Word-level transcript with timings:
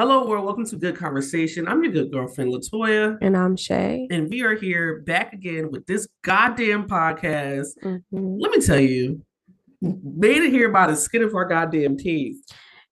Hello, 0.00 0.26
world. 0.26 0.46
Welcome 0.46 0.64
to 0.64 0.76
Good 0.76 0.96
Conversation. 0.96 1.68
I'm 1.68 1.84
your 1.84 1.92
good 1.92 2.10
girlfriend, 2.10 2.54
Latoya. 2.54 3.18
And 3.20 3.36
I'm 3.36 3.54
Shay. 3.54 4.08
And 4.10 4.30
we 4.30 4.40
are 4.42 4.54
here 4.54 5.02
back 5.02 5.34
again 5.34 5.70
with 5.70 5.84
this 5.84 6.08
goddamn 6.22 6.88
podcast. 6.88 7.76
Mhm. 7.84 8.00
Let 8.40 8.50
me 8.50 8.62
tell 8.62 8.80
you, 8.80 9.20
made 9.82 10.38
it 10.42 10.52
here 10.52 10.70
by 10.70 10.86
the 10.86 10.96
skin 10.96 11.22
of 11.22 11.34
our 11.34 11.44
goddamn 11.44 11.98
teeth. 11.98 12.42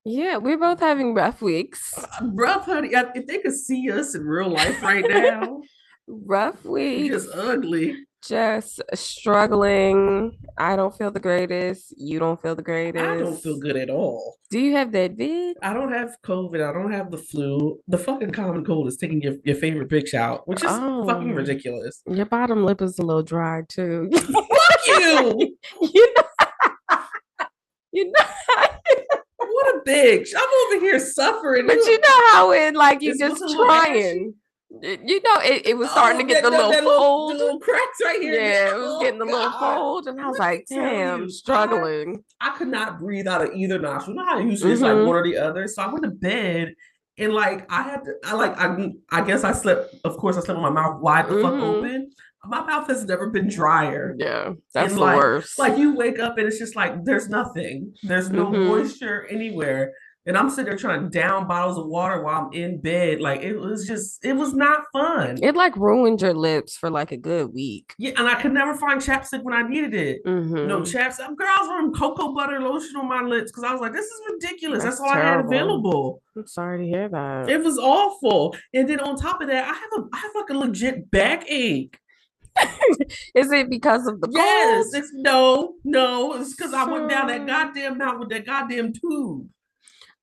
Yeah, 0.05 0.37
we're 0.37 0.59
both 0.59 0.81
having 0.81 1.15
rough 1.15 1.41
weeks. 1.41 1.95
Bruh, 2.21 2.61
honey, 2.61 2.91
if 2.93 3.27
they 3.27 3.39
could 3.39 3.55
see 3.55 3.91
us 3.91 4.15
in 4.15 4.27
real 4.27 4.51
life 4.51 4.83
right 4.83 5.09
now, 5.09 5.63
Rough 6.07 6.63
weeks. 6.63 7.15
just 7.25 7.35
ugly. 7.35 7.97
Just 8.27 8.83
struggling. 8.95 10.37
I 10.59 10.75
don't 10.77 10.97
feel 10.97 11.11
the 11.11 11.21
greatest. 11.21 11.95
You 11.97 12.19
don't 12.19 12.41
feel 12.43 12.55
the 12.57 12.63
greatest. 12.63 13.05
I 13.05 13.17
don't 13.19 13.41
feel 13.41 13.59
good 13.59 13.77
at 13.77 13.91
all. 13.91 14.37
Do 14.51 14.59
you 14.59 14.73
have 14.75 14.91
that 14.93 15.13
vid? 15.13 15.57
I 15.63 15.73
don't 15.73 15.93
have 15.93 16.17
COVID. 16.27 16.61
I 16.69 16.73
don't 16.73 16.91
have 16.93 17.11
the 17.13 17.19
flu. 17.19 17.79
The 17.87 17.97
fucking 17.99 18.33
common 18.33 18.65
cold 18.65 18.89
is 18.89 18.97
taking 18.97 19.23
your, 19.23 19.35
your 19.45 19.55
favorite 19.55 19.89
bitch 19.89 20.15
out, 20.15 20.49
which 20.49 20.59
is 20.65 20.71
fucking 20.71 21.31
Oh. 21.33 21.35
ridiculous. 21.35 22.03
Your 22.09 22.27
bottom 22.27 22.65
lip 22.65 22.83
is 22.83 22.99
a 22.99 23.03
little 23.03 23.23
dry 23.23 23.63
too. 23.69 24.11
Fuck 24.13 24.87
you! 24.87 25.57
you 25.83 26.15
know, 26.15 26.23
you 27.93 28.05
know, 28.05 28.25
What 29.39 29.77
a 29.77 29.81
bitch. 29.89 30.31
I'm 30.37 30.49
over 30.77 30.85
here 30.85 30.99
suffering. 30.99 31.67
but 31.69 31.77
you 31.77 31.99
know 32.01 32.23
how 32.33 32.51
it 32.53 32.75
like 32.75 33.01
you 33.01 33.11
It's 33.13 33.21
just 33.21 33.43
trying. 33.55 34.35
It- 34.83 35.01
You 35.05 35.21
know, 35.23 35.37
it, 35.43 35.67
it 35.67 35.77
was 35.79 35.91
starting 35.91 36.19
Oh, 36.19 36.21
to 36.21 36.27
get 36.27 36.43
that- 36.43 36.51
the 36.51 36.57
little 36.57 36.71
that 36.71 36.85
little- 36.85 36.99
fold. 37.01 37.33
the 37.33 37.39
little 37.39 37.59
cracks 37.61 37.99
right 38.05 38.21
here. 38.21 38.35
Yeah, 38.35 38.71
it 38.75 38.77
was 38.77 38.85
Oh, 38.97 39.01
getting 39.01 39.21
a 39.21 39.25
little 39.25 39.51
God. 39.51 39.59
fold, 39.77 40.07
and 40.09 40.21
I 40.21 40.29
was 40.29 40.39
like, 40.39 40.67
"Damn, 40.69 41.23
you, 41.23 41.31
struggling." 41.31 42.23
I 42.41 42.51
could 42.51 42.69
not 42.69 42.99
breathe 42.99 43.27
out 43.27 43.43
of 43.43 43.55
either 43.55 43.79
nostril. 43.79 44.17
You 44.17 44.23
know 44.23 44.29
how 44.29 44.39
usually 44.39 44.73
it's 44.73 44.83
like 44.83 44.95
one 44.95 45.07
or 45.09 45.25
the 45.25 45.39
other. 45.39 45.67
So 45.69 45.83
I 45.83 45.89
went 45.89 46.05
to 46.05 46.11
bed 46.11 46.75
and 47.17 47.33
like 47.33 47.67
I 47.73 47.83
had 47.83 48.05
to 48.05 48.13
I 48.25 48.35
like 48.35 48.59
I 48.59 48.93
I 49.11 49.23
guess 49.23 49.43
I 49.43 49.53
slept, 49.53 49.95
of 50.05 50.17
course 50.19 50.37
I 50.37 50.41
slept 50.41 50.61
with 50.61 50.63
my 50.63 50.83
mouth 50.83 51.01
wide 51.01 51.29
the 51.29 51.41
fuck 51.43 51.55
Mhm. 51.55 51.63
open. 51.63 52.11
My 52.45 52.65
mouth 52.65 52.87
has 52.89 53.05
never 53.05 53.29
been 53.31 53.49
drier. 53.49 54.15
Yeah, 54.19 54.53
that's 54.73 54.95
the 54.95 55.01
like- 55.01 55.17
worst. 55.17 55.59
Like 55.59 55.77
you 55.79 55.95
wake 55.97 56.19
up 56.21 56.39
and 56.39 56.47
it's 56.47 56.59
just 56.59 56.77
like 56.77 57.05
there's 57.05 57.29
nothing. 57.29 57.95
There's 58.03 58.31
no 58.31 58.47
Mhm. 58.47 58.67
moisture 58.69 59.27
anywhere. 59.31 59.93
And 60.27 60.37
I'm 60.37 60.51
sitting 60.51 60.67
there 60.67 60.77
trying 60.77 61.05
to 61.05 61.09
down 61.09 61.49
bottles 61.49 61.79
of 61.79 61.87
water 61.87 62.23
while 62.23 62.45
I'm 62.47 62.53
in 62.53 62.81
bed. 62.83 63.21
Like 63.21 63.41
it 63.41 63.57
was 63.57 63.87
just 63.87 64.23
it 64.23 64.35
was 64.35 64.53
not 64.53 64.83
fun. 64.93 65.39
it 65.43 65.55
like 65.57 65.75
ruined 65.77 66.21
your 66.21 66.35
lips 66.35 66.77
for 66.77 66.91
like 66.91 67.13
a 67.13 67.17
good 67.17 67.55
week. 67.55 67.95
yeah, 67.99 68.13
and 68.19 68.29
I 68.29 68.35
could 68.41 68.53
never 68.53 68.75
find 68.75 69.01
chapstick 69.01 69.43
when 69.43 69.55
I 69.55 69.63
needed 69.67 69.95
it. 69.95 70.25
Mhm. 70.27 70.67
No 70.67 70.81
chapstick. 70.81 71.35
Girl, 71.35 71.47
I 71.49 71.61
was 71.63 71.69
wearing 71.69 71.93
cocoa 71.95 72.35
butter 72.35 72.61
lotion 72.61 72.97
on 72.97 73.09
my 73.09 73.23
lips 73.23 73.51
because 73.51 73.65
I 73.65 73.73
was 73.73 73.81
like, 73.81 73.93
this 73.95 74.05
is 74.05 74.21
ridiculous. 74.31 74.83
That's, 74.83 74.99
That's 74.99 75.11
all 75.11 75.17
I 75.19 75.23
had 75.23 75.45
available. 75.47 76.21
I'm 76.37 76.47
sorry 76.47 76.85
to 76.85 76.87
hear 76.87 77.09
that. 77.09 77.49
It 77.49 77.63
was 77.65 77.79
awful. 77.79 78.55
And 78.75 78.87
then 78.87 79.01
on 79.01 79.17
top 79.17 79.41
of 79.41 79.49
that, 79.49 79.65
I 79.65 79.73
have 79.73 79.93
a 80.05 80.09
I 80.13 80.19
have 80.19 80.33
like 80.35 80.51
a 80.51 80.55
legit 80.59 81.11
backache. 81.11 81.99
Is 83.35 83.51
it 83.53 83.71
because 83.71 84.07
of 84.07 84.21
the 84.21 84.29
Yes, 84.31 84.85
cold? 84.85 84.95
it's 84.95 85.11
no, 85.15 85.75
no, 85.85 86.35
it's 86.35 86.55
because 86.55 86.75
I 86.75 86.85
went 86.85 87.09
down 87.09 87.29
that 87.29 87.47
goddamn 87.47 87.97
mountain 87.99 88.21
with 88.21 88.31
that 88.31 88.45
goddamn 88.47 88.93
tube. 88.93 89.49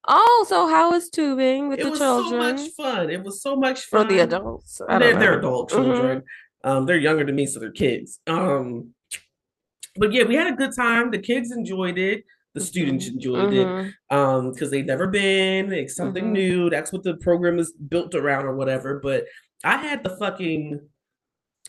Oh, 0.08 0.46
so 0.48 0.68
how 0.68 0.94
is 0.94 1.10
tubing 1.10 1.68
with 1.70 1.80
It 1.80 1.84
the 1.84 1.98
children? 1.98 2.42
It 2.42 2.54
was 2.54 2.76
so 2.76 2.84
much 2.84 2.96
fun. 2.96 3.10
It 3.10 3.24
was 3.24 3.42
so 3.42 3.56
much 3.56 3.82
fun. 3.86 4.08
for 4.08 4.14
the 4.14 4.20
adults? 4.20 4.82
I 4.88 5.00
They're, 5.00 5.18
they're 5.18 5.40
adult 5.40 5.72
Mhm. 5.72 5.76
children. 5.76 6.24
Um, 6.64 6.86
they're 6.86 6.98
younger 6.98 7.24
than 7.26 7.36
me, 7.36 7.46
so 7.46 7.60
they're 7.60 7.72
kids. 7.72 8.20
Um, 8.28 8.94
but 9.98 10.12
yeah, 10.12 10.24
we 10.24 10.36
had 10.36 10.48
a 10.48 10.56
good 10.56 10.76
time. 10.76 11.12
The 11.12 11.20
kids 11.20 11.52
enjoyed 11.52 11.98
it. 11.98 12.24
The 12.54 12.62
students 12.62 13.08
enjoyed 13.08 13.54
it. 13.54 13.68
Mhm. 13.68 13.94
um 14.12 14.52
because 14.52 14.72
they've 14.72 14.86
never 14.86 15.08
been 15.08 15.74
it's 15.74 15.96
something 15.96 16.26
Mhm. 16.28 16.32
new 16.32 16.70
that's 16.70 16.94
what 16.94 17.04
the 17.04 17.16
program 17.18 17.60
is 17.60 17.74
built 17.74 18.16
around 18.16 18.46
or 18.46 18.56
whatever 18.56 19.00
but 19.04 19.26
i 19.66 19.76
had 19.76 20.04
the 20.06 20.12
fucking 20.22 20.80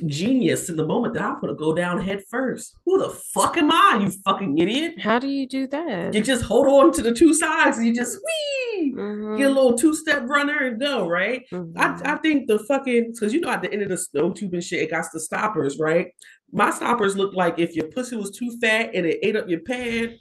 genius 0.05 0.69
in 0.69 0.77
the 0.77 0.85
moment 0.87 1.15
that 1.15 1.23
i'm 1.23 1.41
gonna 1.41 1.55
go 1.55 1.75
down 1.75 2.01
head 2.01 2.23
first 2.31 2.77
who 2.85 2.99
the 2.99 3.09
fuck 3.33 3.57
am 3.57 3.71
i 3.73 3.99
you 4.03 4.11
fucking 4.25 4.59
idiot 4.59 4.95
How 5.01 5.19
do 5.19 5.27
you 5.27 5.47
do 5.49 5.67
that? 5.69 6.13
you 6.15 6.23
just 6.23 6.43
hold 6.45 6.67
on 6.67 6.93
to 6.93 7.03
the 7.03 7.13
two 7.15 7.33
sides 7.33 7.79
and 7.79 7.87
you 7.87 7.95
just 7.95 8.19
wee 8.25 8.93
Mhm. 8.95 9.39
get 9.39 9.47
a 9.51 9.55
little 9.55 9.77
two-step 9.77 10.25
runner 10.29 10.67
and 10.67 10.79
go 10.81 11.09
right 11.09 11.45
Mhm. 11.51 11.73
I, 11.77 12.13
I 12.13 12.17
think 12.17 12.47
the 12.47 12.59
fucking 12.59 13.13
because 13.13 13.33
you 13.33 13.41
know 13.41 13.49
at 13.51 13.63
the 13.63 13.73
end 13.73 13.83
of 13.83 13.89
the 13.89 13.97
snow 13.97 14.33
tube 14.33 14.53
and 14.53 14.63
shit, 14.63 14.83
it 14.83 14.91
got 14.91 15.07
the 15.13 15.21
stoppers, 15.21 15.79
right? 15.79 16.09
My 16.53 16.71
stoppers 16.71 17.17
look 17.17 17.35
like 17.35 17.59
if 17.59 17.75
your 17.75 17.87
pussy 17.89 18.17
was 18.17 18.31
too 18.31 18.57
fat 18.61 18.91
and 18.95 19.07
it 19.07 19.19
ate 19.23 19.35
up 19.37 19.49
your 19.49 19.61
pad, 19.61 20.17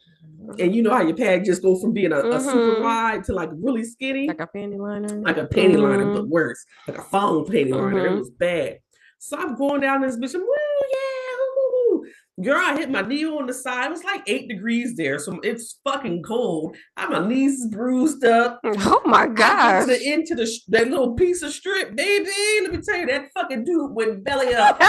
and 0.59 0.73
you 0.75 0.81
know 0.81 0.91
how 0.91 1.01
your 1.01 1.15
pad 1.15 1.45
just 1.45 1.61
go 1.61 1.75
from 1.79 1.91
being 1.93 2.11
a, 2.11 2.19
a 2.19 2.39
super 2.39 2.75
Mhm. 2.77 2.81
wide 2.83 3.23
to 3.25 3.33
like 3.33 3.49
really 3.53 3.83
skinny, 3.83 4.27
like 4.27 4.39
a 4.41 4.47
panty 4.47 4.77
liner. 4.77 5.07
like 5.21 5.37
a 5.37 5.45
panty 5.47 5.77
liner, 5.77 6.13
but 6.13 6.27
worse, 6.27 6.63
like 6.87 6.97
a 6.97 7.03
phone 7.03 7.45
panty 7.45 7.71
liner. 7.71 8.07
It 8.07 8.17
was 8.19 8.29
bad. 8.31 8.79
So 9.25 9.37
I'm 9.37 9.55
going 9.55 9.81
down 9.81 10.01
this 10.01 10.17
bitch, 10.17 10.35
and 10.35 10.43
woo, 10.43 10.53
yeah, 10.93 11.37
woo. 11.57 12.05
Girl, 12.43 12.61
I 12.63 12.77
hit 12.77 12.91
my 12.91 13.01
knee 13.01 13.25
on 13.25 13.47
the 13.47 13.55
side. 13.55 13.87
It 13.87 13.89
was 13.89 14.03
like 14.03 14.21
eight 14.27 14.47
degrees 14.47 14.95
there, 14.95 15.17
so 15.17 15.39
it's 15.41 15.79
fucking 15.83 16.21
cold. 16.21 16.77
I 16.95 17.01
have 17.01 17.09
my 17.09 17.27
knees 17.27 17.65
bruised 17.65 18.23
up. 18.23 18.59
Oh 18.65 19.01
my 19.03 19.25
God. 19.25 19.35
get 19.35 19.37
gosh. 19.37 19.81
to 19.85 19.87
the 19.87 20.11
end 20.11 20.27
to 20.27 20.35
the 20.35 20.47
that 20.67 20.89
little 20.89 21.15
piece 21.15 21.41
of 21.41 21.51
strip, 21.53 21.95
baby. 21.95 22.29
Let 22.61 22.71
me 22.71 22.81
tell 22.87 22.97
you, 22.99 23.07
that 23.07 23.29
fucking 23.33 23.63
dude 23.63 23.95
went 23.95 24.23
belly 24.23 24.53
up. 24.53 24.79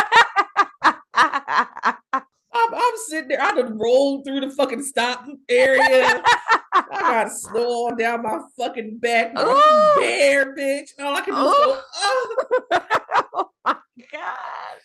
I'm, 1.15 2.75
I'm 2.75 2.97
sitting 3.07 3.29
there. 3.29 3.41
I 3.43 3.53
done 3.55 3.79
rolled 3.79 4.27
through 4.27 4.41
the 4.41 4.51
fucking 4.51 4.83
stop 4.83 5.25
area. 5.49 6.23
I 6.75 6.85
got 6.91 7.33
snow 7.33 7.95
down 7.99 8.23
my 8.23 8.41
fucking 8.59 8.99
back. 8.99 9.33
Ooh. 9.39 9.95
bare 9.99 10.55
bitch. 10.55 10.91
All 11.01 11.17
I 11.17 11.23
can 11.23 11.33
do 11.35 11.41
is 11.41 11.55
go, 11.55 11.81
oh, 11.95 12.31
oh 12.71 13.01
gosh. 14.12 14.83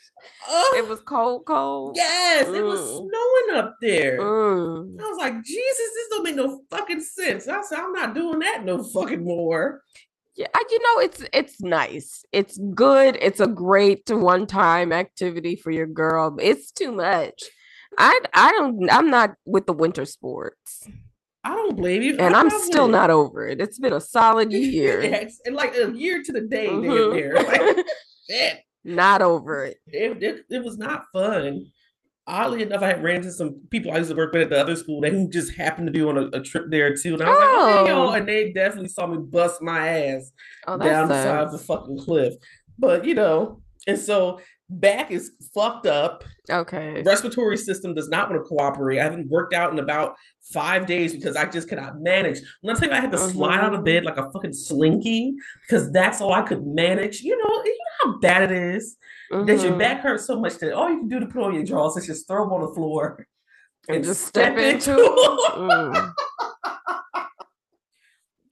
oh. 0.48 0.76
It 0.78 0.88
was 0.88 1.00
cold, 1.02 1.46
cold. 1.46 1.96
yes, 1.96 2.48
it 2.48 2.64
was 2.64 2.80
Mm. 2.80 2.98
snowing 3.10 3.58
up 3.64 3.76
there. 3.82 4.20
Mm. 4.20 5.00
I 5.00 5.04
was 5.10 5.18
like, 5.18 5.44
Jesus, 5.44 5.78
this 5.96 6.08
don't 6.10 6.24
make 6.24 6.36
no 6.36 6.62
fucking 6.70 7.02
sense. 7.02 7.48
I 7.48 7.62
said, 7.62 7.80
I'm 7.80 7.94
not 7.94 8.14
doing 8.16 8.40
that 8.40 8.64
no 8.64 8.84
fucking 8.84 9.24
more. 9.24 9.82
Yeah, 10.36 10.48
I- 10.56 10.64
you 10.70 10.80
know, 10.80 11.02
it's 11.02 11.24
it's 11.34 11.62
nice. 11.62 12.24
It's 12.32 12.58
good. 12.74 13.18
It's 13.22 13.42
a 13.42 13.48
great 13.48 14.10
one-time 14.10 14.94
activity 14.94 15.56
for 15.58 15.72
your 15.72 15.88
girl. 15.88 16.38
It's 16.42 16.72
too 16.72 16.92
much. 16.94 17.44
I 17.98 18.18
I 18.34 18.52
don't 18.54 18.90
I'm 18.92 19.10
not 19.10 19.32
with 19.46 19.66
the 19.66 19.74
winter 19.74 20.06
sports. 20.06 20.88
I 21.44 21.56
don't 21.56 21.76
blame 21.76 22.02
you. 22.04 22.16
And 22.18 22.36
I'm 22.36 22.50
still 22.50 22.88
wouldn't. 22.88 23.10
over 23.12 23.48
it. 23.48 23.60
It's 23.60 23.80
been 23.80 23.92
a 23.94 24.00
solid 24.00 24.54
year. 24.54 25.04
Yes, 25.04 25.40
and 25.46 25.56
like 25.56 25.76
a 25.76 25.92
year 25.92 26.24
to 26.24 26.32
the 26.32 26.42
day 26.42 26.68
Mhm. 26.70 27.14
near. 27.14 27.34
Like, 27.44 27.86
shit. 28.30 28.60
Not 28.84 29.22
over 29.22 29.66
it. 29.66 29.78
It, 29.88 30.22
it, 30.24 30.46
it 30.50 30.64
was 30.64 30.78
not 30.78 31.06
fun. 31.14 31.66
Oddly 32.28 32.62
enough, 32.62 32.82
I 32.84 32.88
had 32.88 33.04
ran 33.04 33.18
into 33.18 33.32
some 33.32 33.60
people 33.72 33.92
I 33.92 33.98
used 33.98 34.12
to 34.12 34.16
work 34.16 34.32
with 34.32 34.44
at 34.44 34.50
the 34.52 34.60
other 34.62 34.76
school 34.76 35.02
that 35.02 35.12
who 35.12 35.28
just 35.28 35.54
happened 35.56 35.88
to 35.88 35.92
be 35.92 36.04
on 36.04 36.18
a, 36.18 36.28
a 36.38 36.40
trip 36.42 36.66
there 36.70 36.96
too. 36.96 37.16
And 37.16 37.24
I 37.24 37.30
was 37.30 37.40
like, 37.40 37.50
okay, 37.84 37.92
Oh. 37.92 38.06
yo, 38.06 38.12
and 38.12 38.28
they 38.28 38.52
definitely 38.54 38.90
saw 38.90 39.08
me 39.08 39.18
bust 39.18 39.62
my 39.62 39.88
ass 39.90 40.32
Oh, 40.68 40.78
down 40.78 41.10
the 41.10 41.22
side 41.24 41.44
of 41.44 41.52
the 41.52 41.58
fucking 41.58 41.98
cliff. 42.00 42.34
But 42.78 43.06
you 43.06 43.16
know, 43.16 43.62
and 43.88 43.98
so 44.00 44.40
back 44.70 45.12
is 45.12 45.32
fucked 45.54 45.88
up. 45.88 46.24
okay. 46.50 47.02
Respiratory 47.04 47.58
system 47.58 47.94
does 47.96 48.08
not 48.08 48.30
want 48.30 48.42
to 48.42 48.48
cooperate. 48.48 49.00
I 49.00 49.04
haven't 49.04 49.28
worked 49.30 49.54
out 49.54 49.74
in 49.74 49.80
about 49.80 50.16
five 50.54 50.86
days 50.86 51.14
because 51.14 51.36
I 51.36 51.46
just 51.46 51.68
cannot 51.68 52.00
manage. 52.02 52.40
When 52.62 52.76
I 52.76 52.80
tell 52.80 52.90
you 52.90 52.96
I 52.96 53.00
had 53.02 53.12
to 53.12 53.18
slide 53.18 53.60
out 53.60 53.74
of 53.74 53.82
Mhm. 53.82 53.86
bed 53.86 54.06
like 54.06 54.18
a 54.18 54.32
fucking 54.32 54.54
slinky 54.54 55.34
because 55.68 55.92
that's 55.92 56.22
all 56.22 56.34
I 56.34 56.44
could 56.44 56.66
manage. 56.66 57.22
You 57.22 57.36
know, 57.38 57.50
you 57.66 57.72
know 57.72 57.78
how 58.04 58.18
bad 58.20 58.44
it 58.44 58.52
is 58.52 58.98
that 59.32 59.62
your 59.62 59.78
back 59.78 60.02
hurts 60.02 60.26
so 60.26 60.40
much 60.40 60.58
that 60.58 60.74
all 60.74 60.90
you 60.90 61.00
can 61.00 61.08
do 61.08 61.20
to 61.20 61.26
put 61.26 61.44
on 61.44 61.54
your 61.54 61.64
drawers 61.64 61.96
is 61.98 62.06
just 62.06 62.28
throw 62.28 62.44
them 62.44 62.54
on 62.54 62.62
the 62.62 62.74
floor 62.74 63.26
and 63.88 64.04
just 64.04 64.26
step 64.28 64.58
into 64.58 64.92
it. 64.94 64.98
it. 64.98 65.54
Mm. 65.56 66.14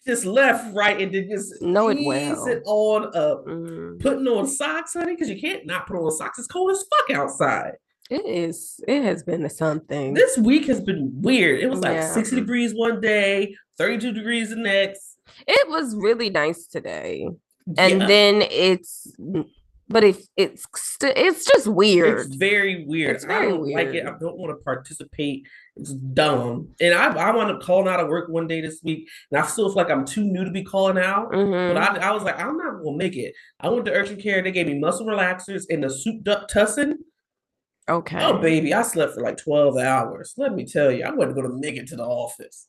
just 0.07 0.25
left, 0.25 0.73
right, 0.73 0.99
and 1.01 1.13
then 1.13 1.29
just 1.29 1.61
Know 1.61 1.89
it 1.89 1.99
well. 2.03 2.47
it 2.47 2.63
on 2.65 3.05
up. 3.15 3.45
Mm. 3.45 3.99
Putting 4.01 4.27
on 4.27 4.47
socks, 4.47 4.93
honey, 4.93 5.13
because 5.13 5.29
you 5.29 5.39
can't 5.39 5.65
not 5.65 5.85
put 5.85 5.97
on 5.97 6.11
socks. 6.11 6.39
It's 6.39 6.47
cold 6.47 6.71
as 6.71 6.83
fuck 6.89 7.17
outside. 7.17 7.73
It 8.09 8.25
is. 8.25 8.79
It 8.87 9.03
has 9.03 9.21
been 9.21 9.47
something. 9.49 10.15
This 10.15 10.37
week 10.37 10.65
has 10.65 10.81
been 10.81 11.11
weird. 11.21 11.59
It 11.59 11.69
was 11.69 11.81
like 11.81 11.93
Yeah. 11.93 12.11
60 12.11 12.37
degrees 12.37 12.73
one 12.73 13.01
day, 13.01 13.55
32 13.77 14.13
degrees 14.13 14.49
the 14.49 14.55
next. 14.55 15.17
It 15.47 15.69
was 15.69 15.95
really 15.95 16.31
nice 16.31 16.65
today. 16.65 17.27
And 17.77 18.01
Yeah, 18.01 18.07
then 18.07 18.41
it's 18.49 19.13
but 19.91 20.03
if 20.03 20.21
it's 20.37 20.65
it's 21.01 21.45
just 21.45 21.67
weird. 21.67 22.19
it's 22.27 22.35
very 22.35 22.85
weird. 22.85 23.15
It's 23.15 23.25
I 23.25 23.45
don't 23.45 23.67
like 23.71 23.87
it. 23.87 24.05
I 24.05 24.11
don't 24.19 24.37
want 24.37 24.51
to 24.57 24.63
participate. 24.63 25.47
It's 25.75 25.91
dumb. 25.93 26.69
And 26.79 26.93
I, 26.93 27.11
I 27.13 27.35
wound 27.35 27.49
up 27.51 27.61
calling 27.61 27.87
out 27.87 27.99
of 27.99 28.07
work 28.07 28.29
one 28.29 28.45
day 28.47 28.61
this 28.61 28.81
week, 28.83 29.07
and 29.31 29.41
I 29.41 29.45
still 29.47 29.67
feel 29.69 29.77
like 29.77 29.89
I'm 29.89 30.05
too 30.05 30.23
new 30.23 30.43
to 30.45 30.51
be 30.51 30.63
calling 30.63 30.97
out. 30.99 31.31
Mhm. 31.31 31.73
But 31.73 31.77
I, 32.03 32.09
I 32.09 32.11
was 32.11 32.21
like, 32.23 32.39
I'm 32.39 32.55
not 32.57 32.83
gonna 32.83 32.97
make 32.97 33.15
it. 33.17 33.33
I 33.59 33.69
went 33.69 33.85
to 33.85 33.91
urgent 33.93 34.21
care. 34.21 34.41
They 34.43 34.51
gave 34.51 34.67
me 34.67 34.77
muscle 34.77 35.07
relaxers 35.07 35.63
and 35.69 35.83
the 35.83 35.89
souped 35.89 36.27
up 36.27 36.49
tussin. 36.49 36.93
okay. 37.89 38.23
Oh 38.23 38.37
baby, 38.39 38.73
I 38.73 38.83
slept 38.83 39.15
for 39.15 39.21
like 39.21 39.37
12 39.37 39.77
hours. 39.77 40.33
Let 40.37 40.53
me 40.53 40.65
tell 40.65 40.91
you, 40.91 41.03
I 41.03 41.11
wasn't 41.11 41.35
gonna 41.35 41.49
make 41.55 41.77
it 41.77 41.87
to 41.87 41.95
the 41.95 42.05
office. 42.05 42.67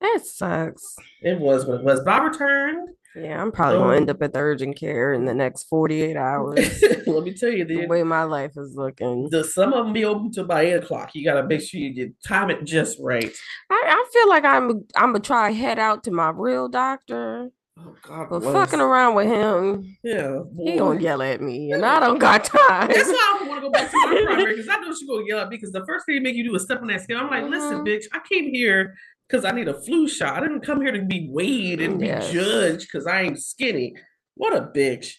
That 0.00 0.22
sucks. 0.24 0.96
It 1.20 1.38
was 1.38 1.64
what 1.66 1.78
it 1.78 1.84
was. 1.84 2.00
But 2.00 2.20
I 2.20 2.24
returned. 2.24 2.88
Yeah, 3.14 3.42
I'm 3.42 3.52
probably 3.52 3.78
gonna 3.78 3.96
end 3.96 4.10
up 4.10 4.22
at 4.22 4.32
the 4.32 4.38
urgent 4.38 4.76
care 4.76 5.12
in 5.12 5.26
the 5.26 5.34
next 5.34 5.64
48 5.64 6.16
hours. 6.16 6.82
Let 7.06 7.24
me 7.24 7.34
tell 7.34 7.50
you, 7.50 7.64
the 7.64 7.86
way 7.86 8.02
my 8.02 8.22
life 8.22 8.52
is 8.56 8.74
looking. 8.74 9.28
The 9.30 9.44
some 9.44 9.72
of 9.72 9.84
them 9.84 9.92
be 9.92 10.04
open 10.04 10.32
to 10.32 10.44
by 10.44 10.62
eight 10.62 10.82
o'clock. 10.82 11.14
You 11.14 11.24
gotta 11.24 11.46
make 11.46 11.60
sure 11.60 11.80
you 11.80 12.14
time 12.26 12.50
it 12.50 12.64
just 12.64 12.98
right. 13.00 13.34
I, 13.70 13.84
I 13.86 14.10
feel 14.12 14.28
like 14.28 14.44
I'm 14.44 14.84
I'm 14.96 15.12
gonna 15.12 15.20
try 15.20 15.50
head 15.50 15.78
out 15.78 16.04
to 16.04 16.10
my 16.10 16.30
real 16.30 16.68
doctor. 16.68 17.50
Oh 17.78 17.96
God, 18.02 18.28
but 18.28 18.40
bless. 18.40 18.52
fucking 18.52 18.80
around 18.80 19.14
with 19.14 19.26
him, 19.26 19.96
yeah, 20.02 20.40
boy. 20.52 20.72
he 20.72 20.78
gonna 20.78 21.00
yell 21.00 21.22
at 21.22 21.40
me, 21.40 21.72
and 21.72 21.84
I 21.84 22.00
don't 22.00 22.18
got 22.18 22.44
time. 22.68 22.88
That's 22.88 23.08
why 23.08 23.34
I 23.34 23.38
don't 23.38 23.48
want 23.48 23.62
to 23.62 23.68
go 23.68 23.70
back 23.70 23.90
to 23.90 23.96
my 23.96 24.22
primary 24.26 24.56
because 24.56 24.68
I 24.68 24.76
know 24.80 24.92
she's 24.92 25.08
gonna 25.08 25.24
yell 25.26 25.40
at 25.40 25.48
me 25.48 25.56
because 25.56 25.72
the 25.72 25.84
first 25.86 26.04
thing 26.04 26.16
they 26.16 26.20
make 26.20 26.36
you 26.36 26.44
do 26.44 26.54
is 26.54 26.64
step 26.64 26.82
on 26.82 26.88
that 26.88 27.00
scale. 27.00 27.18
I'm 27.18 27.30
like, 27.30 27.44
mm-hmm. 27.44 27.52
listen, 27.52 27.84
bitch, 27.84 28.04
I 28.12 28.20
came 28.28 28.52
here 28.52 28.94
because 29.28 29.44
I 29.44 29.52
need 29.52 29.68
a 29.68 29.80
flu 29.80 30.08
shot. 30.08 30.36
I 30.36 30.40
didn't 30.40 30.60
come 30.60 30.80
here 30.80 30.92
to 30.92 31.02
be 31.02 31.28
weighed 31.30 31.80
and 31.80 32.00
yes. 32.00 32.28
be 32.28 32.34
judged 32.34 32.88
because 32.90 33.06
I 33.06 33.22
ain't 33.22 33.42
skinny. 33.42 33.94
What 34.34 34.56
a 34.56 34.62
bitch. 34.62 35.14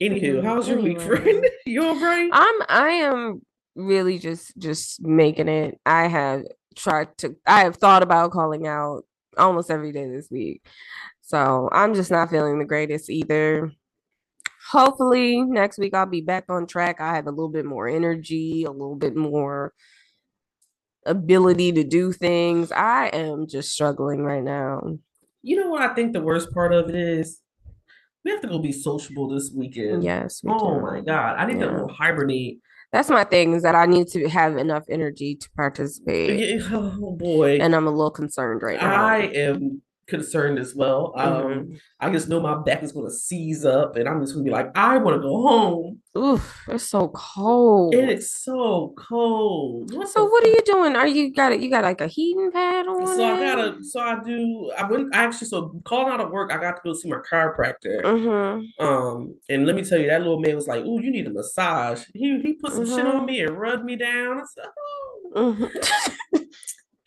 Anywho, 0.00 0.42
how's 0.42 0.66
your 0.66 0.78
anyway. 0.78 0.94
week, 0.94 1.02
friend? 1.02 1.46
you 1.66 1.84
all 1.84 2.00
right? 2.00 2.30
I'm 2.32 2.62
I 2.68 2.88
am 2.88 3.42
really 3.76 4.18
just 4.18 4.56
just 4.58 5.02
making 5.02 5.48
it. 5.48 5.78
I 5.84 6.08
have 6.08 6.44
tried 6.76 7.16
to 7.18 7.36
I 7.46 7.64
have 7.64 7.76
thought 7.76 8.02
about 8.02 8.30
calling 8.30 8.66
out 8.66 9.04
almost 9.36 9.70
every 9.70 9.92
day 9.92 10.08
this 10.08 10.30
week. 10.30 10.64
So 11.20 11.68
I'm 11.70 11.94
just 11.94 12.10
not 12.10 12.30
feeling 12.30 12.58
the 12.58 12.64
greatest 12.64 13.10
either. 13.10 13.72
Hopefully 14.70 15.42
next 15.42 15.78
week 15.78 15.94
I'll 15.94 16.06
be 16.06 16.20
back 16.22 16.44
on 16.48 16.66
track. 16.66 17.00
I 17.00 17.14
have 17.14 17.26
a 17.26 17.30
little 17.30 17.48
bit 17.48 17.64
more 17.64 17.88
energy, 17.88 18.64
a 18.64 18.70
little 18.70 18.96
bit 18.96 19.16
more 19.16 19.72
ability 21.06 21.72
to 21.72 21.84
do 21.84 22.12
things. 22.12 22.72
I 22.72 23.08
am 23.08 23.46
just 23.46 23.72
struggling 23.72 24.22
right 24.22 24.42
now. 24.42 24.98
You 25.42 25.56
know 25.56 25.70
what 25.70 25.82
I 25.82 25.94
think 25.94 26.12
the 26.12 26.20
worst 26.20 26.52
part 26.52 26.72
of 26.72 26.88
it 26.88 26.94
is? 26.94 27.40
We 28.24 28.30
have 28.30 28.42
to 28.42 28.48
go 28.48 28.58
be 28.58 28.72
sociable 28.72 29.28
this 29.28 29.50
weekend. 29.54 30.04
Yes. 30.04 30.42
Oh 30.46 30.74
do. 30.74 30.80
my 30.82 31.00
god. 31.00 31.36
I 31.38 31.46
need 31.46 31.60
yeah. 31.60 31.70
to 31.70 31.86
hibernate. 31.86 32.60
That's 32.92 33.08
my 33.08 33.24
thing 33.24 33.54
is 33.54 33.62
that 33.62 33.74
I 33.74 33.86
need 33.86 34.08
to 34.08 34.28
have 34.28 34.56
enough 34.56 34.84
energy 34.90 35.36
to 35.36 35.48
participate. 35.56 36.62
Oh 36.72 37.16
boy. 37.16 37.58
And 37.60 37.74
I'm 37.74 37.86
a 37.86 37.90
little 37.90 38.10
concerned 38.10 38.62
right 38.62 38.80
now. 38.80 39.04
I 39.04 39.18
am 39.34 39.80
concerned 40.10 40.58
as 40.58 40.74
well. 40.74 41.14
Um, 41.16 41.32
mm-hmm. 41.32 41.74
I 42.00 42.10
just 42.10 42.28
know 42.28 42.40
my 42.40 42.62
back 42.62 42.82
is 42.82 42.92
going 42.92 43.06
to 43.06 43.14
seize 43.14 43.64
up, 43.64 43.96
and 43.96 44.08
I'm 44.08 44.20
just 44.20 44.34
going 44.34 44.44
to 44.44 44.48
be 44.50 44.52
like, 44.52 44.70
I 44.76 44.98
want 44.98 45.16
to 45.16 45.22
go 45.22 45.40
home. 45.40 46.00
Oof, 46.18 46.64
it's 46.68 46.88
so 46.88 47.08
cold. 47.14 47.94
It 47.94 48.08
is 48.08 48.32
so 48.32 48.92
cold. 48.98 49.94
What 49.94 50.08
so 50.08 50.24
what 50.24 50.44
are 50.44 50.48
you 50.48 50.60
doing? 50.66 50.96
Are 50.96 51.06
you 51.06 51.32
got 51.32 51.52
it? 51.52 51.60
You 51.60 51.70
got 51.70 51.84
like 51.84 52.00
a 52.00 52.08
heating 52.08 52.50
pad 52.50 52.86
on? 52.88 53.06
So 53.06 53.24
I 53.24 53.38
got 53.38 53.58
a. 53.58 53.84
So 53.84 54.00
I 54.00 54.22
do. 54.24 54.72
I 54.76 54.90
went. 54.90 55.14
I 55.14 55.24
actually 55.24 55.46
so 55.46 55.80
calling 55.84 56.12
out 56.12 56.20
of 56.20 56.30
work. 56.30 56.52
I 56.52 56.60
got 56.60 56.76
to 56.76 56.82
go 56.82 56.94
see 56.94 57.08
my 57.08 57.18
chiropractor. 57.18 58.02
Mm-hmm. 58.02 58.84
Um, 58.84 59.36
and 59.48 59.66
let 59.66 59.76
me 59.76 59.84
tell 59.84 59.98
you, 59.98 60.08
that 60.08 60.20
little 60.20 60.40
man 60.40 60.56
was 60.56 60.66
like, 60.66 60.84
"Ooh, 60.84 61.00
you 61.00 61.12
need 61.12 61.28
a 61.28 61.30
massage." 61.30 62.02
He 62.12 62.40
he 62.40 62.54
put 62.54 62.72
some 62.72 62.84
mm-hmm. 62.84 62.96
shit 62.96 63.06
on 63.06 63.24
me 63.24 63.42
and 63.42 63.56
rubbed 63.56 63.84
me 63.84 63.94
down. 63.94 64.40
I 64.40 64.44
said, 64.52 64.64
"Oh." 65.36 65.70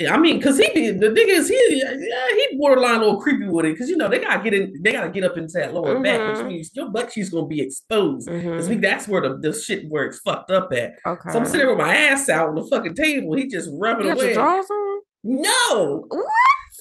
I 0.07 0.17
mean, 0.17 0.41
cause 0.41 0.57
he 0.57 0.69
be 0.73 0.91
the 0.91 1.13
thing 1.13 1.27
is 1.29 1.47
he 1.49 1.83
yeah, 1.83 2.27
he 2.49 2.57
borderline 2.57 2.95
a 2.95 2.99
little 2.99 3.21
creepy 3.21 3.47
with 3.47 3.65
it, 3.65 3.77
cause 3.77 3.89
you 3.89 3.97
know 3.97 4.07
they 4.07 4.19
gotta 4.19 4.43
get 4.43 4.53
in, 4.53 4.81
they 4.81 4.91
gotta 4.91 5.09
get 5.09 5.23
up 5.23 5.37
into 5.37 5.53
that 5.53 5.73
lower 5.73 5.95
mm-hmm. 5.95 6.03
back, 6.03 6.19
which 6.19 6.37
mm-hmm. 6.37 6.47
means 6.47 6.71
your 6.73 6.89
butt 6.89 7.11
cheeks 7.11 7.29
gonna 7.29 7.47
be 7.47 7.61
exposed. 7.61 8.27
Cause 8.27 8.35
mm-hmm. 8.41 8.79
that's 8.81 9.07
where 9.07 9.21
the, 9.21 9.37
the 9.37 9.53
shit 9.53 9.89
where 9.89 10.05
it's 10.05 10.19
fucked 10.19 10.51
up 10.51 10.71
at. 10.73 10.93
Okay. 11.05 11.31
So 11.31 11.39
I'm 11.39 11.45
sitting 11.45 11.59
there 11.59 11.69
with 11.69 11.85
my 11.85 11.95
ass 11.95 12.29
out 12.29 12.49
on 12.49 12.55
the 12.55 12.65
fucking 12.65 12.95
table. 12.95 13.35
He 13.35 13.47
just 13.47 13.69
rubbing 13.73 14.07
you 14.07 14.13
away. 14.13 14.35
No. 15.23 16.05
What? 16.09 16.27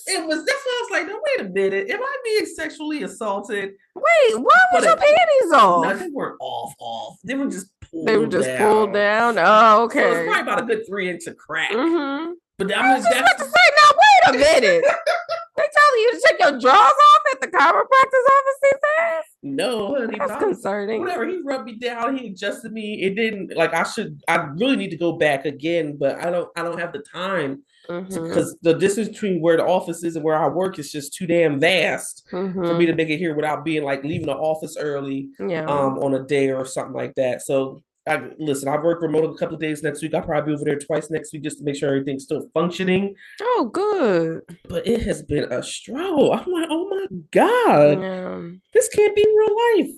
It 0.06 0.26
was 0.26 0.44
that's 0.44 0.62
why 0.64 0.72
I 0.72 0.82
was 0.82 0.90
like, 0.90 1.06
no, 1.06 1.20
wait 1.22 1.46
a 1.46 1.50
minute. 1.50 1.90
Am 1.90 2.02
I 2.02 2.16
being 2.24 2.46
sexually 2.46 3.04
assaulted? 3.04 3.72
Wait, 3.94 4.40
why 4.40 4.58
was 4.72 4.84
your 4.84 4.96
panties 4.96 5.52
off? 5.52 5.84
No, 5.84 5.96
they 5.96 6.08
weren't 6.08 6.36
off, 6.40 6.74
off. 6.80 7.18
They 7.24 7.34
were 7.34 7.46
just 7.46 7.68
pulled 7.92 8.08
They 8.08 8.16
were 8.16 8.26
just 8.26 8.48
down. 8.48 8.58
pulled 8.58 8.92
down. 8.94 9.38
Oh, 9.38 9.84
okay. 9.84 10.00
So 10.00 10.12
it's 10.12 10.24
probably 10.24 10.40
about 10.40 10.62
a 10.62 10.66
good 10.66 10.86
three 10.88 11.08
inch 11.08 11.26
of 11.26 11.36
crack. 11.36 11.70
Mm-hmm. 11.70 12.32
But 12.62 12.76
I, 12.76 12.92
I 12.92 12.94
was 12.94 13.04
just 13.04 13.16
about 13.16 13.38
to 13.38 13.44
say, 13.44 13.66
now 13.76 13.90
wait 13.98 14.34
a 14.34 14.38
minute. 14.38 14.84
they 15.56 15.62
telling 15.62 16.00
you 16.00 16.12
to 16.12 16.26
take 16.28 16.40
your 16.40 16.60
drawers 16.60 16.76
off 16.76 17.22
at 17.32 17.40
the 17.40 17.48
chiropractor's 17.48 18.28
office 18.30 18.58
these 18.62 18.72
days? 18.72 19.24
No, 19.42 19.94
honey, 19.96 20.18
that's 20.18 20.42
concerning. 20.42 21.00
Whatever, 21.00 21.26
he 21.26 21.40
rubbed 21.42 21.64
me 21.64 21.76
down, 21.76 22.16
he 22.16 22.28
adjusted 22.28 22.72
me. 22.72 23.02
It 23.02 23.16
didn't 23.16 23.56
like 23.56 23.74
I 23.74 23.82
should. 23.82 24.22
I 24.28 24.36
really 24.36 24.76
need 24.76 24.90
to 24.90 24.96
go 24.96 25.12
back 25.12 25.44
again, 25.44 25.96
but 25.98 26.24
I 26.24 26.30
don't. 26.30 26.48
I 26.56 26.62
don't 26.62 26.78
have 26.78 26.92
the 26.92 27.00
time 27.12 27.62
because 27.88 28.16
mm-hmm. 28.16 28.52
the 28.62 28.74
distance 28.74 29.08
between 29.08 29.40
where 29.40 29.56
the 29.56 29.66
office 29.66 30.04
is 30.04 30.14
and 30.14 30.24
where 30.24 30.36
I 30.36 30.46
work 30.46 30.78
is 30.78 30.92
just 30.92 31.14
too 31.14 31.26
damn 31.26 31.58
vast 31.58 32.28
mm-hmm. 32.30 32.64
for 32.64 32.74
me 32.74 32.86
to 32.86 32.94
make 32.94 33.08
it 33.08 33.18
here 33.18 33.34
without 33.34 33.64
being 33.64 33.82
like 33.82 34.04
leaving 34.04 34.28
the 34.28 34.36
office 34.36 34.76
early. 34.78 35.30
Yeah. 35.40 35.64
Um, 35.64 35.98
on 35.98 36.14
a 36.14 36.22
day 36.22 36.50
or 36.52 36.64
something 36.64 36.94
like 36.94 37.16
that. 37.16 37.42
So 37.42 37.82
I 38.06 38.30
listen, 38.38 38.68
I've 38.68 38.82
worked 38.82 39.02
remote 39.02 39.24
a 39.24 39.38
couple 39.38 39.54
of 39.54 39.60
days 39.60 39.82
next 39.82 40.02
week. 40.02 40.14
I'll 40.14 40.22
probably 40.22 40.52
be 40.52 40.56
over 40.56 40.64
there 40.64 40.78
twice 40.78 41.08
next 41.10 41.32
week 41.32 41.44
just 41.44 41.58
to 41.58 41.64
make 41.64 41.76
sure 41.76 41.88
everything's 41.88 42.24
still 42.24 42.48
functioning. 42.52 43.14
Oh, 43.40 43.70
good. 43.72 44.42
But 44.68 44.86
it 44.86 45.02
has 45.02 45.22
been 45.22 45.52
a 45.52 45.62
struggle. 45.62 46.32
I'm 46.32 46.50
like, 46.50 46.68
oh 46.70 46.88
my 46.88 47.06
God. 47.30 48.02
Yeah. 48.02 48.42
This 48.72 48.88
can't 48.88 49.14
be 49.14 49.24
real 49.24 49.56
life. 49.78 49.94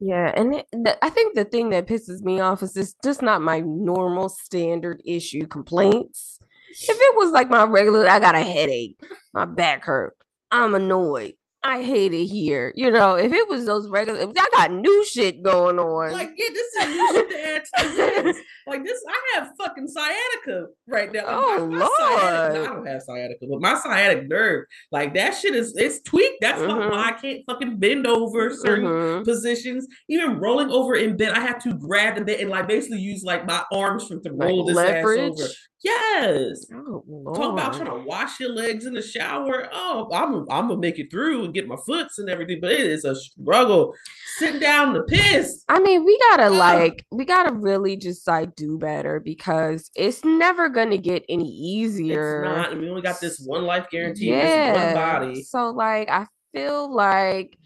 Yeah, 0.00 0.32
and 0.36 0.54
it, 0.54 0.66
the, 0.70 0.96
I 1.04 1.10
think 1.10 1.34
the 1.34 1.44
thing 1.44 1.70
that 1.70 1.88
pisses 1.88 2.22
me 2.22 2.38
off 2.38 2.62
is 2.62 2.76
it's 2.76 2.94
just 3.02 3.20
not 3.20 3.42
my 3.42 3.60
normal 3.60 4.28
standard 4.28 5.02
issue 5.04 5.46
complaints. 5.46 6.38
If 6.70 6.96
it 6.96 7.16
was 7.16 7.32
like 7.32 7.50
my 7.50 7.64
regular, 7.64 8.08
I 8.08 8.20
got 8.20 8.36
a 8.36 8.42
headache, 8.42 9.00
my 9.34 9.44
back 9.44 9.84
hurt, 9.84 10.16
I'm 10.52 10.74
annoyed, 10.76 11.34
I 11.62 11.82
hate 11.82 12.14
it 12.14 12.26
here. 12.26 12.72
You 12.76 12.90
know, 12.90 13.16
if 13.16 13.32
it 13.32 13.48
was 13.48 13.66
those 13.66 13.88
regular, 13.88 14.20
if 14.20 14.30
I 14.30 14.48
got 14.52 14.72
new 14.72 15.04
shit 15.06 15.42
going 15.42 15.78
on. 15.78 16.12
Like, 16.12 16.30
yeah, 16.36 16.48
this 16.52 16.66
is 16.74 16.88
new 16.88 17.12
shit 17.12 17.30
to 17.30 17.46
add 17.46 18.34
to 18.34 18.42
Like 18.68 18.84
this, 18.84 19.02
I 19.08 19.38
have 19.38 19.50
fucking 19.58 19.88
sciatica 19.88 20.66
right 20.86 21.12
now. 21.12 21.24
Oh 21.26 21.66
my, 21.66 21.78
lord, 21.78 22.54
no, 22.54 22.62
I 22.62 22.74
don't 22.74 22.86
have 22.86 23.02
sciatica, 23.02 23.46
but 23.50 23.60
my 23.60 23.74
sciatic 23.74 24.28
nerve, 24.28 24.66
like 24.92 25.14
that 25.14 25.34
shit 25.34 25.54
is 25.54 25.74
it's 25.76 26.00
tweaked. 26.02 26.38
That's 26.40 26.60
mm-hmm. 26.60 26.90
why 26.90 27.08
I 27.08 27.12
can't 27.12 27.42
fucking 27.46 27.78
bend 27.78 28.06
over 28.06 28.54
certain 28.54 28.84
mm-hmm. 28.84 29.24
positions. 29.24 29.86
Even 30.08 30.38
rolling 30.38 30.70
over 30.70 30.94
in 30.94 31.16
bed, 31.16 31.32
I 31.32 31.40
have 31.40 31.62
to 31.64 31.74
grab 31.74 32.16
the 32.16 32.24
bed 32.24 32.40
and 32.40 32.50
like 32.50 32.68
basically 32.68 33.00
use 33.00 33.24
like 33.24 33.46
my 33.46 33.64
arms 33.72 34.06
from 34.06 34.22
to 34.22 34.32
roll 34.32 34.64
like 34.64 34.66
this 34.68 34.76
leverage. 34.76 35.32
ass 35.32 35.40
over. 35.40 35.48
Yes. 35.82 36.66
Oh, 36.74 37.32
Talk 37.34 37.52
about 37.52 37.74
trying 37.74 37.86
to 37.86 38.04
wash 38.04 38.40
your 38.40 38.50
legs 38.50 38.84
in 38.84 38.94
the 38.94 39.02
shower. 39.02 39.68
Oh, 39.72 40.08
I'm 40.12 40.34
I'm 40.50 40.68
gonna 40.68 40.76
make 40.76 40.98
it 40.98 41.08
through 41.10 41.44
and 41.44 41.54
get 41.54 41.68
my 41.68 41.76
foots 41.86 42.18
and 42.18 42.28
everything, 42.28 42.58
but 42.60 42.72
it 42.72 42.80
is 42.80 43.04
a 43.04 43.14
struggle. 43.14 43.94
Sitting 44.38 44.60
down 44.60 44.94
to 44.94 45.02
piss. 45.04 45.64
I 45.68 45.78
mean, 45.78 46.04
we 46.04 46.18
gotta 46.30 46.50
like 46.50 47.06
we 47.12 47.24
gotta 47.24 47.52
really 47.52 47.96
just 47.96 48.26
like 48.26 48.56
do 48.56 48.76
better 48.76 49.20
because 49.20 49.88
it's 49.94 50.24
never 50.24 50.68
gonna 50.68 50.98
get 50.98 51.24
any 51.28 51.48
easier. 51.48 52.42
It's 52.42 52.70
not. 52.70 52.78
we 52.78 52.90
only 52.90 53.02
got 53.02 53.20
this 53.20 53.38
one 53.38 53.64
life 53.64 53.86
guarantee. 53.88 54.30
Yeah. 54.30 54.86
one 54.86 54.94
body. 54.94 55.42
So 55.44 55.70
like, 55.70 56.10
I 56.10 56.26
feel 56.52 56.92
like 56.92 57.56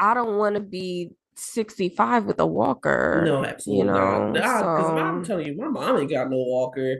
I 0.00 0.14
don't 0.14 0.38
want 0.38 0.56
to 0.56 0.60
be 0.60 1.10
65 1.36 2.24
with 2.24 2.40
a 2.40 2.46
walker. 2.46 3.22
No, 3.24 3.44
absolutely 3.44 3.78
you 3.78 3.92
know, 3.92 4.32
not. 4.32 4.32
Because 4.32 4.86
so... 4.86 4.96
I'm 4.98 5.24
telling 5.24 5.46
you, 5.46 5.56
my 5.56 5.68
mom 5.68 5.98
ain't 5.98 6.10
got 6.10 6.30
no 6.30 6.38
walker 6.38 6.96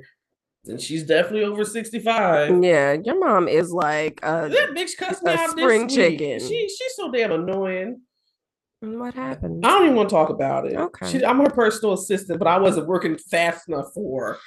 and 0.67 0.81
she's 0.81 1.05
definitely 1.05 1.45
over 1.45 1.65
65. 1.65 2.63
Yeah, 2.63 2.97
your 3.05 3.19
mom 3.19 3.49
is 3.49 3.73
like 3.73 4.21
a, 4.23 4.49
that 4.49 4.71
bitch 4.77 4.97
cussed 4.97 5.23
me 5.23 5.33
out 5.33 5.51
spring 5.51 5.89
chicken. 5.89 6.41
She 6.41 6.69
she's 6.69 6.95
so 6.95 7.11
damn 7.11 7.33
annoying. 7.33 8.03
What 8.81 9.15
happened? 9.15 9.67
I 9.67 9.71
don't 9.71 9.85
even 9.85 9.97
want 9.97 10.09
to 10.09 10.15
talk 10.15 10.31
about 10.31 10.67
it. 10.67 10.77
Okay. 10.77 11.11
She, 11.11 11.25
I'm 11.25 11.39
her 11.41 11.51
personal 11.51 11.95
assistant, 11.95 12.39
but 12.39 12.47
I 12.47 12.59
wasn't 12.59 12.87
working 12.87 13.17
fast 13.19 13.69
enough 13.69 13.93
for 13.93 14.35
her. 14.35 14.39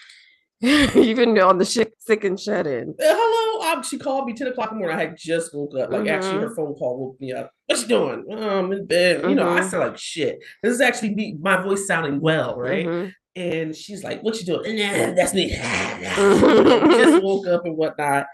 Even 0.95 1.37
on 1.39 1.57
the 1.57 1.65
sick, 1.65 1.91
sick 1.97 2.23
and 2.23 2.39
shut 2.39 2.67
in. 2.67 2.91
Uh, 2.91 2.93
hello. 2.99 3.73
Um, 3.73 3.83
she 3.83 3.97
called 3.97 4.27
me 4.27 4.33
10 4.33 4.47
o'clock 4.47 4.71
in 4.71 4.77
the 4.77 4.79
morning. 4.79 4.97
I 4.97 5.01
had 5.01 5.17
just 5.17 5.53
woke 5.55 5.75
up. 5.75 5.91
Like, 5.91 6.01
mm-hmm. 6.01 6.09
actually, 6.09 6.39
her 6.39 6.55
phone 6.55 6.75
call 6.75 6.99
woke 6.99 7.19
me 7.19 7.33
up. 7.33 7.51
What 7.65 7.81
you 7.81 7.87
doing? 7.87 8.25
Um, 8.31 8.71
in 8.71 8.85
bed. 8.85 9.17
Mm-hmm. 9.19 9.29
You 9.29 9.35
know, 9.35 9.49
I 9.49 9.59
mm-hmm. 9.59 9.69
sound 9.69 9.89
like 9.89 9.97
shit. 9.97 10.39
This 10.61 10.73
is 10.73 10.81
actually 10.81 11.15
me, 11.15 11.35
my 11.41 11.61
voice 11.61 11.87
sounding 11.87 12.21
well, 12.21 12.55
right? 12.55 12.85
Mm-hmm. 12.85 13.09
And 13.35 13.75
she's 13.75 14.03
like, 14.03 14.21
"What 14.21 14.39
you 14.39 14.45
doing?" 14.45 14.77
Nah, 14.77 15.13
that's 15.13 15.33
me. 15.33 15.49
just 15.55 17.23
woke 17.23 17.47
up 17.47 17.65
and 17.65 17.77
whatnot. 17.77 18.27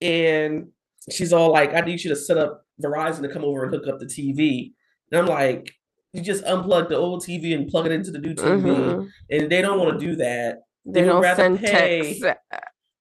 And 0.00 0.68
she's 1.10 1.32
all 1.32 1.52
like, 1.52 1.74
"I 1.74 1.80
need 1.80 2.02
you 2.02 2.10
to 2.10 2.16
set 2.16 2.38
up 2.38 2.64
Verizon 2.82 3.22
to 3.22 3.28
come 3.28 3.44
over 3.44 3.64
and 3.64 3.74
hook 3.74 3.86
up 3.86 3.98
the 3.98 4.06
TV." 4.06 4.72
And 5.10 5.20
I'm 5.20 5.26
like, 5.26 5.74
"You 6.12 6.22
just 6.22 6.44
unplug 6.44 6.88
the 6.88 6.96
old 6.96 7.22
TV 7.22 7.54
and 7.54 7.68
plug 7.68 7.86
it 7.86 7.92
into 7.92 8.10
the 8.10 8.18
new 8.18 8.34
TV." 8.34 8.62
Mm-hmm. 8.62 9.06
And 9.30 9.50
they 9.50 9.60
don't 9.60 9.78
want 9.78 9.98
to 9.98 10.06
do 10.06 10.16
that. 10.16 10.60
They, 10.86 11.02
they 11.02 11.08
would 11.10 11.20
rather 11.20 11.56
pay 11.58 12.18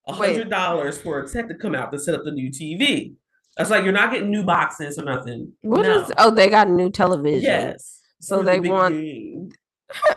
a 0.08 0.14
hundred 0.14 0.50
dollars 0.50 0.98
for 0.98 1.20
a 1.20 1.30
tech 1.30 1.48
to 1.48 1.56
come 1.56 1.76
out 1.76 1.94
to 1.94 2.00
set 2.00 2.14
up 2.14 2.26
the 2.26 2.32
new 2.32 2.50
TV. 2.50 3.16
That's 3.56 3.70
like 3.70 3.86
you're 3.86 3.94
not 3.94 4.12
getting 4.12 4.30
new 4.30 4.44
boxes 4.44 5.00
or 5.00 5.06
nothing. 5.06 5.54
What 5.62 5.84
no. 5.84 6.04
is? 6.04 6.12
Oh, 6.18 6.30
they 6.30 6.50
got 6.50 6.68
a 6.68 6.72
new 6.72 6.90
television. 6.90 7.42
Yes. 7.42 8.02
So 8.20 8.44
they 8.44 8.60
want. 8.60 8.96
Game 8.96 9.52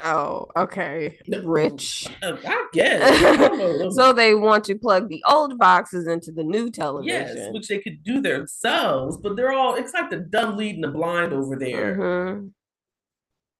Oh, 0.04 0.46
okay. 0.56 1.18
Rich. 1.44 2.08
Uh, 2.22 2.36
I 2.46 2.66
guess. 2.72 3.92
So 3.94 4.12
they 4.12 4.34
want 4.34 4.64
to 4.64 4.74
plug 4.76 5.08
the 5.08 5.22
old 5.28 5.58
boxes 5.58 6.06
into 6.06 6.32
the 6.32 6.42
new 6.44 6.70
television. 6.70 7.36
yes, 7.36 7.48
which 7.52 7.68
they 7.68 7.78
could 7.78 8.02
do 8.02 8.20
themselves, 8.20 9.16
but 9.16 9.36
they're 9.36 9.52
all. 9.52 9.74
It's 9.74 9.92
like 9.94 10.10
the 10.10 10.18
dumb 10.18 10.56
leading 10.56 10.80
the 10.80 10.88
blind 10.88 11.32
over 11.32 11.56
there. 11.56 12.42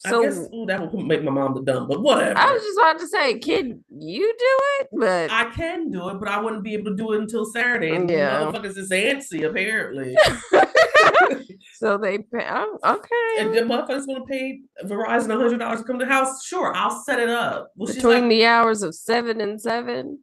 Mhm. 0.04 0.06
I 0.06 0.10
So 0.10 0.22
guess 0.22 0.38
ooh, 0.54 0.66
that 0.66 0.92
would 0.92 1.06
make 1.06 1.22
my 1.22 1.30
mom 1.30 1.54
the 1.54 1.62
dumb, 1.62 1.86
but 1.88 2.00
whatever. 2.00 2.38
I 2.38 2.52
was 2.52 2.62
just 2.62 2.78
about 2.78 2.98
to 3.00 3.06
say, 3.08 3.38
kid, 3.38 3.82
you 3.90 4.34
do 4.38 4.58
it, 4.80 4.88
but 4.92 5.30
I 5.30 5.50
can 5.50 5.90
do 5.90 6.08
it, 6.08 6.14
but 6.18 6.28
I 6.28 6.40
wouldn't 6.40 6.64
be 6.64 6.74
able 6.74 6.90
to 6.92 6.96
do 6.96 7.12
it 7.12 7.20
until 7.20 7.44
Saturday. 7.44 7.94
And 7.94 8.08
Yeah. 8.10 8.40
motherfuckers 8.40 8.78
is 8.78 8.90
antsy, 8.90 9.44
apparently. 9.48 10.16
so 11.74 11.98
they 11.98 12.18
pay. 12.18 12.46
Oh, 12.48 12.78
okay. 12.84 13.36
and 13.44 13.54
the 13.54 13.60
motherfuckers 13.60 14.06
want 14.06 14.26
to 14.26 14.30
pay 14.30 14.60
Verizon 14.84 15.30
hundred 15.36 15.58
dollars 15.58 15.80
to 15.80 15.84
come 15.86 15.98
to 15.98 16.04
the 16.06 16.10
house. 16.10 16.44
Sure, 16.44 16.74
I'll 16.74 17.02
set 17.04 17.18
it 17.20 17.28
up. 17.28 17.70
Well, 17.76 17.92
Between 17.92 18.22
like, 18.22 18.30
the 18.30 18.46
hours 18.46 18.82
of 18.82 18.94
seven 18.94 19.40
and 19.40 19.60
seven. 19.60 20.20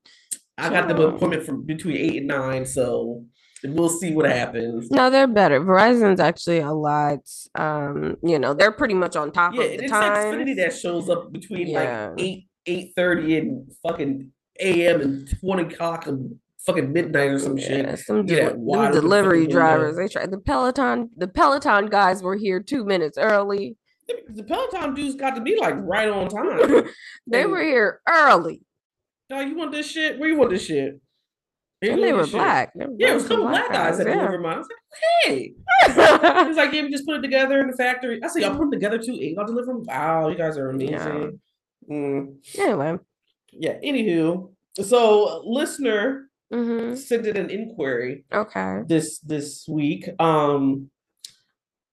I 0.58 0.70
got 0.70 0.88
the 0.88 1.00
appointment 1.08 1.46
from 1.46 1.64
between 1.66 1.98
eight 1.98 2.18
and 2.18 2.28
nine, 2.28 2.66
so 2.66 3.24
we'll 3.76 3.90
see 3.90 4.14
what 4.14 4.26
happens. 4.30 4.90
No, 4.92 5.10
they're 5.10 5.28
better. 5.28 5.60
Verizon's 5.62 6.20
actually 6.20 6.60
a 6.60 6.72
lot. 6.74 7.20
Um, 7.56 8.18
you 8.24 8.40
know, 8.40 8.54
they're 8.54 8.72
pretty 8.72 8.94
much 8.94 9.16
on 9.16 9.32
top 9.32 9.54
Yeah, 9.54 9.64
of 9.64 9.72
and 9.72 9.80
the 9.80 9.84
it's 9.86 9.92
time. 9.92 10.14
Xfinity 10.14 10.56
that 10.58 10.74
shows 10.76 11.10
up 11.10 11.32
between 11.32 11.68
Yeah. 11.68 12.10
like 12.10 12.20
eight 12.22 12.48
eight 12.66 12.94
thirty 12.96 13.38
and 13.38 13.72
fucking 13.86 14.32
a.m. 14.60 15.02
and 15.02 15.40
twenty 15.40 15.74
o'clock 15.74 16.08
and 16.08 16.40
fucking 16.66 16.92
midnight 16.92 17.30
or 17.32 17.40
some 17.40 17.58
shit. 17.58 17.86
Yeah, 17.86 17.96
some, 17.96 18.26
them 18.26 18.56
wide 18.60 18.90
open 18.90 19.02
delivery 19.02 19.48
drivers. 19.48 19.96
They 19.96 20.08
tried 20.08 20.32
the 20.32 20.38
Peloton. 20.40 21.10
The 21.16 21.28
Peloton 21.28 21.88
guys 21.88 22.22
were 22.22 22.36
here 22.36 22.60
two 22.62 22.84
minutes 22.86 23.18
early. 23.18 23.78
The 24.30 24.44
Peloton 24.44 24.94
dudes 24.94 25.16
got 25.16 25.36
to 25.36 25.42
be 25.42 25.58
like 25.60 25.76
right 25.78 26.10
on 26.10 26.30
time. 26.30 26.86
they 27.28 27.44
And- 27.44 27.52
were 27.52 27.62
here 27.62 28.02
early, 28.08 28.62
No, 29.30 29.40
you 29.42 29.56
want 29.56 29.72
this 29.72 29.86
shit? 29.90 30.18
Where 30.20 30.30
you 30.30 30.38
want 30.38 30.50
this 30.52 30.66
shit? 30.66 31.00
Here 31.82 31.94
and 31.94 32.04
they 32.04 32.14
were 32.14 32.26
black. 32.28 32.74
They 32.74 32.86
were 32.86 32.96
Yeah, 32.98 33.12
it 33.12 33.14
was 33.16 33.26
a 33.26 33.28
some 33.28 33.38
couple 33.38 33.50
black 33.52 33.72
guys 33.72 33.98
that 34.00 34.08
yeah. 34.08 34.14
delivered 34.16 34.42
mine. 34.42 34.56
I 34.56 34.58
was 34.58 34.68
like, 34.68 35.24
hey. 35.26 35.54
He's 36.48 36.58
like, 36.58 36.74
yeah, 36.74 36.82
we 36.82 36.90
just 36.90 37.06
put 37.06 37.16
it 37.18 37.22
together 37.22 37.60
in 37.60 37.70
the 37.70 37.78
factory. 37.78 38.20
I 38.24 38.28
said, 38.28 38.42
y'all 38.42 38.52
put 38.52 38.62
them 38.62 38.72
together 38.72 38.98
too. 38.98 39.18
Eight, 39.22 39.38
I'll 39.38 39.46
deliver 39.46 39.74
them. 39.74 39.84
Wow, 39.86 40.30
you 40.30 40.36
guys 40.36 40.58
are 40.58 40.70
amazing. 40.70 41.40
Mm, 41.90 42.38
Anyway, 42.58 42.98
yeah. 43.52 43.80
Anywho, 43.84 44.52
so 44.82 45.42
listener 45.46 46.24
hmm 46.52 46.96
sent 46.96 47.28
in 47.28 47.36
an 47.38 47.50
inquiry 47.50 48.24
okay. 48.34 48.82
this 48.88 49.20
this 49.20 49.68
week. 49.68 50.10
Um, 50.20 50.90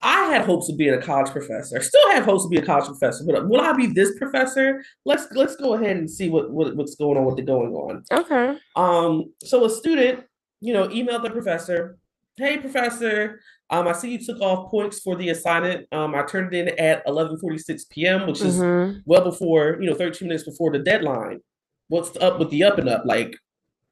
I 0.05 0.27
had 0.27 0.45
hopes 0.45 0.69
of 0.69 0.77
being 0.77 0.93
a 0.95 1.01
college 1.01 1.33
professor. 1.33 1.79
I 1.79 1.81
still 1.81 2.11
have 2.13 2.25
hopes 2.25 2.45
of 2.45 2.51
being 2.51 2.63
a 2.63 2.67
college 2.67 2.87
professor, 2.87 3.25
but 3.27 3.49
will 3.49 3.61
I 3.61 3.73
be 3.73 3.87
this 3.87 4.17
professor? 4.19 4.85
Let's 5.05 5.27
let's 5.33 5.57
go 5.57 5.75
ahead 5.75 5.97
and 5.97 6.11
see 6.11 6.29
what, 6.29 6.51
what 6.51 6.77
what's 6.77 6.95
going 6.95 7.17
on 7.17 7.25
with 7.25 7.37
the 7.37 7.43
going 7.43 7.73
on. 7.73 8.05
Okay. 8.13 8.59
Um, 8.77 9.33
so 9.43 9.65
a 9.65 9.71
student, 9.71 10.25
you 10.61 10.75
know, 10.75 10.89
emailed 10.89 11.23
the 11.23 11.31
professor, 11.31 11.97
hey 12.37 12.59
professor, 12.59 13.41
um, 13.71 13.89
I 13.89 13.93
see 13.93 14.11
you 14.13 14.19
took 14.19 14.41
off 14.41 14.71
points 14.71 15.01
for 15.01 15.17
the 15.17 15.31
assignment. 15.31 15.87
Um, 15.91 16.15
I 16.15 16.23
turned 16.25 16.53
it 16.53 16.69
in 16.69 16.79
at 16.79 17.05
11:46 17.07 17.89
p.m., 17.89 18.27
which 18.27 18.43
is 18.43 18.59
Mhm. 18.59 19.03
well 19.07 19.25
before, 19.25 19.79
you 19.81 19.89
know, 19.89 19.95
13 19.97 20.29
minutes 20.29 20.45
before 20.45 20.71
the 20.71 20.81
deadline. 20.81 21.41
What's 21.89 22.15
up 22.19 22.39
with 22.39 22.51
the 22.51 22.65
up 22.65 22.79
and 22.79 22.89
up? 22.89 23.05
Like, 23.07 23.37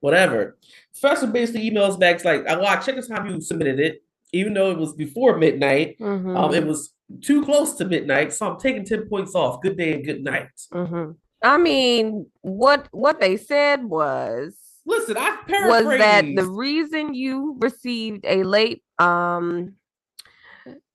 whatever. 0.01 0.59
Professor 1.01 1.27
basically 1.27 1.71
emails 1.71 1.99
back 1.99 2.23
like, 2.25 2.45
well, 2.45 2.67
I 2.67 2.77
checked 2.77 3.01
the 3.01 3.07
time 3.07 3.27
you 3.29 3.41
submitted 3.41 3.81
it, 3.81 4.03
even 4.33 4.55
though 4.55 4.71
it 4.71 4.79
was 4.79 4.95
before 4.95 5.37
midnight. 5.37 5.97
Mhm. 6.01 6.37
Um, 6.37 6.55
it 6.55 6.67
was 6.67 6.95
too 7.21 7.45
close 7.45 7.75
to 7.77 7.85
midnight, 7.85 8.33
so 8.33 8.47
I'm 8.51 8.59
taking 8.59 8.85
10 8.85 9.09
points 9.09 9.35
off. 9.35 9.61
Good 9.63 9.77
day 9.77 9.93
and 9.95 10.05
good 10.05 10.25
night. 10.25 10.49
Mhm. 10.73 11.17
I 11.43 11.59
mean, 11.59 12.27
what 12.41 12.89
what 12.93 13.21
they 13.21 13.37
said 13.37 13.85
was 13.85 14.57
Listen, 14.85 15.17
I 15.17 15.37
was 15.69 15.85
that 15.99 16.25
the 16.35 16.47
reason 16.47 17.15
you 17.15 17.57
received 17.61 18.25
a 18.25 18.43
late 18.43 18.83
um 18.99 19.75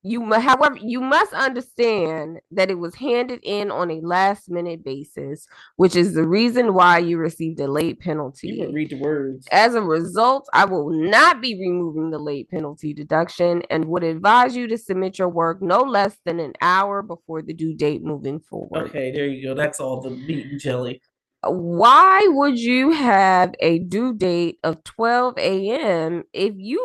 you 0.09 0.23
however 0.33 0.77
you 0.81 1.01
must 1.01 1.33
understand 1.33 2.39
that 2.51 2.69
it 2.71 2.79
was 2.79 2.95
handed 2.95 3.39
in 3.43 3.69
on 3.71 3.91
a 3.91 3.99
last 4.01 4.49
minute 4.49 4.83
basis 4.83 5.47
which 5.75 5.95
is 5.95 6.13
the 6.13 6.27
reason 6.27 6.73
why 6.73 6.97
you 6.97 7.17
received 7.17 7.59
a 7.59 7.67
late 7.67 7.85
you 7.87 7.91
would 7.91 7.99
penalty 7.99 8.65
read 8.73 8.89
the 8.89 8.99
words. 8.99 9.47
as 9.51 9.75
a 9.75 9.81
result 9.81 10.47
i 10.53 10.63
will 10.65 10.89
not 10.89 11.41
be 11.41 11.59
removing 11.59 12.09
the 12.11 12.19
late 12.19 12.49
penalty 12.49 12.93
deduction 12.93 13.61
and 13.69 13.85
would 13.85 14.03
advise 14.03 14.55
you 14.55 14.67
to 14.67 14.77
submit 14.77 15.19
your 15.19 15.29
work 15.29 15.61
no 15.61 15.81
less 15.81 16.15
than 16.25 16.39
an 16.39 16.53
hour 16.61 17.01
before 17.01 17.41
the 17.41 17.53
due 17.53 17.73
date 17.75 18.03
moving 18.03 18.39
forward 18.39 18.87
Okay, 18.89 19.11
there 19.11 19.25
you 19.27 19.43
go. 19.47 19.53
That's 19.53 19.79
all 19.79 20.01
the 20.01 20.09
meat 20.11 20.45
and 20.47 20.59
jelly. 20.59 21.01
why 21.43 22.25
would 22.31 22.57
you 22.59 22.91
have 22.91 23.53
a 23.59 23.79
due 23.79 24.13
date 24.13 24.57
of 24.63 24.83
12 24.83 25.37
a.m. 25.37 26.23
if 26.33 26.53
you 26.57 26.81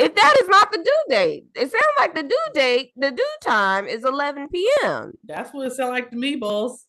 if 0.00 0.14
that 0.14 0.36
is 0.40 0.48
not 0.48 0.72
the 0.72 0.78
due 0.78 1.04
date? 1.08 1.44
It 1.54 1.70
sounds 1.70 1.94
like 1.98 2.14
the 2.14 2.22
due 2.22 2.46
date, 2.54 2.92
the 2.96 3.10
due 3.10 3.36
time 3.42 3.86
is 3.86 4.04
11 4.04 4.48
p.m. 4.48 5.12
That's 5.24 5.52
what 5.52 5.66
it 5.66 5.72
sounded 5.72 5.92
like 5.92 6.10
to 6.10 6.16
me, 6.16 6.36
boss. 6.36 6.86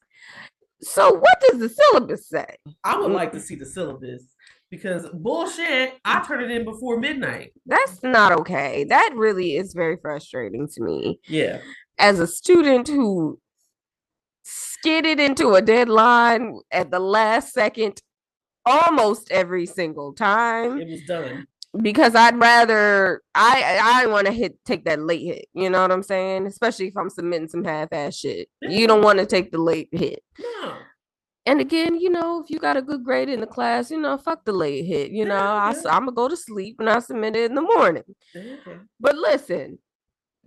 So 0.82 1.14
what 1.14 1.40
does 1.48 1.60
the 1.60 1.70
syllabus 1.70 2.28
say? 2.28 2.56
I 2.84 2.98
would 3.00 3.12
like 3.12 3.32
to 3.34 3.40
see 3.40 3.56
the 3.56 3.66
syllabus 3.66 4.24
because 4.72 5.06
bullshit. 5.14 5.94
I 6.06 6.24
turn 6.26 6.42
it 6.44 6.50
in 6.50 6.66
before 6.66 7.00
midnight. 7.00 7.54
That's 7.68 8.02
not 8.02 8.32
okay. 8.40 8.86
That 8.86 9.12
really 9.16 9.56
is 9.58 9.74
very 9.74 9.98
frustrating 10.02 10.68
to 10.70 10.82
me 10.82 11.20
Yeah, 11.28 11.60
as 12.00 12.20
a 12.20 12.26
student 12.26 12.88
who 12.88 13.40
skidded 14.44 15.20
into 15.20 15.54
a 15.54 15.62
deadline 15.62 16.60
at 16.72 16.90
the 16.90 17.00
last 17.00 17.54
second 17.54 18.02
almost 18.66 19.30
every 19.32 19.66
single 19.68 20.14
time. 20.14 20.80
it 20.82 20.88
was 20.90 21.04
done. 21.04 21.46
Because 21.80 22.16
I'd 22.16 22.38
rather 22.38 23.22
I 23.36 23.80
I 24.04 24.08
want 24.08 24.28
to 24.28 24.34
hit 24.34 24.58
take 24.66 24.86
that 24.86 25.00
late 25.02 25.26
hit. 25.26 25.46
You 25.54 25.70
know 25.70 25.82
what 25.82 25.92
I'm 25.92 26.04
saying? 26.04 26.48
Especially 26.48 26.88
if 26.88 26.98
I'm 26.98 27.10
submitting 27.10 27.48
some 27.48 27.64
half 27.64 27.90
ass 27.92 28.16
shit. 28.16 28.50
You 28.62 28.88
don't 28.88 29.04
want 29.04 29.20
to 29.20 29.26
take 29.26 29.52
the 29.52 29.58
late 29.62 29.90
hit. 29.92 30.24
No, 30.40 30.78
And 31.46 31.62
again, 31.62 32.00
you 32.00 32.10
know, 32.10 32.42
if 32.44 32.50
you 32.50 32.60
got 32.60 32.78
a 32.78 32.82
good 32.82 33.04
grade 33.04 33.30
in 33.30 33.40
the 33.42 33.48
class, 33.48 33.90
you 33.90 34.00
know, 34.00 34.18
fuck 34.18 34.44
the 34.46 34.52
late 34.54 34.86
hit. 34.86 35.12
You 35.12 35.26
know, 35.26 35.36
Yeah, 35.36 35.54
I, 35.54 35.72
yeah. 35.72 35.96
I'm 35.96 36.02
gonna 36.06 36.12
go 36.12 36.28
to 36.28 36.38
sleep 36.38 36.78
and 36.80 36.90
I 36.90 37.00
submit 37.00 37.36
it 37.36 37.50
in 37.50 37.56
the 37.56 37.62
morning. 37.62 38.04
Okay. 38.36 38.78
But 39.00 39.16
listen, 39.16 39.80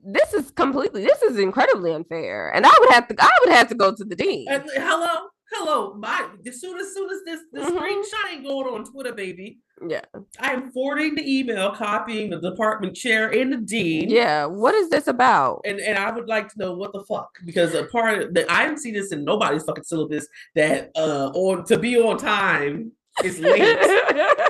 this 0.05 0.35
is 0.35 0.51
completely 0.51 1.05
this 1.05 1.23
is 1.23 1.39
incredibly 1.39 1.93
unfair, 1.95 2.51
and 2.55 2.67
I 2.67 2.73
would 2.81 2.91
have 2.93 3.09
to 3.09 3.15
I 3.19 3.31
would 3.45 3.55
have 3.55 3.69
to 3.69 3.75
go 3.75 3.95
to 3.95 4.05
the 4.05 4.15
dean. 4.15 4.47
Hello, 4.49 5.29
hello. 5.55 5.95
My 5.95 6.29
as 6.47 6.61
soon 6.61 6.79
as 6.79 6.93
soon 6.95 7.11
as 7.11 7.19
this 7.25 7.41
this 7.53 7.71
Mhm. 7.71 7.79
screenshot 7.79 8.33
ain't 8.33 8.45
going 8.45 8.67
on 8.75 8.85
Twitter, 8.85 9.13
baby. 9.13 9.59
Yeah, 9.89 10.03
I 10.39 10.53
am 10.53 10.71
forwarding 10.71 11.17
the 11.17 11.39
email, 11.39 11.73
copying 11.73 12.31
the 12.31 12.41
department 12.41 12.95
chair 12.95 13.29
and 13.31 13.53
the 13.53 13.57
dean. 13.57 14.09
yeah. 14.09 14.47
What 14.47 14.75
is 14.75 14.89
this 14.89 15.09
about? 15.09 15.63
And, 15.65 15.81
and 15.81 15.99
I 15.99 16.11
would 16.13 16.29
like 16.29 16.49
to 16.53 16.59
know 16.59 16.75
what 16.75 16.93
the 16.93 17.03
fuck 17.05 17.31
because 17.45 17.75
a 17.75 17.85
part 17.85 18.23
of 18.23 18.35
that 18.35 18.51
I 18.51 18.63
haven't 18.63 18.79
seen 18.79 18.95
this 18.95 19.11
in 19.13 19.25
nobody's 19.25 19.65
fucking 19.65 19.85
syllabus 19.85 20.27
that 20.55 20.91
uh 20.97 21.31
on 21.35 21.65
to 21.67 21.79
be 21.79 21.99
on 22.01 22.19
time 22.19 22.93
is 23.25 23.39
late. 23.41 23.79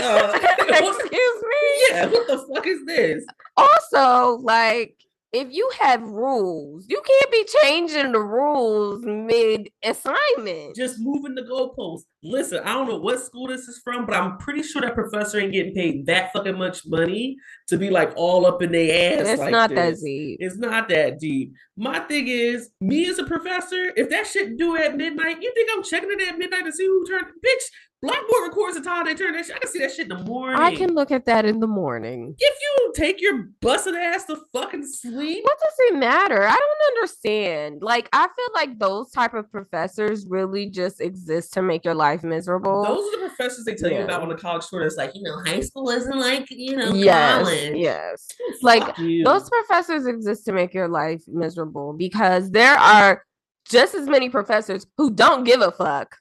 Uh, 0.00 0.30
Excuse 0.60 1.42
me. 1.42 1.88
yeah, 1.90 2.06
what 2.06 2.26
the 2.28 2.38
fuck 2.54 2.64
is 2.68 2.84
this? 2.86 3.24
also 3.56 4.38
like 4.42 4.94
if 5.32 5.48
you 5.50 5.70
have 5.80 6.02
rules 6.02 6.86
you 6.88 7.02
can't 7.06 7.32
be 7.32 7.46
changing 7.62 8.12
the 8.12 8.20
rules 8.20 9.04
mid 9.04 9.70
assignment 9.84 10.74
Just 10.74 10.98
moving 10.98 11.34
the 11.34 11.42
goalposts. 11.42 12.02
Listen, 12.22 12.60
I 12.64 12.72
don't 12.72 12.88
know 12.88 12.98
what 12.98 13.20
school 13.20 13.46
this 13.46 13.68
is 13.68 13.80
from, 13.84 14.06
but 14.06 14.16
I'm 14.16 14.38
pretty 14.38 14.62
sure 14.62 14.82
that 14.82 14.94
professor 14.94 15.38
ain't 15.38 15.52
getting 15.52 15.74
paid 15.74 16.06
that 16.06 16.32
fucking 16.32 16.58
much 16.58 16.86
money 16.86 17.36
to 17.68 17.76
be 17.76 17.90
like 17.90 18.12
all 18.16 18.46
up 18.46 18.62
in 18.62 18.72
their 18.72 19.20
ass. 19.20 19.28
it's 19.28 19.40
like 19.40 19.52
not 19.52 19.70
that 19.70 19.96
deep 20.02 20.38
It's 20.40 20.56
not 20.56 20.88
that 20.88 21.18
deep. 21.20 21.52
My 21.76 22.00
thing 22.00 22.28
is, 22.28 22.70
me 22.80 23.08
as 23.08 23.18
a 23.18 23.24
professor, 23.24 23.92
if 23.96 24.10
that 24.10 24.26
shit 24.26 24.56
do 24.56 24.76
at 24.76 24.96
midnight, 24.96 25.42
you 25.42 25.52
think 25.54 25.70
I'm 25.72 25.84
checking 25.84 26.10
it 26.10 26.28
at 26.28 26.38
midnight 26.38 26.64
to 26.64 26.72
see 26.72 26.86
who 26.86 27.06
turned? 27.06 27.26
Bitch, 27.26 27.64
Blackboard 28.00 28.42
records 28.48 28.76
the 28.76 28.82
time 28.82 29.06
they 29.06 29.14
turn 29.14 29.32
that 29.32 29.44
shit. 29.44 29.56
I 29.56 29.58
can 29.58 29.68
see 29.68 29.80
that 29.80 29.90
shit 29.90 30.08
in 30.10 30.16
the 30.16 30.24
morning. 30.24 30.60
i 30.60 30.74
can 30.74 30.94
look 30.94 31.10
at 31.10 31.26
that 31.26 31.44
in 31.44 31.58
the 31.58 31.66
morning 31.66 32.34
If 32.38 32.56
you 32.60 32.92
take 32.94 33.20
your 33.20 33.48
busted 33.60 33.94
ass 33.96 34.24
to 34.26 34.38
fucking 34.52 34.86
sleep, 34.86 35.42
what 35.44 35.58
does 35.58 35.74
it 35.78 35.96
matter 35.96 36.46
i 36.46 36.54
don't 36.54 36.96
understand 36.96 37.78
like 37.82 38.08
i 38.12 38.26
feel 38.26 38.48
like 38.54 38.78
those 38.78 39.10
type 39.10 39.34
of 39.34 39.50
professors 39.50 40.26
really 40.28 40.70
just 40.70 41.00
exist 41.00 41.52
to 41.54 41.62
make 41.62 41.84
your 41.84 41.94
life 41.94 42.22
miserable 42.22 42.84
those 42.84 43.14
are 43.14 43.20
the 43.20 43.28
professors 43.28 43.64
they 43.64 43.74
tell 43.74 43.90
you 43.90 44.02
about 44.02 44.22
on 44.22 44.28
the 44.28 44.34
college 44.34 44.66
tour. 44.68 44.82
That's 44.82 44.96
like, 44.96 45.12
you 45.14 45.22
know, 45.22 45.40
high 45.44 45.60
school 45.60 45.90
isn't 45.90 46.18
like, 46.18 46.46
you 46.50 46.76
know, 46.76 46.92
yes 46.92 47.44
college. 47.44 47.76
yes 47.76 48.28
like, 48.62 48.98
you. 48.98 49.24
those 49.24 49.48
professors 49.48 50.06
exist 50.06 50.44
to 50.46 50.52
make 50.52 50.74
your 50.74 50.88
life 50.88 51.22
miserable 51.26 51.92
because 51.92 52.50
there 52.50 52.74
are 52.74 53.24
just 53.68 53.94
as 53.94 54.08
many 54.08 54.28
professors 54.28 54.86
who 54.96 55.10
don't 55.10 55.44
give 55.44 55.60
a 55.60 55.70
fuck 55.70 56.16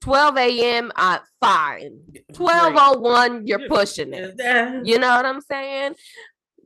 12 0.00 0.36
a.m. 0.36 0.92
at 0.96 1.20
uh, 1.20 1.24
fine. 1.40 2.00
1201, 2.34 3.46
you're 3.46 3.68
pushing 3.68 4.12
it. 4.12 4.34
You 4.84 4.98
know 4.98 5.16
what 5.16 5.26
I'm 5.26 5.40
saying? 5.40 5.94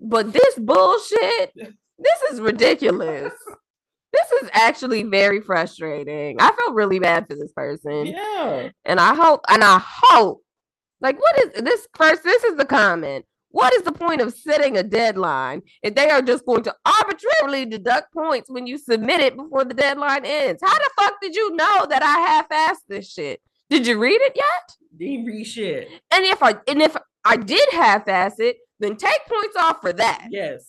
But 0.01 0.33
this 0.33 0.59
bullshit, 0.59 1.53
this 1.55 2.23
is 2.33 2.41
ridiculous. 2.41 3.33
this 4.13 4.33
is 4.43 4.51
actually 4.53 5.03
very 5.05 5.41
frustrating. 5.41 6.37
I 6.41 6.53
feel 6.53 6.75
really 6.75 6.99
bad 6.99 7.27
for 7.29 7.35
this 7.35 7.53
person. 7.53 8.07
Yeah. 8.07 8.71
And 8.85 8.99
I 8.99 9.15
hope, 9.15 9.45
and 9.49 9.63
I 9.63 9.81
hope, 9.85 10.43
like, 11.01 11.19
what 11.19 11.39
is 11.39 11.63
this 11.63 11.87
first? 11.95 12.25
This 12.25 12.45
is 12.45 12.57
the 12.57 12.65
comment. 12.65 13.25
What 13.51 13.75
is 13.75 13.83
the 13.83 13.93
point 13.93 14.21
of 14.21 14.33
setting 14.33 14.77
a 14.77 14.83
deadline 14.83 15.63
if 15.83 15.95
they 15.95 16.09
are 16.09 16.23
just 16.23 16.47
going 16.47 16.63
to 16.65 16.75
arbitrarily 16.85 17.67
deduct 17.67 18.13
points 18.13 18.49
when 18.49 18.67
you 18.67 18.79
submit 18.79 19.21
it 19.21 19.37
before 19.37 19.65
the 19.65 19.75
deadline 19.75 20.25
ends? 20.25 20.63
How 20.65 20.75
the 20.75 20.91
fuck 20.99 21.15
did 21.21 21.35
you 21.35 21.55
know 21.57 21.87
that 21.89 22.03
I 22.03 22.31
half-assed 22.31 22.87
this 22.89 23.13
shit? 23.13 23.41
Did 23.69 23.87
you 23.87 23.99
read 23.99 24.21
it 24.21 24.33
yet? 24.37 24.77
Didn't 24.97 25.27
read 25.27 25.45
shit. 25.45 25.89
And 26.13 26.25
if 26.25 26.43
I 26.43 26.55
and 26.69 26.81
if 26.81 26.97
I 27.25 27.37
did 27.37 27.69
half-ass 27.73 28.39
it, 28.39 28.57
then 28.79 28.97
take 28.97 29.27
points 29.29 29.57
off 29.57 29.81
for 29.81 29.93
that. 29.93 30.29
Yes. 30.31 30.65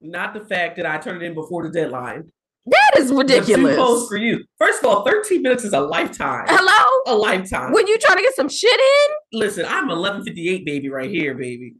Not 0.00 0.34
the 0.34 0.40
fact 0.40 0.76
that 0.76 0.86
I 0.86 0.98
turned 0.98 1.22
it 1.22 1.26
in 1.26 1.34
before 1.34 1.62
the 1.62 1.70
deadline. 1.70 2.30
That 2.66 2.98
is 2.98 3.10
ridiculous. 3.10 3.74
two 3.74 3.82
posts 3.82 4.08
for 4.08 4.16
you. 4.16 4.44
First 4.58 4.84
of 4.84 4.90
all, 4.90 5.04
13 5.04 5.42
minutes 5.42 5.64
is 5.64 5.72
a 5.72 5.80
lifetime. 5.80 6.44
Hello? 6.48 7.14
A 7.14 7.16
lifetime. 7.16 7.72
When 7.72 7.86
you 7.86 7.98
trying 7.98 8.18
to 8.18 8.22
get 8.22 8.34
some 8.34 8.48
shit 8.48 8.78
in? 8.78 9.38
Listen, 9.38 9.64
I'm 9.64 9.88
1158 9.88 10.64
baby 10.64 10.88
right 10.88 11.10
here, 11.10 11.34
baby. 11.34 11.74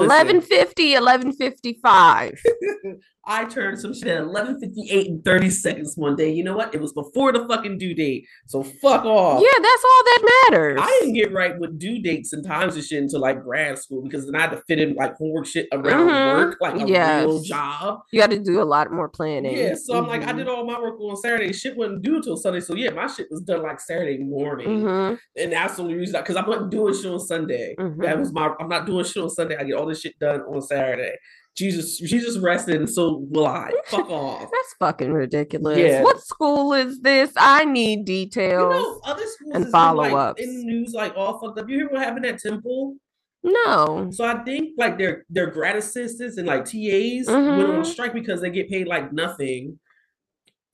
Listen, 0.00 0.40
1150, 0.40 0.94
1155. 0.96 2.42
I 3.24 3.44
turned 3.44 3.78
some 3.78 3.94
shit 3.94 4.08
at 4.08 4.26
1158 4.26 5.06
and 5.08 5.24
30 5.24 5.50
seconds 5.50 5.96
one 5.96 6.16
day. 6.16 6.32
You 6.32 6.42
know 6.42 6.56
what? 6.56 6.74
It 6.74 6.80
was 6.80 6.92
before 6.92 7.32
the 7.32 7.46
fucking 7.46 7.78
due 7.78 7.94
date. 7.94 8.26
So 8.46 8.62
fuck 8.64 9.04
off. 9.04 9.40
Yeah, 9.40 9.58
that's 9.62 9.84
all 9.84 10.04
that 10.04 10.46
matters. 10.50 10.78
I 10.82 10.98
didn't 11.00 11.14
get 11.14 11.32
right 11.32 11.56
with 11.58 11.78
due 11.78 12.02
dates 12.02 12.32
and 12.32 12.44
times 12.44 12.74
and 12.74 12.84
shit 12.84 13.00
until 13.02 13.20
like 13.20 13.42
grad 13.44 13.78
school 13.78 14.02
because 14.02 14.26
then 14.26 14.34
I 14.34 14.40
had 14.40 14.50
to 14.50 14.62
fit 14.66 14.80
in 14.80 14.94
like 14.94 15.14
homework 15.16 15.46
shit 15.46 15.68
around 15.72 16.08
Mhm. 16.08 16.34
work, 16.34 16.58
like 16.60 16.80
a 16.82 16.88
Yes. 16.88 17.24
real 17.24 17.40
job. 17.42 18.00
You 18.10 18.20
got 18.20 18.30
to 18.30 18.38
do 18.40 18.60
a 18.60 18.64
lot 18.64 18.90
more 18.90 19.08
planning. 19.08 19.56
Yeah, 19.56 19.74
so 19.74 19.96
I'm 19.96 20.08
like, 20.08 20.22
I 20.22 20.32
Mhm. 20.32 20.38
did 20.38 20.48
all 20.48 20.64
my 20.66 20.80
work 20.80 21.00
on 21.00 21.16
Saturday. 21.16 21.52
Shit 21.52 21.76
wasn't 21.76 22.02
due 22.02 22.16
until 22.16 22.36
Sunday. 22.36 22.60
So 22.60 22.74
yeah, 22.74 22.90
my 22.90 23.06
shit 23.06 23.28
was 23.30 23.40
done 23.42 23.62
like 23.62 23.78
Saturday 23.80 24.18
morning. 24.18 24.82
Mhm. 24.82 25.18
And 25.36 25.52
that's 25.52 25.76
the 25.76 25.82
only 25.82 25.94
reason 25.94 26.20
because 26.20 26.34
I'm 26.36 26.50
not 26.50 26.70
doing 26.70 26.92
shit 26.94 27.06
on 27.12 27.20
Sunday. 27.20 27.76
That 27.78 27.86
Mhm. 28.16 28.18
was 28.18 28.32
my 28.32 28.52
I'm 28.58 28.68
not 28.68 28.84
doing 28.86 29.04
shit 29.04 29.22
on 29.22 29.30
Sunday. 29.30 29.56
I 29.56 29.62
get 29.64 29.74
all 29.74 29.86
this 29.86 30.00
shit 30.00 30.18
done 30.18 30.40
on 30.40 30.60
Saturday. 30.60 31.16
Jesus, 31.54 31.98
Jesus 31.98 32.38
rested, 32.38 32.76
and 32.76 32.88
so 32.88 33.26
will 33.30 33.46
I. 33.46 33.70
Fuck 33.86 34.08
off. 34.08 34.40
That's 34.40 34.74
fucking 34.78 35.12
ridiculous. 35.12 35.78
Yeah. 35.78 36.02
What 36.02 36.22
school 36.22 36.72
is 36.72 37.00
this? 37.00 37.30
I 37.36 37.64
need 37.66 38.06
details. 38.06 38.74
You 38.74 38.82
know, 38.82 39.00
other 39.04 39.26
schools 39.26 39.54
and 39.54 39.64
has 39.64 39.72
been, 39.72 39.96
like, 39.96 40.38
in 40.40 40.56
the 40.56 40.64
news, 40.64 40.92
like 40.94 41.12
all 41.14 41.38
fucked 41.38 41.58
up. 41.58 41.68
You 41.68 41.76
hear 41.76 41.88
what 41.90 42.00
happened 42.02 42.24
at 42.26 42.38
Temple? 42.38 42.96
no. 43.44 44.08
So 44.12 44.24
I 44.24 44.42
think 44.44 44.74
like 44.78 44.96
their 44.98 45.26
their 45.28 45.48
grad 45.50 45.74
assistants 45.76 46.36
and 46.38 46.46
like 46.46 46.64
TAs 46.64 47.26
went 47.26 47.28
on 47.68 47.82
Mhm. 47.82 47.86
strike 47.86 48.12
because 48.14 48.40
they 48.40 48.50
get 48.50 48.70
paid 48.70 48.86
like 48.86 49.12
nothing. 49.12 49.80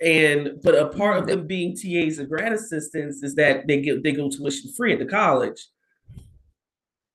And 0.03 0.61
but 0.63 0.75
a 0.77 0.87
part 0.89 1.19
of 1.19 1.27
them 1.27 1.47
being 1.47 1.75
TAs 1.75 2.19
and 2.19 2.29
grad 2.29 2.53
assistants 2.53 3.23
is 3.23 3.35
that 3.37 3.67
they 3.67 3.81
get 3.81 4.05
they 4.05 4.13
go 4.13 4.29
tuition 4.29 4.71
free 4.77 4.93
at 4.93 4.99
the 4.99 5.07
college. 5.07 5.67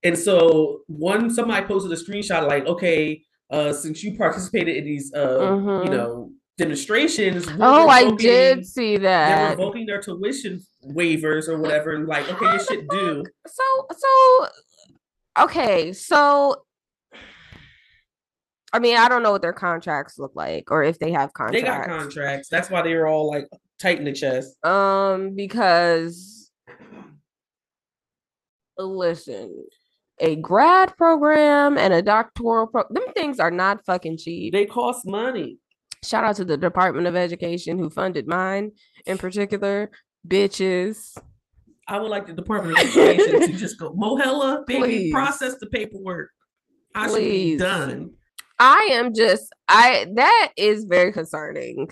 And 0.04 0.18
so 0.18 0.82
one 0.88 1.30
somebody 1.30 1.66
posted 1.66 1.92
a 1.92 1.96
screenshot 1.96 2.48
like, 2.48 2.66
okay, 2.66 3.24
uh, 3.54 3.72
since 3.72 4.04
you 4.04 4.18
participated 4.18 4.76
in 4.78 4.86
these 4.86 5.14
uh, 5.14 5.40
Mhm. 5.40 5.86
you 5.86 5.92
know, 5.92 6.32
demonstrations, 6.58 7.48
Oh, 7.60 7.88
I 7.88 8.10
did 8.12 8.66
see 8.66 8.98
that. 8.98 9.38
They're 9.38 9.50
revoking 9.52 9.86
their 9.86 10.02
tuition 10.02 10.60
waivers 10.84 11.48
or 11.48 11.58
whatever, 11.60 11.92
and 11.92 12.08
like, 12.08 12.28
okay, 12.30 12.46
How 12.46 12.58
the 12.58 12.64
shit 12.64 12.90
due. 12.90 13.24
So, 13.48 13.64
so, 13.96 14.48
okay. 15.44 15.94
So, 15.94 16.64
I 18.74 18.80
mean, 18.80 18.98
I 18.98 19.08
don't 19.08 19.22
know 19.22 19.32
what 19.32 19.44
their 19.44 19.54
contracts 19.54 20.18
look 20.18 20.32
like 20.36 20.72
or 20.72 20.84
if 20.84 20.98
they 20.98 21.12
have 21.12 21.32
contracts. 21.34 21.62
They 21.62 21.68
got 21.68 21.86
contracts. 21.86 22.50
That's 22.50 22.72
why 22.72 22.82
they 22.82 22.96
were 22.96 23.08
all 23.08 23.30
like 23.30 23.48
tight 23.80 24.00
in 24.00 24.06
the 24.06 24.14
chest. 24.14 24.64
Um, 24.66 25.36
because 25.36 26.50
listen, 28.80 29.66
a 30.24 30.38
grad 30.38 30.96
program 30.96 31.78
and 31.78 31.94
a 31.94 32.02
doctoral 32.02 32.66
pro 32.66 32.84
them 32.90 33.04
things 33.14 33.40
are 33.40 33.52
not 33.52 33.86
fucking 33.86 34.18
cheap. 34.18 34.54
They 34.54 34.66
cost 34.66 35.06
money. 35.06 35.60
Shout 36.04 36.24
out 36.24 36.38
to 36.38 36.46
the 36.46 36.58
Department 36.58 37.08
of 37.08 37.16
Education 37.16 37.78
who 37.78 37.90
funded 37.90 38.26
mine 38.26 38.72
in 39.06 39.18
particular. 39.18 39.92
Bitches. 40.28 41.16
I 41.88 42.00
would 42.00 42.10
like 42.10 42.26
the 42.26 42.34
Department 42.34 42.80
of 42.80 42.86
Education 42.86 43.42
to 43.42 43.58
just 43.58 43.78
go, 43.78 43.92
Mohela, 43.92 44.66
baby, 44.68 44.80
Please. 44.80 45.12
process 45.12 45.56
the 45.60 45.68
paperwork. 45.68 46.30
I 46.96 47.08
should 47.08 47.18
be 47.18 47.30
Please. 47.30 47.60
done. 47.60 48.12
I 48.60 48.90
am 48.92 49.14
just 49.14 49.52
I 49.68 50.08
that 50.16 50.54
is 50.58 50.86
very 50.86 51.12
concerning. 51.12 51.90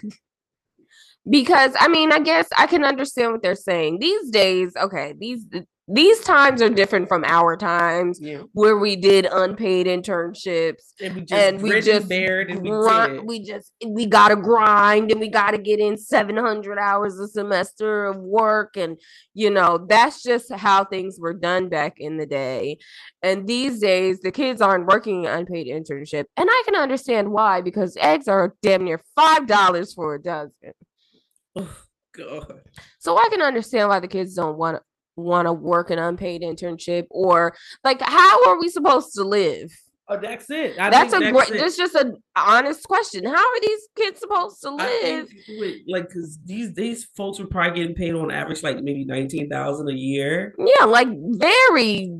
Because 1.29 1.73
I 1.77 1.87
mean, 1.89 2.11
I 2.13 2.19
guess 2.19 2.47
I 2.57 2.65
can 2.65 2.85
understand 2.85 3.33
what 3.33 3.43
they're 3.43 3.55
saying. 3.55 3.99
These 3.99 4.31
days, 4.31 4.73
okay, 4.81 5.13
these 5.19 5.45
these 5.93 6.19
times 6.21 6.61
are 6.61 6.69
different 6.69 7.07
from 7.07 7.23
our 7.25 7.57
times 7.57 8.19
Yeah. 8.21 8.43
where 8.53 8.77
we 8.77 8.95
did 8.95 9.25
unpaid 9.25 9.87
internships 9.87 10.93
And 11.01 11.15
we 11.15 11.21
just 11.21 11.33
and 11.33 11.61
we 11.61 11.81
just 11.81 12.11
and 12.11 12.61
we 12.61 12.69
grind, 12.69 13.27
we 13.27 13.43
just 13.43 13.73
we 13.85 14.05
gotta 14.05 14.35
grind 14.35 15.11
and 15.11 15.19
we 15.19 15.27
gotta 15.27 15.57
get 15.57 15.79
in 15.79 15.97
700 15.97 16.77
hours 16.77 17.19
a 17.19 17.27
semester 17.27 18.05
of 18.05 18.17
work 18.17 18.77
and 18.77 18.97
you 19.33 19.49
know 19.49 19.85
that's 19.89 20.23
just 20.23 20.51
how 20.53 20.85
things 20.85 21.19
were 21.19 21.33
done 21.33 21.67
back 21.67 21.95
in 21.97 22.17
the 22.17 22.25
day 22.25 22.77
and 23.21 23.47
these 23.47 23.79
days 23.79 24.21
the 24.21 24.31
kids 24.31 24.61
aren't 24.61 24.85
working 24.87 25.25
unpaid 25.25 25.67
internship 25.67 26.25
and 26.37 26.47
i 26.49 26.63
can 26.65 26.75
understand 26.75 27.31
why 27.31 27.61
because 27.61 27.97
eggs 27.99 28.27
are 28.27 28.55
damn 28.61 28.83
near 28.83 29.01
five 29.15 29.47
dollars 29.47 29.93
for 29.93 30.15
a 30.15 30.21
dozen 30.21 30.51
oh, 31.55 31.77
God. 32.13 32.61
so 32.99 33.17
i 33.17 33.27
can 33.29 33.41
understand 33.41 33.89
why 33.89 33.99
the 33.99 34.07
kids 34.07 34.35
don't 34.35 34.57
want 34.57 34.77
to 34.77 34.83
want 35.15 35.45
to 35.47 35.53
work 35.53 35.89
an 35.89 35.99
unpaid 35.99 36.41
internship 36.41 37.05
or 37.09 37.55
like 37.83 38.01
how 38.01 38.47
are 38.47 38.59
we 38.59 38.69
supposed 38.69 39.13
to 39.13 39.23
live 39.23 39.71
Oh, 40.07 40.19
that's 40.21 40.49
it. 40.49 40.77
I 40.77 40.89
that's 40.89 41.13
a 41.13 41.31
great 41.31 41.51
it. 41.51 41.57
that's 41.57 41.77
just 41.77 41.95
an 41.95 42.17
honest 42.35 42.83
question 42.83 43.23
how 43.23 43.33
are 43.33 43.61
these 43.61 43.87
kids 43.95 44.19
supposed 44.19 44.61
to 44.61 44.71
live 44.71 45.29
think 45.29 45.83
like 45.87 46.09
because 46.09 46.37
these 46.43 46.73
these 46.73 47.05
folks 47.15 47.39
were 47.39 47.47
probably 47.47 47.79
getting 47.79 47.95
paid 47.95 48.13
on 48.15 48.29
average 48.29 48.61
like 48.61 48.81
maybe 48.83 49.05
nineteen 49.05 49.47
thousand 49.47 49.87
a 49.87 49.93
year 49.93 50.53
yeah 50.57 50.83
like 50.85 51.07
very 51.11 52.11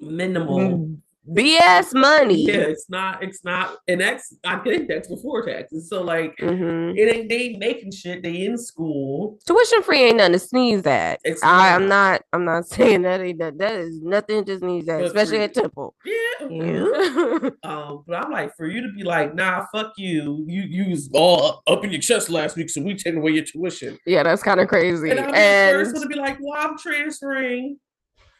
minimal. 0.00 0.90
Bs 1.32 1.94
money 1.94 2.42
Yeah, 2.46 2.54
it's 2.72 2.86
not. 2.90 3.22
It's 3.22 3.44
not, 3.44 3.76
and 3.88 4.00
that's 4.00 4.34
I 4.44 4.56
think 4.58 4.88
that's 4.88 5.08
before 5.08 5.44
taxes. 5.46 5.88
So 5.88 6.02
like, 6.02 6.36
Mhm. 6.38 6.98
it 6.98 7.14
ain't 7.14 7.28
they 7.28 7.56
making 7.56 7.92
shit. 7.92 8.22
They 8.22 8.44
in 8.44 8.58
school. 8.58 9.38
tuition 9.46 9.82
free 9.82 10.00
ain't 10.04 10.16
nothing 10.16 10.32
to 10.32 10.38
sneeze 10.38 10.84
at 10.86 11.20
It's 11.24 11.42
I, 11.44 11.74
i'm 11.74 11.86
not. 11.88 12.22
i'm 12.32 12.44
not 12.44 12.66
saying 12.74 13.02
that 13.02 13.20
ain't 13.20 13.38
that 13.38 13.58
that 13.58 13.74
is 13.74 14.00
nothing 14.02 14.44
to 14.46 14.58
sneeze 14.58 14.88
at 14.88 14.98
But 14.98 15.06
especially 15.06 15.38
at 15.40 15.54
temple 15.54 15.94
Yeah. 16.04 16.14
yeah. 16.50 17.50
Um, 17.62 18.02
but 18.06 18.16
I'm 18.24 18.30
like, 18.32 18.56
for 18.56 18.66
you 18.66 18.80
to 18.82 18.92
be 18.96 19.02
like, 19.04 19.34
nah, 19.34 19.66
fuck 19.72 19.92
you. 19.98 20.44
You 20.48 20.62
you 20.62 20.90
was 20.90 21.08
all 21.14 21.62
up 21.66 21.84
in 21.84 21.90
your 21.92 22.00
chest 22.00 22.30
last 22.30 22.56
week, 22.56 22.70
so 22.70 22.80
we 22.82 22.94
taking 22.94 23.18
away 23.20 23.32
your 23.32 23.44
tuition. 23.44 23.98
yeah 24.06 24.22
that's 24.22 24.42
kind 24.42 24.58
of 24.60 24.66
crazy 24.68 25.10
And 25.10 25.20
I'm 25.20 25.34
and 25.34 25.72
first 25.76 25.94
gonna 25.94 26.06
be 26.08 26.14
like, 26.16 26.38
well, 26.40 26.54
I'm 26.58 26.76
transferring 26.78 27.78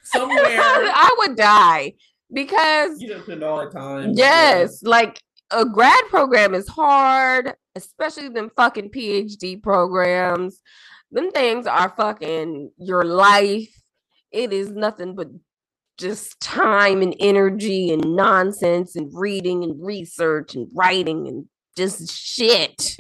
somewhere. 0.02 0.38
i 0.40 1.14
would 1.18 1.36
die 1.36 1.92
because 2.32 3.00
you 3.00 3.14
put 3.18 3.34
in 3.34 3.42
all 3.42 3.58
that 3.58 3.72
time. 3.72 4.12
Yes, 4.14 4.82
like 4.82 5.20
a 5.50 5.64
grad 5.64 6.04
program 6.08 6.54
is 6.54 6.68
hard, 6.68 7.54
especially 7.74 8.28
them 8.28 8.50
fucking 8.56 8.90
PhD 8.90 9.62
programs. 9.62 10.60
Them 11.10 11.30
things 11.32 11.66
are 11.66 11.92
fucking 11.96 12.70
your 12.78 13.04
life. 13.04 13.74
It 14.30 14.52
is 14.52 14.70
nothing 14.70 15.16
but 15.16 15.28
just 15.98 16.40
time 16.40 17.02
and 17.02 17.14
energy 17.20 17.92
and 17.92 18.16
nonsense 18.16 18.96
and 18.96 19.10
reading 19.12 19.64
and 19.64 19.84
research 19.84 20.54
and 20.54 20.68
writing 20.74 21.28
and 21.28 21.46
just 21.76 22.10
shit. 22.10 22.96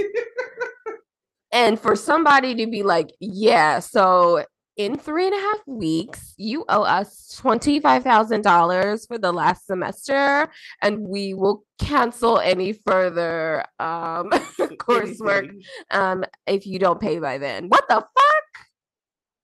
and 1.52 1.80
for 1.80 1.96
somebody 1.96 2.54
to 2.56 2.66
be 2.66 2.82
like, 2.82 3.10
yeah, 3.20 3.78
so 3.78 4.44
in 4.80 4.96
three 4.96 5.26
and 5.26 5.34
a 5.34 5.38
half 5.38 5.58
weeks, 5.66 6.32
you 6.38 6.64
owe 6.70 6.84
us 6.84 7.38
$25,000 7.42 9.06
for 9.06 9.18
the 9.18 9.30
last 9.30 9.66
semester, 9.66 10.48
and 10.80 11.00
we 11.00 11.34
will 11.34 11.64
cancel 11.78 12.38
any 12.38 12.72
further 12.72 13.62
um, 13.78 14.30
coursework 14.80 15.50
um, 15.90 16.24
if 16.46 16.66
you 16.66 16.78
don't 16.78 16.98
pay 16.98 17.18
by 17.18 17.36
then. 17.36 17.68
What 17.68 17.86
the 17.88 17.96
fuck? 17.96 18.66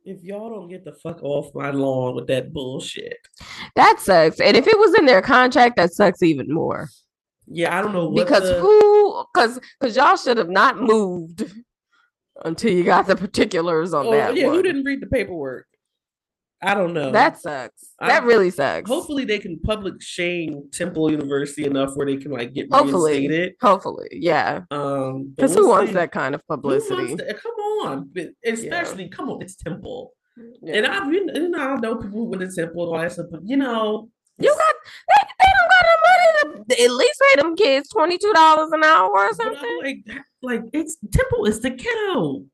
If 0.06 0.22
y'all 0.22 0.48
don't 0.48 0.70
get 0.70 0.86
the 0.86 0.92
fuck 0.94 1.22
off 1.22 1.54
my 1.54 1.70
lawn 1.70 2.14
with 2.14 2.28
that 2.28 2.54
bullshit. 2.54 3.18
That 3.74 4.00
sucks. 4.00 4.40
And 4.40 4.56
if 4.56 4.66
it 4.66 4.78
was 4.78 4.94
in 4.94 5.04
their 5.04 5.20
contract, 5.20 5.76
that 5.76 5.92
sucks 5.92 6.22
even 6.22 6.46
more. 6.50 6.88
Yeah, 7.46 7.76
I 7.78 7.82
don't 7.82 7.92
know 7.92 8.08
what 8.08 8.24
Because 8.24 8.48
the- 8.48 8.58
who, 8.60 9.24
because 9.34 9.60
because 9.78 9.96
y'all 9.96 10.16
should 10.16 10.38
have 10.38 10.48
not 10.48 10.80
moved 10.80 11.44
until 12.44 12.72
you 12.72 12.84
got 12.84 13.06
the 13.06 13.16
particulars 13.16 13.94
on 13.94 14.06
Oh, 14.06 14.12
that 14.12 14.36
yeah, 14.36 14.46
one. 14.46 14.56
who 14.56 14.62
didn't 14.62 14.84
read 14.84 15.00
the 15.00 15.06
paperwork? 15.06 15.66
I 16.62 16.72
don't 16.74 16.94
know. 16.94 17.12
That 17.12 17.38
sucks. 17.38 17.90
That 18.00 18.22
I- 18.22 18.26
really 18.26 18.50
sucks. 18.50 18.88
Hopefully 18.88 19.24
they 19.26 19.38
can 19.38 19.58
public 19.60 20.00
shame 20.00 20.68
Temple 20.72 21.10
University 21.10 21.64
enough 21.64 21.94
where 21.96 22.06
they 22.06 22.16
can 22.16 22.30
like 22.32 22.54
get 22.54 22.72
Hopefully. 22.72 23.12
reinstated. 23.28 23.54
Hopefully, 23.60 24.08
yeah. 24.12 24.62
Um, 24.70 25.32
Because 25.36 25.54
we'll 25.54 25.64
who 25.64 25.70
wants 25.70 25.92
that 25.92 26.12
kind 26.12 26.34
of 26.34 26.46
publicity? 26.46 27.14
Come 27.16 27.52
on, 27.84 28.10
especially 28.44 29.08
come 29.10 29.28
on, 29.28 29.42
it's 29.42 29.56
Temple, 29.56 30.12
Yeah. 30.62 30.76
and 30.76 30.86
I've 30.86 31.12
you 31.12 31.26
know, 31.50 31.58
I 31.58 31.76
know 31.76 31.96
people 31.96 32.20
who 32.20 32.24
went 32.24 32.40
to 32.40 32.50
Temple 32.50 32.84
and 32.84 32.96
all 32.96 33.02
that 33.02 33.12
stuff, 33.12 33.26
but 33.30 33.40
you 33.44 33.58
know, 33.58 34.08
You 34.38 34.48
got 34.48 34.74
they, 35.08 35.28
they 35.38 35.50
don't 35.56 35.70
got 35.70 35.84
the 35.86 36.52
money 36.52 36.64
to 36.68 36.84
at 36.84 36.90
least 36.90 37.22
pay 37.22 37.42
them 37.42 37.56
kids 37.56 37.88
twenty 37.88 38.18
two 38.18 38.32
dollars 38.34 38.70
an 38.72 38.84
hour 38.84 39.10
or 39.10 39.32
something. 39.34 39.80
like, 39.82 40.04
like 40.42 40.62
it's 40.72 40.96
Temple 41.10 41.46
is 41.46 41.60
the 41.60 41.70
ghetto. 41.70 42.44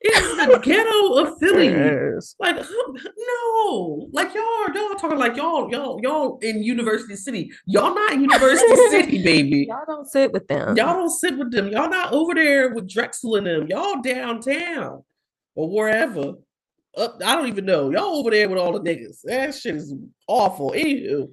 It's 0.00 0.36
the 0.36 0.58
ghetto 0.62 1.14
of 1.14 1.38
Philly. 1.40 1.68
Yes. 1.68 2.34
Like 2.38 2.56
no, 2.56 4.08
like 4.12 4.34
y'all, 4.34 4.66
y'all 4.74 4.94
talking 4.96 5.18
like 5.18 5.36
y'all, 5.36 5.70
y'all, 5.70 6.00
y'all 6.02 6.38
in 6.42 6.62
University 6.62 7.16
City. 7.16 7.52
Y'all 7.66 7.94
not 7.94 8.12
in 8.12 8.22
University 8.22 8.76
City, 8.90 9.22
baby. 9.22 9.66
Y'all 9.68 9.84
don't 9.86 10.08
sit 10.08 10.32
with 10.32 10.46
them. 10.46 10.76
Y'all 10.76 10.94
don't 10.94 11.10
sit 11.10 11.36
with 11.36 11.50
them. 11.50 11.68
Y'all 11.68 11.90
not 11.90 12.12
over 12.12 12.34
there 12.34 12.74
with 12.74 12.88
Drexel 12.88 13.36
and 13.36 13.46
them. 13.46 13.66
Y'all 13.68 14.00
downtown 14.00 15.02
or 15.54 15.68
wherever. 15.68 16.34
Up, 16.98 17.16
I 17.24 17.36
don't 17.36 17.48
even 17.48 17.64
know. 17.64 17.90
Y'all 17.90 18.16
over 18.16 18.30
there 18.30 18.48
with 18.48 18.58
all 18.58 18.72
the 18.72 18.80
niggas. 18.80 19.20
That 19.24 19.54
shit 19.54 19.76
is 19.76 19.94
awful. 20.26 20.72
Anywho, 20.72 21.28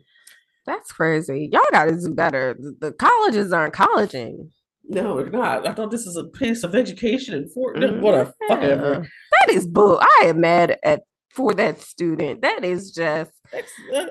That's 0.65 0.91
crazy. 0.91 1.49
Y'all 1.51 1.63
got 1.71 1.85
to 1.85 1.99
do 1.99 2.13
better. 2.13 2.55
The, 2.79 2.91
colleges 2.93 3.51
aren't 3.51 3.73
colleging. 3.73 4.51
no, 4.87 5.17
it's 5.19 5.31
not. 5.31 5.67
I 5.67 5.73
thought 5.73 5.89
this 5.91 6.05
is 6.05 6.15
a 6.17 6.25
piece 6.25 6.63
of 6.63 6.75
education 6.75 7.33
and 7.33 7.51
for 7.51 7.73
Mhm. 7.73 8.01
what 8.01 8.13
a 8.13 8.33
whatever. 8.47 8.91
Yeah. 9.01 9.07
That 9.47 9.53
is 9.55 9.65
bull. 9.67 9.99
I 9.99 10.25
am 10.25 10.41
mad 10.41 10.77
at 10.83 11.01
for 11.33 11.53
that 11.55 11.81
student. 11.81 12.41
That 12.43 12.63
is 12.63 12.91
just 12.91 13.31
It's, 13.51 13.71
uh, 13.93 14.05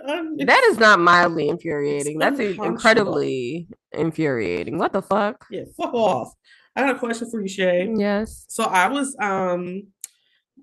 that 0.46 0.62
is 0.70 0.78
not 0.78 0.98
mildly 1.00 1.48
infuriating. 1.48 2.18
That's 2.18 2.38
incredibly 2.40 3.68
infuriating. 3.92 4.78
What 4.78 4.92
the 4.92 5.02
fuck? 5.02 5.46
yeah, 5.50 5.62
fuck 5.76 5.94
off. 5.94 6.32
I 6.76 6.82
got 6.82 6.96
a 6.96 6.98
question 6.98 7.30
for 7.30 7.40
you, 7.40 7.48
Shay. 7.48 7.92
Yes. 7.96 8.44
So 8.48 8.64
I 8.64 8.88
was 8.88 9.16
um 9.20 9.84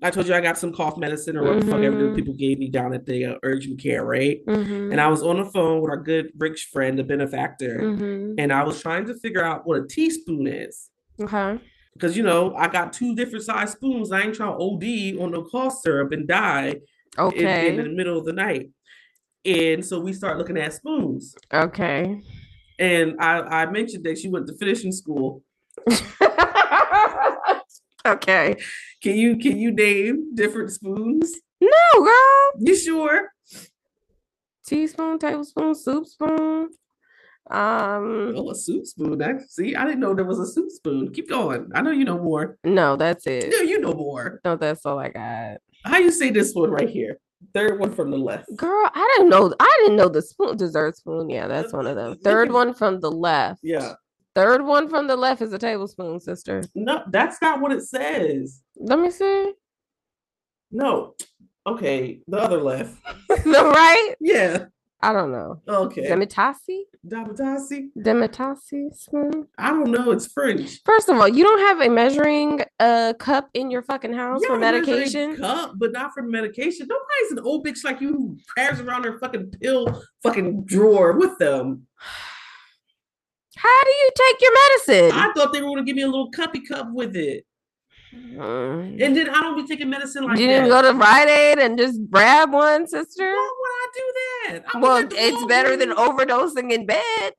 I 0.02 0.10
told 0.10 0.26
you 0.26 0.34
I 0.34 0.40
got 0.40 0.58
some 0.58 0.72
cough 0.72 0.96
medicine 0.96 1.36
or 1.36 1.44
what 1.44 1.60
the 1.60 1.66
fuck 1.66 1.80
ever 1.80 1.96
Mhm. 1.96 2.16
people 2.16 2.34
gave 2.34 2.58
me 2.58 2.68
down 2.68 2.92
at 2.92 3.06
the 3.06 3.24
uh, 3.26 3.34
urgent 3.42 3.80
care, 3.80 4.04
right? 4.04 4.44
Mhm. 4.46 4.90
And 4.90 5.00
I 5.00 5.08
was 5.08 5.22
on 5.22 5.36
the 5.38 5.44
phone 5.44 5.80
with 5.80 5.90
our 5.90 5.96
good 5.96 6.30
rich 6.36 6.68
friend, 6.72 6.98
the 6.98 7.04
benefactor, 7.04 7.78
Mhm. 7.80 8.34
and 8.38 8.52
I 8.52 8.64
was 8.64 8.80
trying 8.80 9.06
to 9.06 9.14
figure 9.14 9.44
out 9.44 9.66
what 9.66 9.80
a 9.80 9.86
teaspoon 9.86 10.46
is. 10.46 10.90
Okay. 11.20 11.58
Because 11.92 12.16
you 12.16 12.22
know, 12.22 12.54
I 12.56 12.68
got 12.68 12.92
two 12.92 13.14
different 13.14 13.44
size 13.44 13.72
spoons. 13.72 14.10
I 14.10 14.22
ain't 14.22 14.34
trying 14.34 14.56
to 14.56 14.58
OD 14.64 15.18
on 15.20 15.30
no 15.30 15.44
cough 15.44 15.74
syrup 15.82 16.10
and 16.12 16.26
die 16.26 16.66
in, 16.68 16.80
Okay. 17.18 17.68
in 17.68 17.76
the 17.76 17.88
middle 17.88 18.18
of 18.18 18.24
the 18.24 18.32
night. 18.32 18.70
And 19.44 19.84
so 19.84 20.00
we 20.00 20.12
start 20.12 20.38
looking 20.38 20.56
at 20.56 20.72
spoons. 20.72 21.34
okay. 21.52 22.20
And 22.78 23.14
I, 23.20 23.62
I 23.62 23.70
mentioned 23.70 24.02
that 24.04 24.18
she 24.18 24.28
went 24.28 24.46
to 24.48 24.56
finishing 24.56 24.90
school. 24.92 25.42
okay. 28.06 28.56
Can 29.02 29.16
you 29.16 29.36
can 29.36 29.58
you 29.58 29.70
name 29.72 30.34
different 30.34 30.70
spoons? 30.72 31.32
No, 31.60 32.04
girl. 32.04 32.50
You 32.58 32.76
sure? 32.76 33.28
Teaspoon, 34.66 35.18
tablespoon, 35.18 35.74
soup 35.74 36.06
spoon. 36.06 36.68
Um, 37.50 38.32
Oh, 38.36 38.50
a 38.50 38.54
soup 38.54 38.86
spoon. 38.86 39.18
That, 39.18 39.42
see, 39.50 39.74
I 39.74 39.84
didn't 39.84 40.00
know 40.00 40.14
there 40.14 40.24
was 40.24 40.38
a 40.38 40.46
soup 40.46 40.70
spoon. 40.70 41.12
Keep 41.12 41.28
going. 41.28 41.68
I 41.74 41.82
know 41.82 41.90
you 41.90 42.04
know 42.04 42.18
more. 42.18 42.56
no, 42.64 42.96
that's 42.96 43.26
it. 43.26 43.50
No, 43.50 43.58
you 43.62 43.80
know 43.80 43.92
more. 43.92 44.40
No, 44.44 44.56
that's 44.56 44.86
all 44.86 44.98
I 44.98 45.08
got. 45.08 45.58
How 45.84 45.98
you 45.98 46.10
say 46.12 46.30
this 46.30 46.54
one 46.54 46.70
right 46.70 46.88
here? 46.88 47.18
Third 47.54 47.80
one 47.80 47.92
from 47.92 48.12
the 48.12 48.16
left. 48.16 48.46
Girl, 48.56 48.88
I 48.94 49.14
didn't 49.16 49.30
know. 49.30 49.52
I 49.58 49.78
didn't 49.82 49.96
know 49.96 50.08
the 50.08 50.22
spoon, 50.22 50.56
dessert 50.56 50.96
spoon. 50.96 51.28
Yeah, 51.28 51.48
that's 51.48 51.72
one 51.72 51.88
of 51.88 51.96
them. 51.96 52.16
Third 52.24 52.52
one 52.52 52.72
from 52.72 53.00
the 53.00 53.10
left. 53.10 53.60
Yeah. 53.64 53.94
Third 54.34 54.64
one 54.64 54.88
from 54.88 55.06
the 55.06 55.16
left 55.16 55.42
is 55.42 55.52
a 55.52 55.58
tablespoon, 55.58 56.20
sister. 56.20 56.62
No, 56.74 57.02
that's 57.08 57.40
not 57.42 57.60
what 57.60 57.72
it 57.72 57.82
says. 57.82 58.62
Let 58.76 58.98
me 58.98 59.10
see. 59.10 59.52
No. 60.70 61.14
Okay, 61.66 62.20
the 62.26 62.38
other 62.38 62.60
left. 62.60 62.96
the 63.28 63.44
right? 63.44 64.14
Yeah. 64.20 64.66
I 65.04 65.12
don't 65.12 65.32
know. 65.32 65.60
Okay. 65.68 66.08
Demetasi? 66.08 66.82
Damatasi? 67.06 67.88
Demetasi 67.98 68.94
spoon? 68.94 69.48
I 69.58 69.70
don't 69.70 69.90
know. 69.90 70.12
It's 70.12 70.28
French. 70.28 70.78
First 70.84 71.08
of 71.08 71.16
all, 71.16 71.26
you 71.26 71.42
don't 71.42 71.58
have 71.58 71.80
a 71.80 71.88
measuring 71.90 72.60
uh 72.78 73.12
cup 73.18 73.50
in 73.52 73.68
your 73.70 73.82
fucking 73.82 74.12
house 74.12 74.44
for 74.46 74.54
a 74.54 74.60
medication. 74.60 75.36
Cup, 75.36 75.72
but 75.76 75.90
not 75.90 76.12
for 76.14 76.22
medication. 76.22 76.86
Nobody's 76.88 77.32
an 77.32 77.40
old 77.40 77.66
bitch 77.66 77.84
like 77.84 78.00
you 78.00 78.12
who 78.12 78.38
carries 78.56 78.80
around 78.80 79.02
their 79.02 79.18
fucking 79.18 79.50
pill 79.60 80.04
fucking 80.22 80.64
drawer 80.66 81.14
with 81.14 81.36
them. 81.38 81.88
How 83.56 83.82
do 83.84 83.90
you 83.90 84.10
take 84.14 84.40
your 84.40 84.52
medicine? 84.52 85.18
I 85.18 85.32
thought 85.34 85.52
they 85.52 85.60
were 85.60 85.68
gonna 85.68 85.84
give 85.84 85.96
me 85.96 86.02
a 86.02 86.06
little 86.06 86.30
cuppy 86.30 86.66
cup 86.66 86.88
with 86.92 87.16
it. 87.16 87.44
Mm. 88.14 89.02
And 89.02 89.16
then 89.16 89.30
I 89.30 89.40
don't 89.40 89.56
be 89.56 89.66
taking 89.66 89.88
medicine 89.88 90.24
like 90.24 90.38
you 90.38 90.46
that. 90.46 90.52
didn't 90.52 90.68
go 90.68 90.82
to 90.82 90.92
Rite 90.92 91.28
Aid 91.28 91.58
and 91.58 91.78
just 91.78 91.98
grab 92.10 92.52
one, 92.52 92.86
sister? 92.86 93.24
Why 93.24 93.50
would 93.60 93.72
I 93.72 93.88
do 93.94 94.12
that? 94.52 94.64
I 94.74 94.78
Well, 94.80 95.08
it's 95.10 95.46
better 95.46 95.76
than 95.76 95.90
overdosing 95.90 96.72
in 96.72 96.84
bed. 96.84 97.32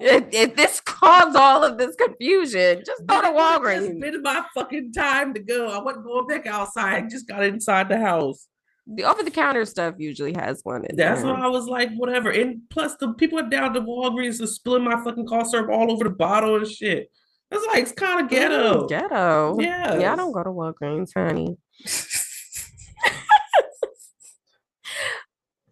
If, 0.00 0.24
if 0.32 0.56
this 0.56 0.80
caused 0.84 1.36
all 1.36 1.62
of 1.62 1.78
this 1.78 1.94
confusion, 1.96 2.82
just 2.84 3.06
go 3.06 3.16
to 3.16 3.22
that 3.22 3.34
would've 3.34 3.82
just 3.82 3.92
Walgreens. 3.94 4.00
been 4.00 4.22
my 4.22 4.44
fucking 4.54 4.92
time 4.92 5.34
to 5.34 5.40
go. 5.40 5.68
I 5.68 5.80
wasn't 5.80 6.04
going 6.04 6.26
back 6.26 6.46
outside. 6.46 7.04
I 7.04 7.08
just 7.08 7.28
got 7.28 7.44
inside 7.44 7.88
the 7.88 7.98
house. 7.98 8.48
The 8.88 9.02
over 9.04 9.22
the 9.24 9.30
counter 9.32 9.64
stuff 9.64 9.94
usually 9.98 10.32
has 10.34 10.60
one 10.62 10.84
in 10.84 10.94
That's 10.96 11.22
there. 11.22 11.32
why 11.34 11.40
I 11.40 11.48
was 11.48 11.66
like, 11.66 11.90
whatever. 11.96 12.30
And 12.30 12.62
plus, 12.70 12.94
the 12.96 13.12
people 13.14 13.38
at 13.40 13.50
down 13.50 13.72
the 13.72 13.80
Walgreens 13.80 14.40
are 14.40 14.46
spilling 14.46 14.84
my 14.84 15.02
fucking 15.02 15.26
cough 15.26 15.48
syrup 15.48 15.70
all 15.70 15.90
over 15.90 16.04
the 16.04 16.10
bottle 16.10 16.56
and 16.56 16.66
shit. 16.68 17.10
It's 17.50 17.66
like 17.66 17.82
it's 17.82 17.92
kind 17.92 18.20
of 18.24 18.28
ghetto. 18.30 18.82
Mm, 18.84 18.88
ghetto. 18.88 19.56
Yeah. 19.60 19.98
Yeah, 19.98 20.12
I 20.12 20.16
don't 20.16 20.32
go 20.32 20.42
to 20.42 20.50
Walgreens, 20.50 21.10
honey. 21.16 21.56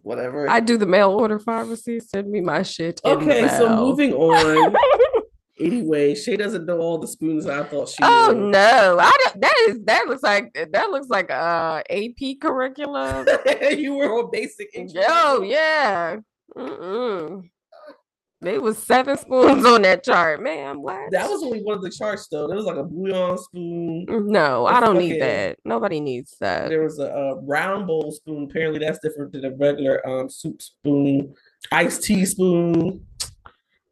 Whatever. 0.03 0.48
I 0.50 0.61
do 0.61 0.77
the 0.77 0.87
mail 0.87 1.11
order 1.12 1.38
pharmacy. 1.38 1.98
Send 2.00 2.31
me 2.31 2.40
my 2.42 2.62
shit. 2.62 3.00
okay, 3.05 3.48
so 3.48 3.74
moving 3.77 4.12
on. 4.12 4.74
anyway, 5.64 6.14
Shay 6.14 6.37
doesn't 6.37 6.66
know 6.66 6.79
all 6.79 6.98
the 6.98 7.09
spoons 7.09 7.46
I 7.46 7.64
thought 7.64 7.88
she 7.88 7.98
Oh 8.03 8.33
knew. 8.35 8.50
no! 8.50 8.98
I 9.00 9.11
don't. 9.24 9.40
That 9.40 9.55
is 9.68 9.79
that 9.85 10.07
looks 10.07 10.22
like 10.22 10.53
that 10.72 10.90
looks 10.90 11.09
like 11.09 11.31
a 11.31 11.83
AP 11.90 12.40
curriculum. 12.40 13.27
you 13.77 13.94
were 13.94 14.12
on 14.24 14.31
basic. 14.31 14.68
Yo, 14.74 15.42
yeah. 15.42 16.16
Mm-mm. 16.57 17.48
There 18.40 18.61
was 18.61 18.77
seven 18.77 19.16
spoons 19.16 19.64
on 19.64 19.81
that 19.83 20.05
chart, 20.05 20.42
man. 20.42 20.83
What? 20.83 21.11
That 21.12 21.31
was 21.31 21.42
only 21.42 21.62
one 21.62 21.77
of 21.79 21.83
the 21.83 21.88
charts, 21.88 22.29
though. 22.29 22.46
There 22.46 22.57
was 22.59 22.66
like 22.66 22.77
a 22.77 22.83
bouillon 22.83 23.38
spoon. 23.38 24.05
no, 24.31 24.66
I 24.66 24.81
don't 24.81 24.98
need 24.98 25.18
that. 25.22 25.59
Nobody 25.64 25.98
needs 25.98 26.37
that. 26.40 26.68
There 26.68 26.83
was 26.83 26.98
a, 26.98 27.07
a 27.07 27.40
round 27.40 27.87
bowl 27.87 28.12
spoon. 28.12 28.44
Apparently, 28.50 28.81
that's 28.81 28.98
different 28.98 29.33
than 29.33 29.46
a 29.46 29.50
regular 29.57 30.07
um 30.07 30.29
soup 30.29 30.61
spoon. 30.61 31.35
Iced 31.72 32.03
tea 32.03 32.27
spoon. 32.27 33.07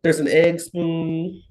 There's 0.03 0.21
an 0.21 0.29
egg 0.29 0.61
spoon. 0.61 1.43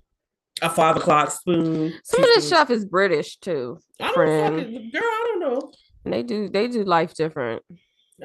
A 0.61 0.69
five 0.69 0.97
o'clock 0.97 1.31
spoon. 1.31 1.93
Some 2.03 2.23
of 2.23 2.29
this 2.35 2.47
stuff 2.47 2.69
is 2.69 2.85
British 2.85 3.37
too. 3.37 3.79
I 3.99 4.11
don't 4.11 4.57
fucking 4.57 4.91
girl. 4.91 5.01
I 5.03 5.23
don't 5.27 5.39
know. 5.39 5.71
And 6.05 6.13
they 6.13 6.23
do 6.23 6.49
they 6.49 6.67
do 6.67 6.83
life 6.83 7.15
different. 7.15 7.63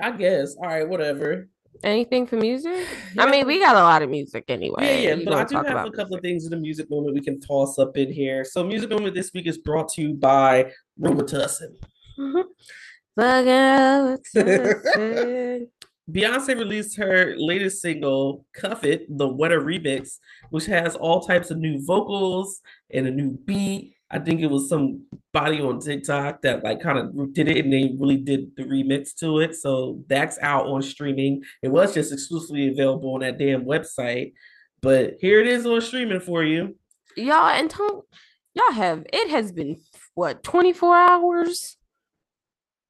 I 0.01 0.11
guess. 0.13 0.55
All 0.57 0.67
right, 0.67 0.87
whatever. 0.87 1.49
Anything 1.83 2.27
for 2.27 2.37
music? 2.37 2.87
I 3.19 3.31
mean, 3.31 3.47
we 3.47 3.59
got 3.59 3.77
a 3.77 3.81
lot 3.81 4.03
of 4.03 4.09
music 4.09 4.45
anyway. 4.49 4.77
Yeah, 4.81 5.11
yeah, 5.11 5.15
You 5.17 5.25
but 5.25 5.35
I 5.35 5.45
do 5.45 5.57
have 5.57 5.87
a 5.87 5.91
couple 5.91 6.17
of 6.17 6.23
things 6.23 6.45
in 6.45 6.51
the 6.51 6.57
music 6.57 6.91
moment 6.91 7.15
we 7.15 7.21
can 7.21 7.41
toss 7.41 7.79
up 7.79 7.97
in 7.97 8.11
here. 8.11 8.45
So, 8.45 8.65
music 8.65 8.91
moment 8.91 9.15
this 9.15 9.31
week 9.35 9.47
is 9.47 9.59
brought 9.59 9.89
to 9.91 10.03
you 10.03 10.15
by 10.15 10.73
Robitussin. 11.01 11.77
Robitussin. 13.19 15.69
Beyonce 16.11 16.57
released 16.57 16.97
her 16.99 17.35
latest 17.37 17.83
single, 17.83 18.47
Cuff 18.55 18.85
It, 18.85 19.07
the 19.09 19.27
Wetter 19.27 19.61
remix, 19.61 20.19
which 20.51 20.67
has 20.67 20.95
all 20.95 21.21
types 21.21 21.51
of 21.51 21.59
new 21.59 21.85
vocals 21.85 22.61
and 22.93 23.07
a 23.07 23.11
new 23.11 23.33
beat. 23.45 23.95
I 24.09 24.21
think 24.21 24.41
it 24.41 24.47
was 24.47 24.69
somebody 24.69 25.61
on 25.61 25.81
TikTok 25.81 26.43
that 26.43 26.63
like 26.63 26.81
kind 26.81 26.99
of 26.99 27.35
did 27.35 27.49
it 27.49 27.65
and 27.65 27.73
they 27.73 27.97
really 27.99 28.19
did 28.19 28.55
the 28.57 28.63
remix 28.63 29.15
to 29.17 29.41
it. 29.41 29.57
So 29.57 30.05
that's 30.07 30.39
out 30.39 30.67
on 30.67 30.81
streaming. 30.83 31.43
It 31.61 31.69
was 31.69 31.93
just 31.93 32.13
exclusively 32.13 32.69
available 32.69 33.15
on 33.15 33.21
that 33.21 33.39
damn 33.39 33.65
website. 33.65 34.35
But 34.81 35.15
here 35.21 35.41
it 35.41 35.49
is 35.49 35.67
on 35.67 35.81
streaming 35.81 36.21
for 36.21 36.45
you. 36.45 36.77
y'all 37.17 37.49
and 37.49 37.73
y'all 38.55 38.73
have 38.73 39.05
it 39.13 39.29
has 39.31 39.51
been 39.51 39.77
what 40.15 40.45
24 40.45 40.97
hours 40.97 41.77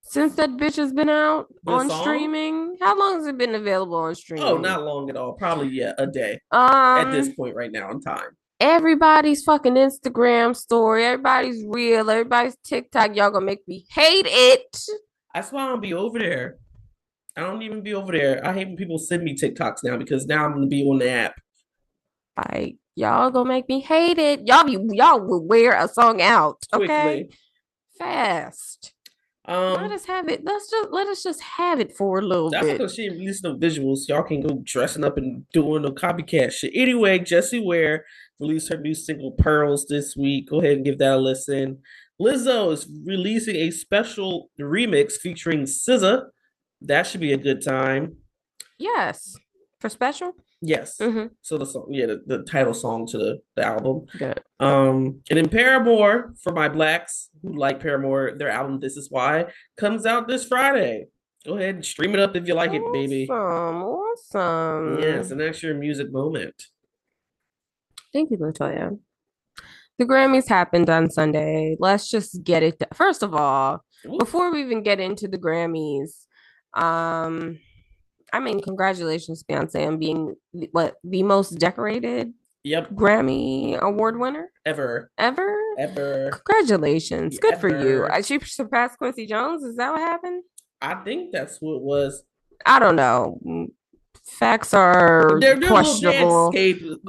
since 0.09 0.35
that 0.37 0.51
bitch 0.51 0.77
has 0.77 0.93
been 0.93 1.09
out 1.09 1.47
The 1.65 1.73
on 1.73 1.89
song? 1.89 2.01
streaming 2.03 2.77
how 2.81 2.99
long 2.99 3.17
has 3.17 3.27
it 3.27 3.37
been 3.39 3.55
available 3.55 3.97
on 3.97 4.15
streaming 4.15 4.45
Oh, 4.45 4.57
not 4.57 4.85
long 4.85 5.11
at 5.11 5.17
all. 5.17 5.33
Probably 5.35 5.69
yeah, 5.69 5.93
a 5.99 6.07
day 6.07 6.41
um 6.53 6.99
at 6.99 7.11
this 7.13 7.29
point 7.35 7.55
right 7.57 7.71
now 7.73 7.91
in 7.91 8.01
time. 8.01 8.31
everybody's 8.61 9.43
fucking 9.45 9.75
instagram 9.75 10.55
story 10.57 11.05
everybody's 11.05 11.65
real 11.69 12.09
everybody's 12.11 12.57
tiktok 12.65 13.15
y'all 13.17 13.31
gonna 13.31 13.45
make 13.45 13.67
me 13.69 13.87
hate 13.91 14.27
it 14.29 14.79
That's 15.35 15.53
why 15.53 15.63
I'm 15.63 15.71
gonna 15.73 15.81
be 15.83 15.93
over 15.95 16.19
there. 16.19 16.57
I 17.37 17.43
don't 17.43 17.61
even 17.61 17.83
be 17.83 17.93
over 17.93 18.13
there. 18.13 18.41
I 18.47 18.55
hate 18.55 18.67
when 18.69 18.79
people 18.79 18.97
send 18.97 19.23
me 19.23 19.35
TikToks 19.35 19.85
now 19.85 19.99
because 19.99 20.25
now 20.25 20.47
I'm 20.47 20.55
gonna 20.55 20.69
be 20.69 20.83
on 20.89 20.99
the 21.01 21.11
app. 21.11 21.35
Like 22.49 22.77
y'all 22.95 23.31
gonna 23.31 23.47
make 23.47 23.69
me 23.69 23.81
hate 23.81 24.17
it. 24.19 24.47
Y'all 24.47 24.65
be 24.65 24.79
y'all 24.97 25.21
will 25.21 25.45
wear 25.47 25.73
a 25.73 25.87
song 25.87 26.23
out. 26.23 26.65
Okay. 26.73 26.87
Quickly. 26.87 27.37
Fast. 27.99 28.95
Let 29.49 29.57
Um, 29.79 29.93
us 29.93 30.05
have 30.07 30.29
it. 30.29 30.45
Let's 30.45 30.71
just 30.71 30.91
let 30.91 31.07
us 31.09 31.23
just 31.23 31.41
have 31.43 31.79
it 31.81 31.97
for 31.97 32.19
a 32.19 32.23
little 32.23 32.51
that's 32.51 32.65
bit. 32.65 32.79
That's 32.79 32.79
because 32.79 32.95
she 32.95 33.09
released 33.11 33.45
no 33.45 33.57
visuals. 33.57 34.09
Y'all 34.09 34.23
can 34.23 34.41
go 34.41 34.61
dressing 34.65 35.05
up 35.05 35.17
and 35.17 35.45
doing 35.53 35.83
no 35.83 35.91
copycat 35.93 36.53
shit. 36.53 36.73
Anyway, 36.75 37.19
Jessie 37.21 37.61
Ware 37.65 38.05
released 38.41 38.69
her 38.71 38.77
new 38.79 38.95
single 38.95 39.33
Pearls 39.33 39.87
this 39.89 40.17
week. 40.17 40.51
Go 40.51 40.61
ahead 40.61 40.77
and 40.77 40.85
give 40.85 40.99
that 40.99 41.15
a 41.15 41.17
listen. 41.17 41.79
Lizzo 42.21 42.73
is 42.73 42.89
releasing 43.05 43.57
a 43.57 43.71
special 43.71 44.51
remix 44.61 45.13
featuring 45.13 45.63
SZA. 45.63 46.25
That 46.83 47.07
should 47.07 47.21
be 47.21 47.33
a 47.33 47.37
good 47.39 47.63
time. 47.63 48.17
Yes. 48.79 49.35
For 49.81 49.89
special? 49.89 50.33
Yes. 50.63 50.97
Mm-hmm. 50.99 51.27
So 51.43 51.59
the 51.59 51.67
song, 51.67 51.89
yeah, 51.91 52.07
the, 52.07 52.23
the 52.27 52.43
title 52.45 52.75
song 52.75 53.07
to 53.09 53.19
the, 53.19 53.39
the 53.57 53.65
album. 53.65 54.07
Good. 54.19 54.41
Um, 54.59 55.21
and 55.29 55.37
then 55.37 55.49
Paramore 55.49 56.35
for 56.43 56.53
my 56.53 56.69
blacks 56.69 57.29
who 57.43 57.57
like 57.57 57.81
Paramore, 57.81 58.33
their 58.37 58.51
album 58.51 58.81
This 58.81 58.97
Is 58.97 59.11
Why 59.11 59.47
comes 59.77 60.07
out 60.07 60.29
this 60.29 60.47
Friday. 60.47 61.07
Go 61.45 61.57
ahead 61.57 61.77
and 61.77 61.85
stream 61.85 62.15
it 62.15 62.21
up 62.21 62.35
if 62.35 62.49
you 62.49 62.55
like 62.55 62.73
it, 62.73 62.83
baby. 62.93 63.29
Awesome. 63.31 63.85
Awesome. 63.85 65.03
Yes, 65.03 65.31
and 65.31 65.41
that's 65.41 65.63
your 65.63 65.75
music 65.75 66.11
moment. 66.11 66.55
Thank 68.13 68.31
you, 68.31 68.39
Latoya. 68.39 68.99
The 69.99 70.05
Grammys 70.05 70.49
happened 70.49 70.91
on 70.91 71.11
Sunday. 71.11 71.77
Let's 71.79 72.11
just 72.11 72.43
get 72.43 72.63
it. 72.63 72.83
First 72.95 73.23
of 73.23 73.35
all, 73.35 73.85
before 74.19 74.51
we 74.51 74.63
even 74.63 74.83
get 74.83 75.01
into 75.01 75.29
the 75.29 75.39
Grammys, 75.39 76.25
um, 76.75 77.59
I 78.37 78.41
mean, 78.41 78.61
congratulations, 78.61 79.43
Beyonce, 79.43 79.87
on 79.89 79.99
being 79.99 80.37
what 80.73 80.97
the 81.03 81.23
most 81.23 81.51
decorated 81.59 82.33
Yep, 82.65 82.91
Grammy 82.91 83.79
award 83.79 84.19
winner 84.19 84.51
ever, 84.67 85.11
ever. 85.17 85.57
ever. 85.79 86.31
Congratulations, 86.33 87.39
good 87.39 87.57
for 87.59 87.69
you. 87.69 88.05
Ever. 88.05 88.13
Uh, 88.13 88.23
She 88.23 88.41
surpassed 88.41 88.99
Quincy 88.99 89.25
Jones. 89.27 89.63
Is 89.63 89.77
that 89.77 89.93
what 89.93 90.01
happened? 90.01 90.43
I 90.83 90.97
think 90.97 91.33
that's 91.33 91.59
what 91.61 91.81
was. 91.81 92.25
I 92.67 92.79
don't 92.79 92.97
know. 92.97 93.39
Mm, 93.47 93.67
Facts 94.27 94.75
are 94.75 95.39
They're, 95.41 95.55
they're 95.59 95.69
questionable. 95.69 96.53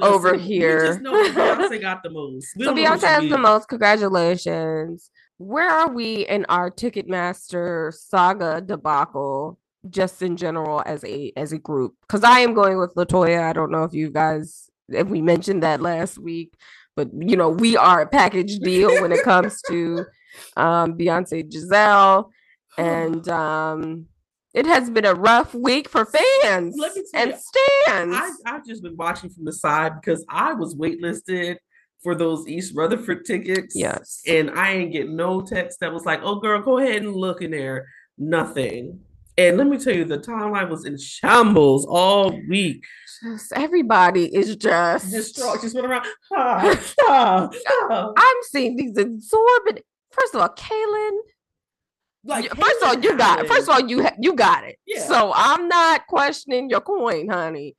over 0.00 0.32
We 0.34 0.38
here. 0.38 0.86
just 0.86 1.00
know 1.00 1.12
Beyonce 1.12 1.80
got 1.88 2.02
the 2.04 2.10
most. 2.10 2.46
So 2.56 2.64
don't 2.64 2.76
know 2.76 2.82
what 2.82 3.00
Beyonce 3.00 3.06
has 3.08 3.28
the 3.30 3.38
most. 3.38 3.68
Congratulations. 3.68 5.10
Where 5.38 5.68
are 5.68 5.90
we 5.92 6.24
in 6.26 6.46
our 6.48 6.70
Ticketmaster 6.70 7.92
saga 7.92 8.60
debacle, 8.60 9.58
just 9.90 10.22
in 10.22 10.36
general 10.36 10.82
as 10.86 11.04
a 11.04 11.32
as 11.36 11.52
a 11.52 11.58
group? 11.58 11.94
Because 12.02 12.24
I 12.24 12.40
am 12.40 12.54
going 12.54 12.78
with 12.78 12.94
Latoya. 12.94 13.42
I 13.42 13.52
don't 13.52 13.70
know 13.70 13.84
if 13.84 13.92
you 13.92 14.10
guys 14.10 14.70
if 14.88 15.08
we 15.08 15.20
mentioned 15.20 15.62
that 15.62 15.80
last 15.80 16.18
week, 16.18 16.54
but 16.96 17.08
you 17.12 17.36
know 17.36 17.50
we 17.50 17.76
are 17.76 18.02
a 18.02 18.06
package 18.06 18.58
deal 18.58 19.02
when 19.02 19.12
it 19.12 19.22
comes 19.22 19.60
to 19.68 20.04
um, 20.56 20.94
Beyonce 20.94 21.50
Giselle, 21.50 22.30
and 22.76 23.28
um, 23.28 24.06
it 24.54 24.66
has 24.66 24.90
been 24.90 25.04
a 25.04 25.14
rough 25.14 25.54
week 25.54 25.88
for 25.88 26.04
fans 26.04 26.76
and 27.14 27.30
you, 27.30 27.38
stands. 27.86 28.16
I, 28.16 28.30
I've 28.46 28.66
just 28.66 28.82
been 28.82 28.96
watching 28.96 29.30
from 29.30 29.44
the 29.44 29.52
side 29.52 30.00
because 30.00 30.24
I 30.28 30.54
was 30.54 30.74
waitlisted 30.74 31.58
for 32.02 32.14
those 32.14 32.46
East 32.48 32.74
Rutherford 32.74 33.24
tickets. 33.24 33.74
yes. 33.76 34.22
And 34.26 34.50
I 34.50 34.72
ain't 34.72 34.92
get 34.92 35.08
no 35.08 35.40
text 35.40 35.80
that 35.80 35.92
was 35.92 36.04
like, 36.04 36.20
oh, 36.22 36.36
girl, 36.36 36.62
go 36.62 36.78
ahead 36.78 37.02
and 37.02 37.14
look 37.14 37.42
in 37.42 37.50
there. 37.50 37.86
Nothing. 38.16 39.00
And 39.38 39.56
let 39.56 39.68
me 39.68 39.78
tell 39.78 39.94
you, 39.94 40.04
the 40.04 40.18
timeline 40.18 40.68
was 40.68 40.84
in 40.84 40.98
shambles 40.98 41.86
all 41.86 42.38
week. 42.48 42.84
Just 43.22 43.52
everybody 43.52 44.24
is 44.34 44.56
just 44.56 45.10
Just, 45.12 45.36
just 45.36 45.74
went 45.74 45.86
around. 45.86 46.06
ah, 46.36 46.80
ah, 47.08 47.50
ah. 47.90 48.12
I'm 48.16 48.36
seeing 48.50 48.74
these 48.76 48.96
exorbitant. 48.98 49.84
First 50.10 50.34
of 50.34 50.40
all, 50.40 50.48
Kaylin. 50.50 51.18
Like, 52.24 52.48
first 52.54 52.82
of 52.82 52.88
all, 52.88 52.98
you 52.98 53.16
got 53.16 53.40
it. 53.40 53.46
First 53.48 53.62
of 53.62 53.68
all, 53.70 53.80
you 53.88 54.02
ha- 54.02 54.16
you 54.20 54.34
got 54.34 54.64
it. 54.64 54.76
Yeah. 54.86 55.06
So 55.06 55.32
I'm 55.34 55.68
not 55.68 56.06
questioning 56.08 56.68
your 56.68 56.80
coin, 56.80 57.28
honey. 57.28 57.76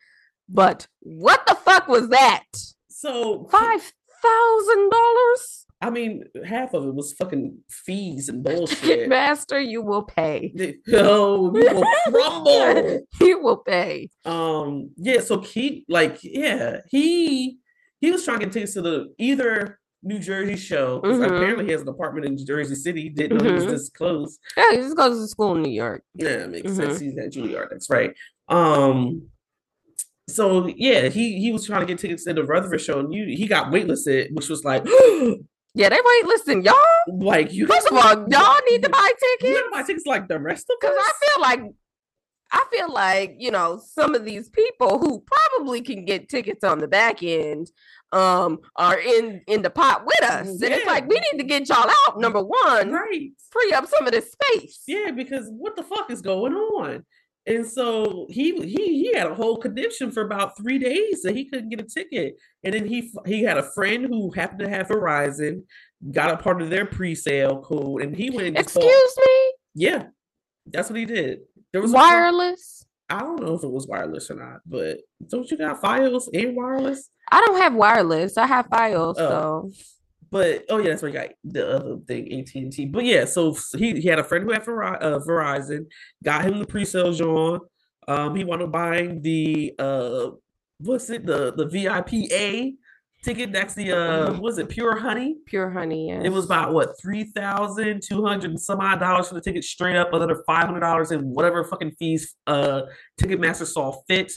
But 0.48 0.88
what 1.02 1.46
the 1.46 1.56
fuck 1.56 1.88
was 1.90 2.08
that? 2.10 2.46
so 2.90 3.48
Five 3.52 3.92
thousand 4.22 4.90
dollars? 4.90 5.66
I 5.82 5.90
mean, 5.90 6.26
half 6.46 6.74
of 6.74 6.86
it 6.86 6.94
was 6.94 7.14
fucking 7.14 7.58
fees 7.70 8.28
and 8.28 8.44
bullshit. 8.46 9.08
Master, 9.08 9.60
you 9.60 9.82
will 9.82 10.04
pay. 10.04 10.54
Oh, 10.94 11.50
we 11.50 11.62
will 11.62 11.84
crumble. 12.10 13.02
You 13.22 13.40
will 13.42 13.58
pay. 13.58 14.10
Um, 14.26 14.92
yeah, 14.98 15.22
so 15.22 15.40
he 15.42 15.86
like, 15.88 16.20
yeah, 16.24 16.82
he 16.90 17.58
he 18.02 18.12
was 18.12 18.24
trying 18.26 18.40
to 18.40 18.46
get 18.46 18.54
tickets 18.54 18.74
to 18.74 18.82
the 18.82 19.14
either 19.18 19.80
New 20.04 20.20
Jersey 20.20 20.56
show. 20.56 21.02
Mhm. 21.02 21.26
Apparently, 21.26 21.66
he 21.66 21.72
has 21.72 21.82
an 21.82 21.88
apartment 21.90 22.26
in 22.26 22.38
Jersey 22.46 22.76
City. 22.76 23.10
Didn't 23.10 23.38
know 23.38 23.44
he 23.44 23.52
Mhm. 23.52 23.56
was 23.56 23.66
this 23.66 23.90
close. 23.90 24.38
Yeah, 24.58 24.72
he 24.72 24.78
just 24.78 24.96
goes 24.98 25.20
to 25.22 25.28
school 25.28 25.56
in 25.56 25.62
New 25.64 25.72
York. 25.72 26.04
Yeah, 26.16 26.44
it 26.46 26.50
makes 26.50 26.72
Mhm. 26.72 26.76
sense. 26.76 27.00
He's 27.00 27.18
at 27.18 27.32
Juilliard. 27.34 27.70
That's 27.70 27.90
right. 27.90 28.14
Um, 28.48 29.30
so 30.30 30.68
yeah, 30.68 31.10
he 31.10 31.40
he 31.40 31.52
was 31.52 31.66
trying 31.66 31.82
to 31.82 31.86
get 31.86 32.00
tickets 32.00 32.24
to 32.26 32.34
the 32.34 32.44
Rutherford 32.46 32.82
show, 32.82 33.00
and 33.00 33.14
you 33.14 33.26
he 33.36 33.48
got 33.48 33.72
waitlisted, 33.74 34.34
which 34.34 34.48
was 34.50 34.64
like, 34.64 34.86
Yeah, 35.74 35.90
they 35.90 36.00
wait. 36.04 36.26
Listen, 36.26 36.64
y'all. 36.64 36.76
like 37.08 37.54
you. 37.54 37.68
First 37.68 37.92
of 37.92 37.98
all, 37.98 38.28
y'all 38.30 38.60
need 38.70 38.84
to 38.84 38.90
buy 38.90 39.12
tickets. 39.40 39.62
buy 39.72 39.84
tickets 39.84 40.06
like 40.06 40.28
the 40.28 40.40
rest 40.40 40.70
of 40.70 40.78
Because. 40.80 40.96
I 40.98 41.12
feel 41.22 41.42
like 41.42 41.62
I 42.52 42.66
feel 42.72 42.92
like, 42.92 43.36
you 43.38 43.52
know, 43.52 43.80
some 43.94 44.16
of 44.16 44.26
these 44.26 44.50
people 44.50 44.98
who 44.98 45.24
probably 45.24 45.82
can 45.82 46.06
get 46.06 46.30
tickets 46.30 46.64
on 46.64 46.80
the 46.80 46.88
back 46.88 47.22
end 47.22 47.72
um 48.12 48.58
are 48.76 49.00
in 49.00 49.42
in 49.46 49.62
the 49.62 49.70
pot 49.70 50.04
with 50.06 50.24
us. 50.24 50.48
And 50.48 50.74
it's 50.74 50.88
like 50.88 51.08
we 51.08 51.22
need 51.32 51.38
to 51.38 51.44
get 51.44 51.70
y'all 51.70 51.90
out, 52.08 52.20
number 52.20 52.42
one, 52.42 52.92
right. 52.92 53.30
free 53.52 53.72
up 53.74 53.88
some 53.88 54.08
of 54.08 54.12
this 54.12 54.32
space. 54.32 54.82
Yeah, 54.88 55.12
because 55.12 55.48
what 55.52 55.76
the 55.76 55.84
fuck 55.84 56.10
is 56.10 56.22
going 56.22 56.54
on? 56.54 57.06
And 57.50 57.66
so 57.66 58.28
he 58.30 58.52
he 58.62 59.02
he 59.02 59.14
had 59.14 59.26
a 59.28 59.34
whole 59.34 59.58
condition 59.58 60.12
for 60.12 60.22
about 60.22 60.56
three 60.56 60.78
days 60.78 61.24
that 61.24 61.36
he 61.36 61.46
couldn't 61.46 61.70
get 61.70 61.82
a 61.82 61.84
ticket. 61.84 62.36
And 62.64 62.74
then 62.76 62.86
he 62.86 63.12
he 63.26 63.42
had 63.44 63.58
a 63.58 63.64
friend 63.72 64.06
who 64.06 64.30
happened 64.32 64.60
to 64.60 64.70
have 64.70 64.88
Verizon, 64.88 65.64
got 66.12 66.30
a 66.32 66.38
part 66.38 66.62
of 66.62 66.70
their 66.70 66.86
pre-sale 66.86 67.62
code, 67.64 68.04
and 68.04 68.16
he 68.16 68.30
went 68.30 68.48
and 68.50 68.58
just 68.58 68.76
bought- 68.76 68.84
Excuse 68.84 69.16
me? 69.26 69.54
Yeah, 69.74 70.04
that's 70.68 70.90
what 70.92 71.00
he 71.00 71.06
did. 71.06 71.40
There 71.74 71.82
was 71.82 71.92
Wireless? 71.92 72.86
I 73.10 73.20
don't 73.22 73.42
know 73.42 73.56
if 73.56 73.64
it 73.64 73.72
was 73.72 73.88
wireless 73.88 74.30
or 74.30 74.36
not, 74.36 74.60
but 74.68 75.00
don't 75.28 75.50
you 75.50 75.58
got 75.58 75.82
Fios 75.82 76.28
and 76.32 76.56
wireless? 76.56 77.10
I 77.32 77.44
don't 77.44 77.58
have 77.60 77.74
wireless. 77.74 78.38
I 78.38 78.46
have 78.46 78.68
Fios, 78.70 79.16
Oh. 79.18 79.72
so 79.72 79.72
But 80.32 80.66
oh 80.70 80.78
yeah, 80.78 80.90
that's 80.90 81.02
where 81.02 81.12
you 81.12 81.18
got 81.18 81.30
the 81.44 81.76
other 81.76 81.98
thing, 82.08 82.32
AT 82.40 82.54
and 82.56 82.72
T. 82.72 82.86
But 82.86 83.06
yeah, 83.06 83.26
so 83.26 83.58
he, 83.78 84.00
he 84.00 84.08
had 84.08 84.20
a 84.20 84.24
friend 84.24 84.44
who 84.44 84.52
had 84.52 84.64
Veri- 84.64 84.98
uh, 85.00 85.20
Verizon, 85.20 85.86
got 86.24 86.46
him 86.46 86.60
the 86.60 86.66
pre-sale 86.66 87.14
John. 87.14 87.62
Um, 88.08 88.36
he 88.36 88.44
wanted 88.44 88.72
buying 88.72 89.22
the 89.22 89.74
uh, 89.80 90.32
what's 90.80 91.10
it 91.10 91.26
the 91.26 91.54
the 91.54 91.66
VIP 91.66 92.32
A 92.32 92.74
ticket. 93.24 93.52
That's 93.52 93.74
the 93.74 93.92
uh, 93.92 94.40
was 94.40 94.58
it 94.58 94.70
Pure 94.70 94.98
Honey? 95.00 95.38
pure 95.46 95.70
honey. 95.70 96.10
Yes. 96.10 96.24
It 96.26 96.32
was 96.32 96.46
about 96.46 96.74
what 96.74 97.00
three 97.02 97.26
thousand 97.26 98.02
two 98.08 98.26
hundred 98.26 98.52
and 98.52 98.60
some 98.60 98.80
odd 98.80 99.00
dollars 99.00 99.28
for 99.28 99.36
the 99.36 99.42
ticket 99.42 99.64
straight 99.64 99.96
up, 99.96 100.14
another 100.14 100.44
five 100.46 100.66
hundred 100.66 100.82
dollars 100.82 101.12
in 101.12 101.22
whatever 101.22 101.64
fucking 101.64 101.92
fees 102.00 102.36
uh 102.48 102.84
Ticketmaster 103.20 103.66
saw 103.66 104.02
fit. 104.08 104.32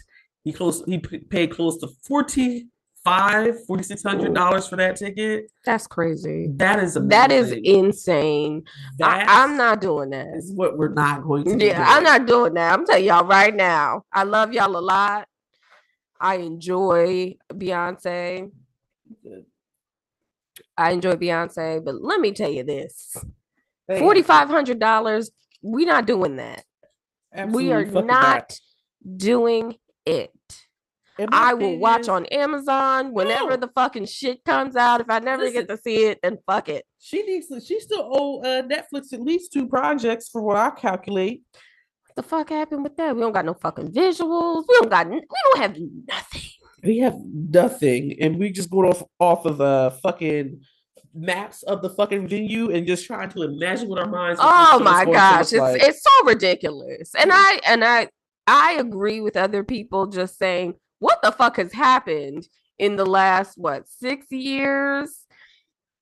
He 0.45 0.53
close 0.53 0.83
he 0.87 0.99
paid 0.99 1.53
close 1.53 1.79
to 1.79 1.89
forty 2.07 2.69
five, 3.05 3.65
forty 3.67 3.83
six 3.83 4.03
hundred 4.03 4.35
dollars 4.35 4.69
for 4.69 4.77
that 4.77 4.97
ticket. 4.97 5.51
that's 5.65 5.87
crazy. 5.87 6.49
That 6.57 6.79
is 6.79 6.97
amazing. 6.97 7.09
That 7.09 7.33
is 7.33 7.53
insane. 7.53 8.65
I, 9.01 9.19
That 9.19 9.27
I'm 9.29 9.57
not 9.57 9.81
doing 9.81 10.11
that. 10.11 10.29
is 10.37 10.53
what 10.53 10.79
we're 10.79 10.89
not 10.89 11.23
going 11.25 11.45
to. 11.45 11.57
be 11.57 11.67
Yeah, 11.67 11.85
I'm 11.87 12.03
not 12.05 12.27
doing 12.27 12.55
that. 12.55 12.73
I'm 12.73 12.87
telling 12.87 13.05
y'all 13.05 13.27
right 13.27 13.55
now. 13.55 14.05
I 14.13 14.23
love 14.25 14.53
y'all 14.53 14.77
a 14.77 14.79
lot. 14.79 15.27
I 16.21 16.37
enjoy 16.37 17.35
Beyonce. 17.53 18.51
I 20.77 20.91
enjoy 20.91 21.15
Beyonce, 21.15 21.85
but 21.85 22.01
let 22.01 22.21
me 22.21 22.33
tell 22.33 22.51
you 22.51 22.63
this: 22.63 23.17
forty 23.99 24.23
five 24.23 24.49
hundred 24.49 24.79
dollars. 24.79 25.31
We're 25.63 25.87
not 25.87 26.07
doing 26.07 26.37
that. 26.37 26.65
we 27.49 27.73
are 27.73 27.85
fucking 27.87 28.07
not 28.07 28.59
doing 29.17 29.77
it. 30.07 30.31
I 31.31 31.55
will 31.55 31.79
watch 31.79 32.03
is, 32.03 32.09
on 32.09 32.27
Amazon 32.27 33.13
whenever 33.13 33.51
No. 33.51 33.57
the 33.57 33.69
fucking 33.69 34.07
shit 34.07 34.45
comes 34.45 34.77
out. 34.77 35.01
If 35.01 35.11
I 35.11 35.19
never 35.19 35.51
get 35.51 35.69
to 35.69 35.77
see 35.77 36.05
it, 36.07 36.21
then 36.23 36.39
fuck 36.47 36.69
it. 36.69 36.85
She 36.99 37.23
needs 37.23 37.49
to. 37.49 37.61
She 37.61 37.81
still 37.81 38.09
owe 38.13 38.41
uh, 38.41 38.63
Netflix 38.63 39.13
at 39.13 39.21
least 39.21 39.53
two 39.53 39.69
projects 39.69 40.29
for 40.29 40.43
what 40.43 40.57
I 40.57 40.71
calculate. 40.71 41.43
What 42.07 42.17
the 42.17 42.23
fuck 42.23 42.51
happened 42.51 42.83
with 42.83 42.97
that? 42.97 43.15
We 43.15 43.23
don't 43.23 43.33
got 43.33 43.45
no 43.45 43.55
fucking 43.55 43.93
visuals. 43.93 44.65
We 44.69 44.75
don't 44.81 44.91
got. 44.91 45.09
We 45.09 45.21
don't 45.21 45.59
have 45.59 45.77
nothing. 46.07 46.43
We 46.83 46.99
have 46.99 47.17
nothing, 47.25 48.17
and 48.21 48.39
we 48.39 48.51
just 48.51 48.71
going 48.71 48.89
off 48.89 49.03
off 49.21 49.45
of 49.45 49.61
uh 49.61 49.91
fucking 50.03 50.63
maps 51.15 51.63
of 51.65 51.83
the 51.83 51.91
fucking 51.91 52.27
venue 52.27 52.71
and 52.71 52.87
just 52.87 53.07
trying 53.07 53.31
to 53.31 53.43
imagine 53.43 53.89
what 53.89 53.99
our 53.99 54.09
minds. 54.09 54.41
Oh 54.43 54.81
my 54.81 55.05
gosh, 55.05 55.53
it's 55.53 55.55
like. 55.55 55.83
it's 55.83 56.03
so 56.03 56.27
ridiculous. 56.27 57.15
And 57.15 57.31
I 57.33 57.61
and 57.67 57.85
I 57.85 58.09
I 58.47 58.73
agree 58.75 59.21
with 59.21 59.37
other 59.37 59.63
people 59.63 60.07
just 60.07 60.39
saying 60.39 60.75
what 61.03 61.21
the 61.21 61.33
fuck 61.33 61.57
has 61.57 61.73
happened 61.73 62.47
in 62.79 62.95
the 62.95 63.05
last 63.05 63.59
what 63.59 63.89
six 63.89 64.27
years 64.31 65.27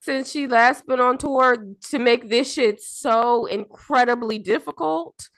since 0.01 0.31
she 0.31 0.47
last 0.47 0.87
been 0.87 1.01
on 1.01 1.17
tour 1.17 1.57
to 1.89 1.99
make 1.99 2.29
this 2.29 2.53
shit 2.53 2.83
so 2.83 3.47
incredibly 3.47 4.39
difficult. 4.39 5.29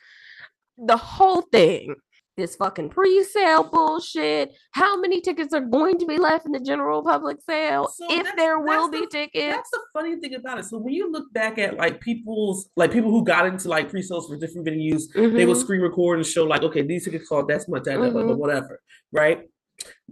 The 0.76 0.96
whole 0.96 1.42
thing 1.42 1.94
this 2.36 2.56
fucking 2.56 2.88
pre-sale 2.88 3.64
bullshit. 3.64 4.52
How 4.72 4.98
many 4.98 5.20
tickets 5.20 5.52
are 5.52 5.60
going 5.60 5.98
to 5.98 6.06
be 6.06 6.18
left 6.18 6.46
in 6.46 6.52
the 6.52 6.60
general 6.60 7.02
public 7.02 7.38
sale 7.42 7.88
so 7.94 8.06
if 8.10 8.36
there 8.36 8.58
will 8.58 8.90
be 8.90 9.00
the, 9.00 9.06
tickets? 9.06 9.54
That's 9.54 9.70
the 9.70 9.80
funny 9.92 10.16
thing 10.16 10.34
about 10.34 10.58
it. 10.58 10.64
So 10.64 10.78
when 10.78 10.94
you 10.94 11.10
look 11.12 11.32
back 11.32 11.58
at 11.58 11.76
like 11.76 12.00
people's 12.00 12.70
like 12.76 12.92
people 12.92 13.10
who 13.10 13.24
got 13.24 13.46
into 13.46 13.68
like 13.68 13.90
pre-sales 13.90 14.28
for 14.28 14.36
different 14.36 14.66
venues, 14.66 15.02
mm-hmm. 15.14 15.36
they 15.36 15.44
will 15.44 15.54
screen 15.54 15.80
record 15.80 16.18
and 16.18 16.26
show 16.26 16.44
like, 16.44 16.62
okay, 16.62 16.82
these 16.82 17.04
tickets 17.04 17.28
cost 17.28 17.48
that's 17.48 17.68
much, 17.68 17.84
that, 17.84 17.98
mm-hmm. 17.98 18.38
whatever, 18.38 18.80
right? 19.12 19.42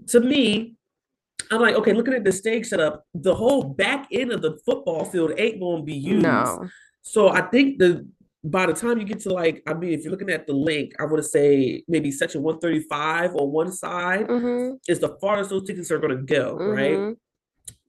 To 0.08 0.20
me, 0.20 0.76
I'm 1.50 1.60
like, 1.60 1.74
okay, 1.76 1.92
looking 1.92 2.14
at 2.14 2.24
the 2.24 2.32
stage 2.32 2.66
setup, 2.66 3.04
the 3.14 3.34
whole 3.34 3.64
back 3.64 4.08
end 4.12 4.32
of 4.32 4.42
the 4.42 4.58
football 4.64 5.04
field 5.04 5.32
ain't 5.36 5.60
going 5.60 5.78
to 5.78 5.84
be 5.84 5.94
used. 5.94 6.22
No. 6.22 6.68
So 7.02 7.28
I 7.28 7.42
think 7.42 7.78
the 7.78 8.06
by 8.42 8.66
the 8.66 8.72
time 8.72 8.98
you 8.98 9.04
get 9.04 9.20
to 9.20 9.32
like, 9.32 9.62
I 9.66 9.74
mean, 9.74 9.92
if 9.92 10.02
you're 10.02 10.10
looking 10.10 10.30
at 10.30 10.46
the 10.46 10.54
link, 10.54 10.94
I 10.98 11.04
would 11.04 11.18
have 11.18 11.26
say 11.26 11.82
maybe 11.88 12.10
section 12.10 12.42
135 12.42 13.34
on 13.34 13.50
one 13.50 13.70
side 13.70 14.28
mm-hmm. 14.28 14.76
is 14.88 14.98
the 14.98 15.16
farthest 15.20 15.50
those 15.50 15.66
tickets 15.66 15.90
are 15.90 15.98
going 15.98 16.16
to 16.16 16.22
go, 16.22 16.56
mm-hmm. 16.56 16.70
right? 16.70 17.16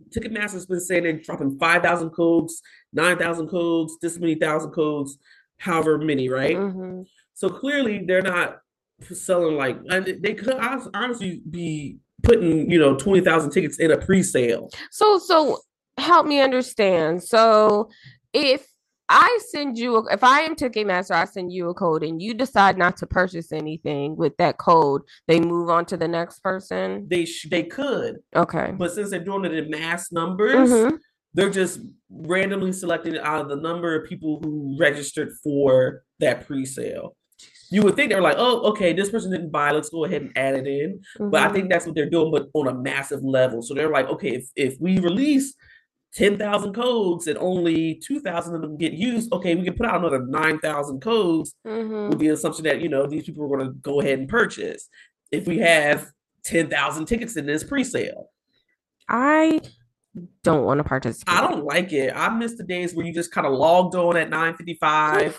Ticketmaster's 0.10 0.66
been 0.66 0.82
saying 0.82 1.04
they're 1.04 1.14
dropping 1.14 1.58
5,000 1.58 2.10
codes, 2.10 2.62
9,000 2.92 3.48
codes, 3.48 3.98
this 4.02 4.20
many 4.20 4.36
thousand 4.36 4.72
codes, 4.72 5.18
however 5.58 5.98
many, 5.98 6.28
right? 6.28 6.58
Mm-hmm. 6.58 7.04
So 7.34 7.50
clearly 7.50 8.04
they're 8.06 8.22
not 8.22 8.58
selling 9.10 9.56
like, 9.56 9.78
they 9.86 10.34
could 10.34 10.58
honestly 10.94 11.42
be 11.50 11.98
putting, 12.24 12.70
you 12.70 12.80
know, 12.80 12.96
20,000 12.96 13.52
tickets 13.52 13.80
in 13.80 13.92
a 13.92 13.98
pre 13.98 14.24
sale. 14.24 14.70
So, 14.92 15.20
so 15.20 15.60
help 15.98 16.26
me 16.26 16.40
understand. 16.42 17.24
So 17.24 17.90
if 18.34 18.68
I 19.14 19.40
send 19.50 19.78
you, 19.78 19.98
a, 19.98 20.14
if 20.14 20.24
I 20.24 20.42
am 20.42 20.56
Ticketmaster, 20.56 21.12
I 21.12 21.26
send 21.26 21.52
you 21.52 21.70
a 21.70 21.74
code 21.74 22.02
and 22.02 22.22
you 22.22 22.34
decide 22.34 22.78
not 22.78 22.96
to 22.98 23.08
purchase 23.08 23.52
anything 23.52 24.16
with 24.16 24.38
that 24.38 24.58
code, 24.58 25.02
they 25.28 25.40
move 25.40 25.70
on 25.70 25.86
to 25.88 25.98
the 25.98 26.08
next 26.08 26.40
person. 26.40 27.08
They 27.10 27.26
sh- 27.26 27.48
they 27.52 27.64
could. 27.64 28.20
Okay. 28.34 28.74
But 28.78 28.94
since 28.94 29.10
they're 29.10 29.20
doing 29.20 29.44
it 29.44 29.54
in 29.54 29.70
mass 29.70 30.14
numbers, 30.14 30.70
mm-hmm. 30.70 30.96
they're 31.34 31.50
just 31.50 31.82
randomly 32.10 32.72
selecting 32.72 33.18
out 33.18 33.42
of 33.42 33.50
the 33.50 33.58
number 33.58 34.00
of 34.00 34.08
people 34.08 34.40
who 34.42 34.78
registered 34.80 35.34
for 35.44 36.04
that 36.20 36.48
pre-sale. 36.48 37.18
You 37.72 37.84
would 37.84 37.96
think 37.96 38.12
they're 38.12 38.22
like, 38.22 38.36
oh, 38.38 38.70
okay, 38.72 38.92
this 38.92 39.10
person 39.10 39.32
didn't 39.32 39.50
buy. 39.50 39.72
Let's 39.72 39.90
go 39.90 40.04
ahead 40.04 40.22
and 40.22 40.38
add 40.38 40.56
it 40.56 40.68
in. 40.68 41.00
Mm-hmm. 41.18 41.30
But 41.30 41.42
I 41.42 41.46
mm-hmm. 41.46 41.56
think 41.56 41.70
that's 41.70 41.86
what 41.86 41.96
they're 41.96 42.10
doing, 42.10 42.32
but 42.32 42.50
on 42.54 42.68
a 42.68 42.74
massive 42.74 43.24
level. 43.24 43.62
So 43.62 43.74
they're 43.74 43.90
like, 43.90 44.08
okay, 44.10 44.36
if, 44.36 44.50
if 44.58 44.76
we 44.80 45.00
release 45.00 45.56
10,000 46.16 46.74
codes 46.74 47.28
and 47.28 47.38
only 47.38 47.96
2,000 48.06 48.56
of 48.56 48.62
them 48.62 48.78
get 48.78 48.92
used, 48.92 49.32
okay, 49.32 49.56
we 49.56 49.64
can 49.64 49.76
put 49.76 49.86
out 49.86 50.02
another 50.02 50.26
9,000 50.26 51.00
codes 51.00 51.56
mm-hmm. 51.66 52.10
with 52.10 52.20
the 52.20 52.28
assumption 52.28 52.66
that, 52.66 52.82
you 52.82 52.90
know, 52.90 53.08
these 53.08 53.24
people 53.24 53.46
are 53.46 53.58
going 53.58 53.66
to 53.66 53.74
go 53.80 54.02
ahead 54.02 54.20
and 54.20 54.28
purchase. 54.28 54.90
If 55.32 55.48
we 55.48 55.60
have 55.60 56.12
10,000 56.44 57.06
tickets 57.06 57.38
in 57.38 57.46
this 57.46 57.64
pre 57.64 57.86
sale, 57.86 58.30
I 59.08 59.62
don't 60.44 60.66
want 60.66 60.80
to 60.80 60.84
participate. 60.84 61.34
I 61.34 61.48
don't 61.48 61.64
like 61.64 61.94
it. 61.94 62.14
I 62.14 62.30
miss 62.30 62.58
the 62.58 62.66
days 62.66 62.94
where 62.94 63.06
you 63.06 63.14
just 63.14 63.32
kind 63.32 63.48
of 63.48 63.54
logged 63.54 63.96
on 63.96 64.18
at 64.18 64.30
955 64.30 65.38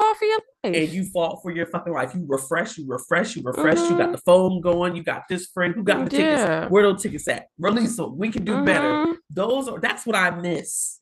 and 0.64 0.76
you 0.76 1.04
fought 1.04 1.42
for 1.42 1.50
your 1.50 1.66
fucking 1.66 1.92
life. 1.92 2.14
You 2.14 2.24
refresh, 2.26 2.78
you 2.78 2.86
refresh, 2.86 3.36
you 3.36 3.42
refresh. 3.42 3.78
Mm-hmm. 3.78 3.92
You 3.92 3.98
got 3.98 4.02
mm-hmm. 4.04 4.12
the 4.12 4.18
phone 4.18 4.60
going. 4.60 4.96
You 4.96 5.02
got 5.02 5.24
this 5.28 5.46
friend 5.46 5.74
who 5.74 5.82
got 5.82 6.08
the 6.08 6.16
yeah. 6.16 6.36
tickets. 6.36 6.70
Where 6.70 6.82
those 6.84 7.02
tickets 7.02 7.28
at? 7.28 7.46
Release 7.58 7.96
them. 7.96 8.16
We 8.16 8.30
can 8.30 8.44
do 8.44 8.54
mm-hmm. 8.54 8.64
better. 8.64 9.16
Those 9.30 9.68
are 9.68 9.80
that's 9.80 10.06
what 10.06 10.16
I 10.16 10.30
miss. 10.30 11.00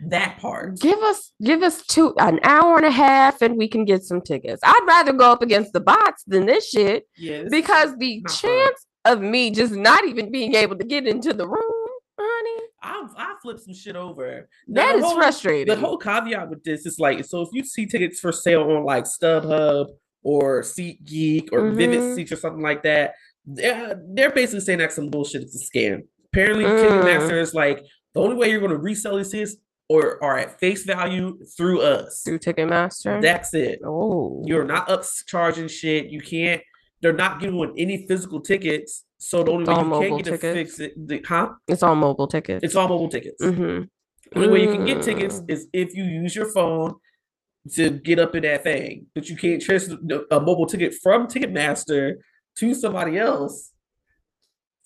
That 0.00 0.38
part. 0.38 0.78
Give 0.78 0.98
us 0.98 1.32
give 1.42 1.62
us 1.62 1.82
two 1.82 2.14
an 2.18 2.38
hour 2.44 2.76
and 2.76 2.86
a 2.86 2.90
half 2.90 3.42
and 3.42 3.56
we 3.56 3.66
can 3.66 3.84
get 3.84 4.04
some 4.04 4.20
tickets. 4.20 4.60
I'd 4.64 4.84
rather 4.86 5.12
go 5.12 5.32
up 5.32 5.42
against 5.42 5.72
the 5.72 5.80
bots 5.80 6.22
than 6.26 6.46
this 6.46 6.68
shit. 6.68 7.08
Yes. 7.16 7.48
Because 7.50 7.96
the 7.96 8.22
chance 8.28 8.86
fun. 9.04 9.16
of 9.16 9.20
me 9.20 9.50
just 9.50 9.72
not 9.72 10.04
even 10.06 10.30
being 10.30 10.54
able 10.54 10.76
to 10.76 10.84
get 10.84 11.08
into 11.08 11.32
the 11.32 11.48
room 11.48 11.77
I'll 12.82 13.12
I 13.16 13.34
flip 13.42 13.58
some 13.58 13.74
shit 13.74 13.96
over. 13.96 14.48
Now, 14.66 14.86
that 14.86 14.96
is 14.96 15.04
whole, 15.04 15.14
frustrating. 15.14 15.74
The 15.74 15.80
whole 15.80 15.96
caveat 15.96 16.48
with 16.48 16.62
this 16.64 16.86
is 16.86 16.98
like, 16.98 17.24
so 17.24 17.42
if 17.42 17.48
you 17.52 17.64
see 17.64 17.86
tickets 17.86 18.20
for 18.20 18.32
sale 18.32 18.62
on 18.62 18.84
like 18.84 19.04
StubHub 19.04 19.88
or 20.22 20.62
SeatGeek 20.62 21.48
or 21.52 21.62
mm-hmm. 21.62 21.76
Vivid 21.76 22.14
Seats 22.14 22.32
or 22.32 22.36
something 22.36 22.62
like 22.62 22.82
that, 22.84 23.14
they're, 23.46 24.00
they're 24.08 24.30
basically 24.30 24.60
saying 24.60 24.78
that's 24.78 24.94
some 24.94 25.10
bullshit. 25.10 25.42
It's 25.42 25.56
a 25.56 25.78
scam. 25.78 26.02
Apparently, 26.32 26.64
mm. 26.64 26.78
Ticketmaster 26.78 27.40
is 27.40 27.54
like 27.54 27.84
the 28.14 28.20
only 28.20 28.36
way 28.36 28.50
you're 28.50 28.60
going 28.60 28.72
to 28.72 28.78
resell 28.78 29.16
these 29.16 29.30
tickets 29.30 29.56
or 29.88 30.22
are 30.22 30.38
at 30.38 30.60
face 30.60 30.84
value 30.84 31.38
through 31.56 31.80
us. 31.80 32.22
Through 32.24 32.40
Ticketmaster. 32.40 33.22
That's 33.22 33.54
it. 33.54 33.80
Oh, 33.84 34.42
you're 34.46 34.64
not 34.64 34.88
upcharging 34.88 35.70
shit. 35.70 36.10
You 36.10 36.20
can't. 36.20 36.62
They're 37.00 37.12
not 37.12 37.40
giving 37.40 37.74
any 37.78 38.06
physical 38.06 38.40
tickets. 38.40 39.04
So 39.18 39.42
the 39.42 39.50
only 39.50 39.64
it's 39.64 39.88
way 39.88 40.06
you 40.06 40.14
can 40.14 40.16
get 40.16 40.24
tickets. 40.24 40.42
to 40.42 40.52
fix 40.52 40.80
it, 40.80 41.08
the, 41.08 41.24
huh? 41.26 41.50
It's 41.66 41.82
all 41.82 41.96
mobile 41.96 42.28
tickets. 42.28 42.64
It's 42.64 42.76
all 42.76 42.88
mobile 42.88 43.08
tickets. 43.08 43.42
Mm-hmm. 43.42 43.84
The 44.32 44.36
only 44.36 44.48
way 44.48 44.62
you 44.62 44.72
can 44.72 44.84
get 44.84 45.02
tickets 45.02 45.40
mm. 45.40 45.50
is 45.50 45.66
if 45.72 45.94
you 45.94 46.04
use 46.04 46.36
your 46.36 46.50
phone 46.52 46.94
to 47.74 47.90
get 47.90 48.18
up 48.18 48.34
in 48.34 48.42
that 48.42 48.62
thing. 48.62 49.06
But 49.14 49.28
you 49.28 49.36
can't 49.36 49.60
transfer 49.60 49.98
a 50.30 50.40
mobile 50.40 50.66
ticket 50.66 50.94
from 50.94 51.26
Ticketmaster 51.26 52.14
to 52.56 52.74
somebody 52.74 53.18
else 53.18 53.72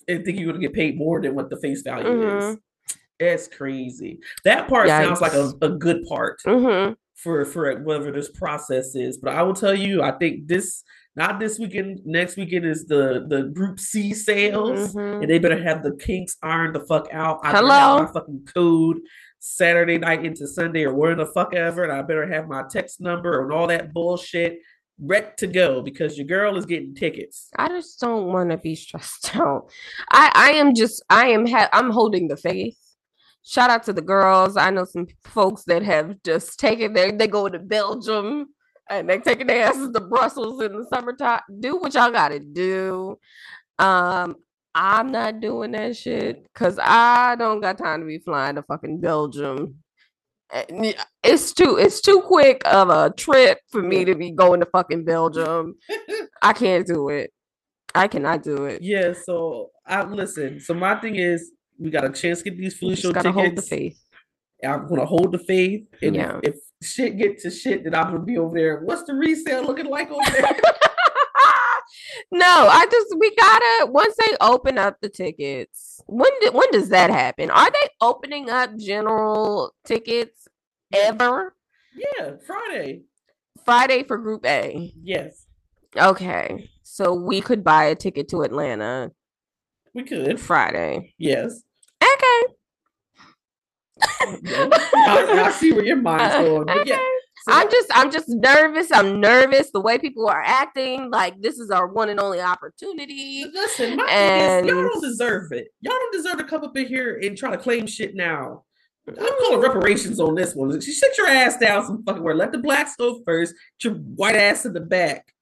and 0.08 0.24
think 0.24 0.38
you're 0.38 0.50
going 0.50 0.60
to 0.60 0.66
get 0.66 0.74
paid 0.74 0.96
more 0.96 1.20
than 1.20 1.34
what 1.34 1.50
the 1.50 1.56
face 1.58 1.82
value 1.82 2.06
mm-hmm. 2.06 2.52
is. 2.52 2.58
That's 3.18 3.48
crazy. 3.48 4.18
That 4.44 4.68
part 4.68 4.88
Yikes. 4.88 5.04
sounds 5.04 5.20
like 5.20 5.34
a, 5.34 5.52
a 5.62 5.68
good 5.70 6.04
part 6.08 6.40
mm-hmm. 6.44 6.94
for 7.14 7.44
for 7.44 7.78
whatever 7.80 8.10
this 8.10 8.30
process 8.30 8.96
is. 8.96 9.18
But 9.18 9.34
I 9.34 9.42
will 9.42 9.54
tell 9.54 9.74
you, 9.74 10.02
I 10.02 10.12
think 10.12 10.48
this 10.48 10.82
not 11.14 11.38
this 11.38 11.58
weekend. 11.58 12.00
Next 12.06 12.36
weekend 12.36 12.64
is 12.64 12.86
the 12.86 13.26
the 13.28 13.44
Group 13.44 13.78
C 13.78 14.14
sales, 14.14 14.94
mm-hmm. 14.94 15.22
and 15.22 15.30
they 15.30 15.38
better 15.38 15.62
have 15.62 15.82
the 15.82 15.96
kinks 15.96 16.36
ironed 16.42 16.74
the 16.74 16.80
fuck 16.80 17.08
out. 17.12 17.40
I 17.42 17.50
Hello, 17.50 18.02
my 18.02 18.12
fucking 18.12 18.48
code 18.54 19.00
Saturday 19.38 19.98
night 19.98 20.24
into 20.24 20.46
Sunday 20.46 20.84
or 20.84 20.94
where 20.94 21.14
the 21.14 21.26
fuck 21.26 21.54
ever, 21.54 21.84
and 21.84 21.92
I 21.92 22.02
better 22.02 22.26
have 22.26 22.48
my 22.48 22.64
text 22.70 23.00
number 23.00 23.42
and 23.42 23.52
all 23.52 23.66
that 23.66 23.92
bullshit 23.92 24.60
ready 24.98 25.26
to 25.36 25.46
go 25.46 25.82
because 25.82 26.16
your 26.16 26.26
girl 26.26 26.56
is 26.56 26.64
getting 26.64 26.94
tickets. 26.94 27.48
I 27.56 27.68
just 27.68 28.00
don't 28.00 28.26
want 28.26 28.50
to 28.50 28.56
be 28.56 28.74
stressed 28.74 29.36
out. 29.36 29.70
I 30.10 30.32
I 30.34 30.50
am 30.52 30.74
just 30.74 31.02
I 31.10 31.26
am 31.26 31.46
ha- 31.46 31.70
I'm 31.72 31.90
holding 31.90 32.28
the 32.28 32.36
faith. 32.36 32.78
Shout 33.44 33.70
out 33.70 33.82
to 33.84 33.92
the 33.92 34.02
girls. 34.02 34.56
I 34.56 34.70
know 34.70 34.84
some 34.84 35.08
folks 35.24 35.64
that 35.64 35.82
have 35.82 36.22
just 36.22 36.58
taken 36.58 36.94
their 36.94 37.12
they 37.12 37.26
go 37.26 37.48
to 37.48 37.58
Belgium 37.58 38.46
and 38.90 39.08
they 39.08 39.18
taking 39.18 39.46
their 39.46 39.68
asses 39.68 39.90
to 39.92 40.00
Brussels 40.00 40.62
in 40.62 40.72
the 40.72 40.86
summertime. 40.92 41.40
Do 41.60 41.76
what 41.76 41.94
y'all 41.94 42.10
gotta 42.10 42.40
do. 42.40 43.18
Um, 43.78 44.36
I'm 44.74 45.12
not 45.12 45.40
doing 45.40 45.72
that 45.72 45.96
shit 45.96 46.42
because 46.44 46.78
I 46.82 47.36
don't 47.36 47.60
got 47.60 47.78
time 47.78 48.00
to 48.00 48.06
be 48.06 48.18
flying 48.18 48.56
to 48.56 48.62
fucking 48.62 49.00
Belgium. 49.00 49.76
It's 51.22 51.52
too 51.52 51.76
it's 51.76 52.00
too 52.00 52.20
quick 52.26 52.62
of 52.66 52.90
a 52.90 53.10
trip 53.16 53.58
for 53.70 53.82
me 53.82 54.04
to 54.04 54.14
be 54.14 54.30
going 54.30 54.60
to 54.60 54.66
fucking 54.66 55.04
Belgium. 55.04 55.76
I 56.42 56.52
can't 56.52 56.86
do 56.86 57.08
it. 57.08 57.32
I 57.94 58.08
cannot 58.08 58.42
do 58.42 58.66
it. 58.66 58.82
Yeah, 58.82 59.12
so 59.12 59.70
I 59.86 60.02
listen. 60.04 60.60
So 60.60 60.74
my 60.74 60.96
thing 60.96 61.16
is 61.16 61.52
we 61.78 61.90
got 61.90 62.04
a 62.04 62.10
chance 62.10 62.38
to 62.38 62.50
get 62.50 62.58
these 62.58 62.76
flu 62.76 62.96
show 62.96 63.12
tickets. 63.12 63.34
Hold 63.34 63.56
the 63.56 63.62
faith. 63.62 63.98
I'm 64.64 64.86
gonna 64.86 65.06
hold 65.06 65.32
the 65.32 65.38
faith. 65.38 65.86
And 66.02 66.14
yeah. 66.14 66.38
if, 66.42 66.54
if 66.54 66.60
shit 66.82 67.16
get 67.16 67.38
to 67.40 67.50
shit, 67.50 67.84
that 67.84 67.96
I'm 67.96 68.12
gonna 68.12 68.24
be 68.24 68.38
over 68.38 68.56
there. 68.56 68.80
What's 68.84 69.04
the 69.04 69.14
resale 69.14 69.64
looking 69.64 69.86
like 69.86 70.10
over 70.10 70.30
there? 70.30 70.42
no, 72.32 72.68
I 72.70 72.86
just 72.90 73.16
we 73.18 73.34
gotta 73.36 73.90
once 73.90 74.14
they 74.16 74.36
open 74.40 74.78
up 74.78 75.00
the 75.00 75.08
tickets. 75.08 76.02
When 76.06 76.30
did 76.40 76.54
when 76.54 76.70
does 76.70 76.88
that 76.90 77.10
happen? 77.10 77.50
Are 77.50 77.70
they 77.70 77.88
opening 78.00 78.50
up 78.50 78.76
general 78.76 79.74
tickets 79.84 80.48
ever? 80.92 81.54
Yeah, 81.94 82.32
Friday. 82.46 83.02
Friday 83.64 84.02
for 84.02 84.18
Group 84.18 84.44
A. 84.46 84.92
Yes. 85.02 85.46
Okay, 85.96 86.70
so 86.82 87.12
we 87.12 87.40
could 87.40 87.62
buy 87.62 87.84
a 87.84 87.94
ticket 87.94 88.28
to 88.30 88.42
Atlanta. 88.42 89.12
We 89.94 90.04
could 90.04 90.40
Friday. 90.40 91.14
Yes. 91.18 91.62
Okay. 92.02 92.54
I, 94.02 95.44
I, 95.46 95.50
see 95.52 95.72
where 95.72 95.84
your 95.84 95.96
mind's 95.96 96.34
uh, 96.34 96.42
going. 96.42 96.66
But 96.66 96.86
yeah. 96.86 96.98
So 97.44 97.52
I'm 97.52 97.70
just 97.70 97.88
I'm 97.92 98.10
just 98.10 98.28
nervous. 98.28 98.92
I'm 98.92 99.20
nervous 99.20 99.70
the 99.72 99.80
way 99.80 99.98
people 99.98 100.28
are 100.28 100.42
acting. 100.42 101.10
Like 101.10 101.40
this 101.40 101.58
is 101.58 101.70
our 101.70 101.88
one 101.88 102.08
and 102.08 102.20
only 102.20 102.40
opportunity. 102.40 103.44
Listen, 103.52 103.96
my 103.96 104.06
and... 104.08 104.66
y'all 104.66 104.88
don't 104.88 105.02
deserve 105.02 105.50
it. 105.52 105.68
Y'all 105.80 105.98
don't 105.98 106.12
deserve 106.12 106.38
to 106.38 106.44
come 106.44 106.62
up 106.62 106.76
in 106.76 106.86
here 106.86 107.18
and 107.22 107.36
try 107.36 107.50
to 107.50 107.58
claim 107.58 107.86
shit 107.86 108.14
now. 108.14 108.64
I'm 109.08 109.16
calling 109.16 109.60
reparations 109.60 110.20
on 110.20 110.36
this 110.36 110.54
one. 110.54 110.80
She 110.80 110.92
sit 110.92 111.18
your 111.18 111.26
ass 111.26 111.58
down 111.58 111.84
some 111.84 112.04
fucking 112.04 112.22
where. 112.22 112.36
Let 112.36 112.52
the 112.52 112.58
blacks 112.58 112.94
go 112.94 113.20
first. 113.26 113.54
Get 113.80 113.90
your 113.90 113.94
white 113.94 114.36
ass 114.36 114.64
in 114.64 114.72
the 114.72 114.80
back. 114.80 115.34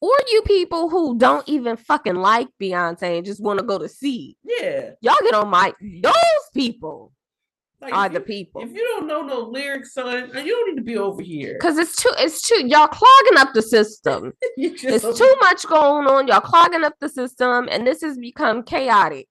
Or 0.00 0.16
you 0.30 0.42
people 0.42 0.88
who 0.88 1.18
don't 1.18 1.46
even 1.48 1.76
fucking 1.76 2.14
like 2.14 2.48
Beyonce 2.60 3.18
and 3.18 3.26
just 3.26 3.42
want 3.42 3.58
to 3.58 3.64
go 3.64 3.78
to 3.78 3.88
see. 3.88 4.36
Yeah. 4.44 4.90
Y'all 5.00 5.16
get 5.22 5.34
on 5.34 5.48
my 5.48 5.74
those 5.80 6.14
people 6.54 7.12
Like, 7.80 7.94
are 7.94 8.06
if 8.06 8.12
the 8.12 8.18
you- 8.18 8.24
people. 8.24 8.62
If 8.62 8.72
you 8.72 8.84
don't 8.88 9.06
know 9.06 9.22
no 9.22 9.40
lyrics, 9.40 9.94
son, 9.94 10.30
you 10.34 10.50
don't 10.56 10.68
need 10.70 10.76
to 10.80 10.84
be 10.84 10.98
over 10.98 11.22
here. 11.22 11.58
Cause 11.62 11.78
it's 11.78 11.96
too 11.96 12.10
it's 12.18 12.42
too 12.42 12.66
y'all 12.66 12.88
clogging 12.88 13.38
up 13.38 13.54
the 13.54 13.62
system. 13.62 14.32
You 14.56 14.74
It's 14.82 15.18
too 15.18 15.36
much 15.40 15.66
going 15.66 16.06
on. 16.06 16.28
Y'all 16.28 16.40
clogging 16.40 16.84
up 16.84 16.94
the 17.00 17.08
system, 17.08 17.68
and 17.70 17.86
this 17.86 18.02
has 18.02 18.18
become 18.18 18.62
chaotic. 18.62 19.28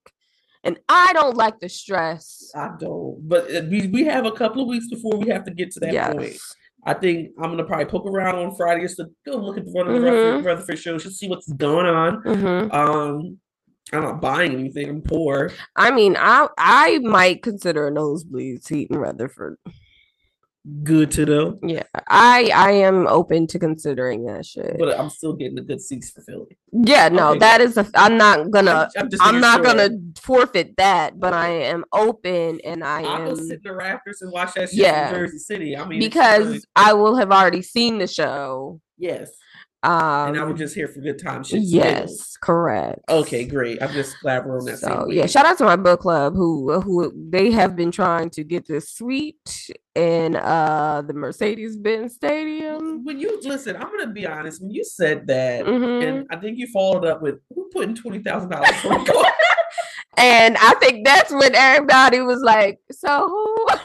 And 0.64 0.78
I 0.90 1.14
don't 1.14 1.38
like 1.38 1.60
the 1.60 1.70
stress. 1.70 2.52
I 2.56 2.72
don't. 2.80 3.20
But 3.30 3.54
uh, 3.56 3.62
we, 3.70 3.88
we 3.88 4.04
have 4.06 4.26
a 4.26 4.32
couple 4.32 4.64
of 4.64 4.68
weeks 4.68 4.88
before 4.90 5.18
we 5.18 5.30
have 5.30 5.46
to 5.46 5.52
get 5.52 5.72
to 5.72 5.80
that 5.82 5.94
Yes. 5.94 6.14
point. 6.14 6.38
I 6.86 6.94
think 6.96 7.30
I'm 7.38 7.52
gonna 7.52 7.64
probably 7.66 7.86
poke 7.86 8.08
around 8.08 8.36
on 8.36 8.56
Friday 8.56 8.82
just 8.82 8.98
to 8.98 9.06
go 9.26 9.38
look 9.38 9.58
at 9.58 9.66
the 9.66 9.72
one 9.72 9.88
of 9.88 9.94
the 9.94 10.00
Mhm. 10.00 10.06
Rutherford, 10.12 10.46
Rutherford 10.46 10.80
shows, 10.80 11.04
just 11.04 11.20
see 11.20 11.30
what's 11.30 11.52
going 11.54 11.86
on. 11.86 12.24
Mhm. 12.24 12.74
Um, 12.74 13.38
I'm 13.92 14.04
not 14.04 14.22
buying 14.22 14.54
anything. 14.54 14.90
I'm 14.90 15.02
poor. 15.02 15.52
I 15.76 15.92
mean, 15.92 16.16
I 16.18 16.48
I 16.58 17.00
might 17.00 17.42
consider 17.44 17.88
a 17.88 17.92
nosebleed 17.92 18.64
seat 18.64 18.90
in 18.92 18.98
Rutherford. 18.98 19.58
Good 20.84 21.10
to 21.12 21.26
know, 21.26 21.60
Yeah, 21.64 21.84
I 22.10 22.52
I 22.54 22.72
am 22.72 23.08
open 23.08 23.48
to 23.48 23.58
considering 23.58 24.26
that 24.26 24.46
shit. 24.46 24.76
but 24.78 25.00
I'm 25.00 25.10
still 25.10 25.34
getting 25.34 25.56
the 25.56 25.62
good 25.62 25.82
seats 25.82 26.12
for 26.12 26.22
Philly. 26.22 26.58
yeah, 26.74 27.08
no, 27.08 27.30
okay, 27.30 27.40
that 27.40 27.62
is 27.62 27.78
a. 27.78 27.88
I'm 27.96 28.18
not 28.18 28.52
gonna. 28.52 28.90
I, 28.96 29.00
am 29.00 29.10
just 29.10 29.24
I'm 29.24 29.40
not 29.40 29.64
sure. 29.64 29.74
gonna 29.74 29.90
forfeit 30.22 30.76
that, 30.78 31.18
but 31.18 31.34
I 31.34 31.48
am 31.48 31.86
open 31.94 32.60
and 32.66 32.84
I 32.84 33.04
I'll 33.04 33.30
am 33.30 33.36
sit 33.38 33.54
in 33.56 33.62
the 33.64 33.74
rafters 33.74 34.22
and 34.22 34.32
watch 34.34 34.54
that 34.56 34.70
shit 34.70 34.80
Yeah. 34.80 35.08
in 35.10 35.16
Jersey 35.16 35.38
City. 35.40 35.78
I 35.78 35.86
mean, 35.88 36.02
because 36.02 36.46
really- 36.46 36.62
I 36.76 36.94
will 36.94 37.16
have 37.16 37.32
already 37.32 37.62
seen 37.62 37.98
the 37.98 38.06
show. 38.08 38.82
yes, 38.98 39.32
Um, 39.82 40.30
and 40.30 40.40
I 40.40 40.44
was 40.44 40.60
just 40.60 40.76
here 40.76 40.90
for 40.90 41.00
good 41.00 41.20
time. 41.24 41.42
Shit, 41.44 41.62
yes, 41.62 42.36
correct. 42.42 43.00
Okay, 43.08 43.46
great. 43.46 43.82
I'm 43.82 43.94
just 43.94 44.14
glad 44.22 44.46
we're 44.46 44.60
on 44.60 44.66
that. 44.66 44.80
So 44.80 45.08
yeah, 45.10 45.26
shout 45.26 45.46
out 45.46 45.58
to 45.60 45.64
my 45.64 45.78
book 45.78 46.02
club 46.02 46.36
who 46.36 46.82
who 46.82 47.14
they 47.30 47.50
have 47.52 47.78
been 47.78 47.90
trying 47.90 48.30
to 48.32 48.44
get 48.44 48.68
this 48.68 48.90
suite 48.90 49.70
in 49.96 50.36
uh 50.36 51.02
the 51.08 51.14
Mercedes 51.14 51.78
Benz 51.78 52.16
Stadium. 52.16 53.06
When 53.06 53.20
you 53.22 53.40
listen, 53.42 53.78
I'm 53.78 53.90
gonna 53.90 54.08
be 54.12 54.28
honest. 54.28 54.62
When 54.62 54.72
you 54.72 54.84
said 54.84 55.26
that, 55.28 55.66
Mhm. 55.66 56.04
and 56.04 56.28
I 56.30 56.36
think 56.36 56.58
you 56.58 56.68
followed 56.74 57.06
up 57.06 57.22
with 57.22 57.36
who 57.56 57.70
putting 57.72 57.96
twenty 57.96 58.20
thousand 58.20 58.50
dollars. 58.50 58.70
And 60.18 60.58
I 60.60 60.74
think 60.82 61.06
that's 61.06 61.32
when 61.32 61.56
everybody 61.56 62.20
was 62.20 62.42
like, 62.42 62.80
"So 62.92 63.08
who?" 63.30 63.66
I 63.70 63.76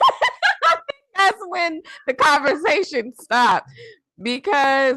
think 0.73 1.03
that's 1.17 1.41
when 1.47 1.81
the 2.09 2.15
conversation 2.15 3.13
stopped 3.21 3.71
because 4.23 4.97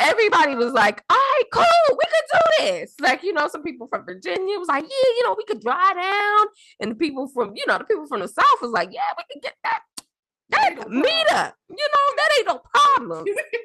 everybody 0.00 0.54
was 0.54 0.72
like, 0.72 1.02
"All 1.10 1.16
right, 1.16 1.44
cool, 1.52 1.64
we 1.90 2.04
could 2.04 2.28
do 2.32 2.64
this." 2.64 2.94
Like 3.00 3.22
you 3.22 3.32
know, 3.32 3.48
some 3.48 3.62
people 3.62 3.88
from 3.88 4.04
Virginia 4.04 4.58
was 4.58 4.68
like, 4.68 4.84
"Yeah, 4.84 5.08
you 5.16 5.24
know, 5.24 5.34
we 5.36 5.44
could 5.44 5.60
drive 5.60 5.96
down," 5.96 6.46
and 6.80 6.90
the 6.90 6.96
people 6.96 7.28
from 7.28 7.52
you 7.54 7.64
know 7.66 7.78
the 7.78 7.84
people 7.84 8.06
from 8.06 8.20
the 8.20 8.28
South 8.28 8.60
was 8.60 8.70
like, 8.70 8.90
"Yeah, 8.92 9.02
we 9.16 9.24
could 9.32 9.42
get 9.42 9.54
that." 9.64 9.80
That 10.50 10.76
no 10.78 10.88
meet 10.88 11.32
up, 11.32 11.56
you 11.68 11.76
know, 11.76 12.14
that 12.16 12.28
ain't 12.38 12.46
no 12.46 12.60
problem. 12.72 13.24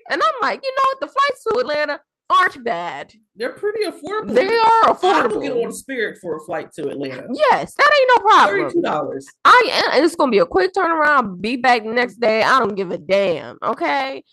And 0.09 0.21
I'm 0.21 0.33
like, 0.41 0.61
you 0.63 0.75
know? 0.75 0.99
The 0.99 1.13
flights 1.13 1.43
to 1.43 1.59
Atlanta 1.59 2.01
aren't 2.31 2.63
bad. 2.63 3.13
They're 3.35 3.53
pretty 3.53 3.85
affordable. 3.85 4.33
They 4.33 4.47
are 4.47 4.95
affordable. 4.95 5.43
I 5.43 5.47
get 5.47 5.65
on 5.65 5.71
Spirit 5.71 6.17
for 6.21 6.37
a 6.37 6.39
flight 6.39 6.71
to 6.73 6.89
Atlanta. 6.89 7.27
Yes, 7.33 7.73
that 7.75 7.91
ain't 7.99 8.11
no 8.15 8.29
problem. 8.29 8.61
Thirty-two 8.61 8.81
dollars. 8.81 9.27
I 9.45 9.91
am. 9.93 10.03
It's 10.03 10.15
gonna 10.15 10.31
be 10.31 10.39
a 10.39 10.45
quick 10.45 10.73
turnaround. 10.73 11.39
Be 11.39 11.55
back 11.55 11.83
the 11.83 11.91
next 11.91 12.19
day. 12.19 12.41
I 12.43 12.59
don't 12.59 12.75
give 12.75 12.91
a 12.91 12.97
damn. 12.97 13.57
Okay. 13.63 14.23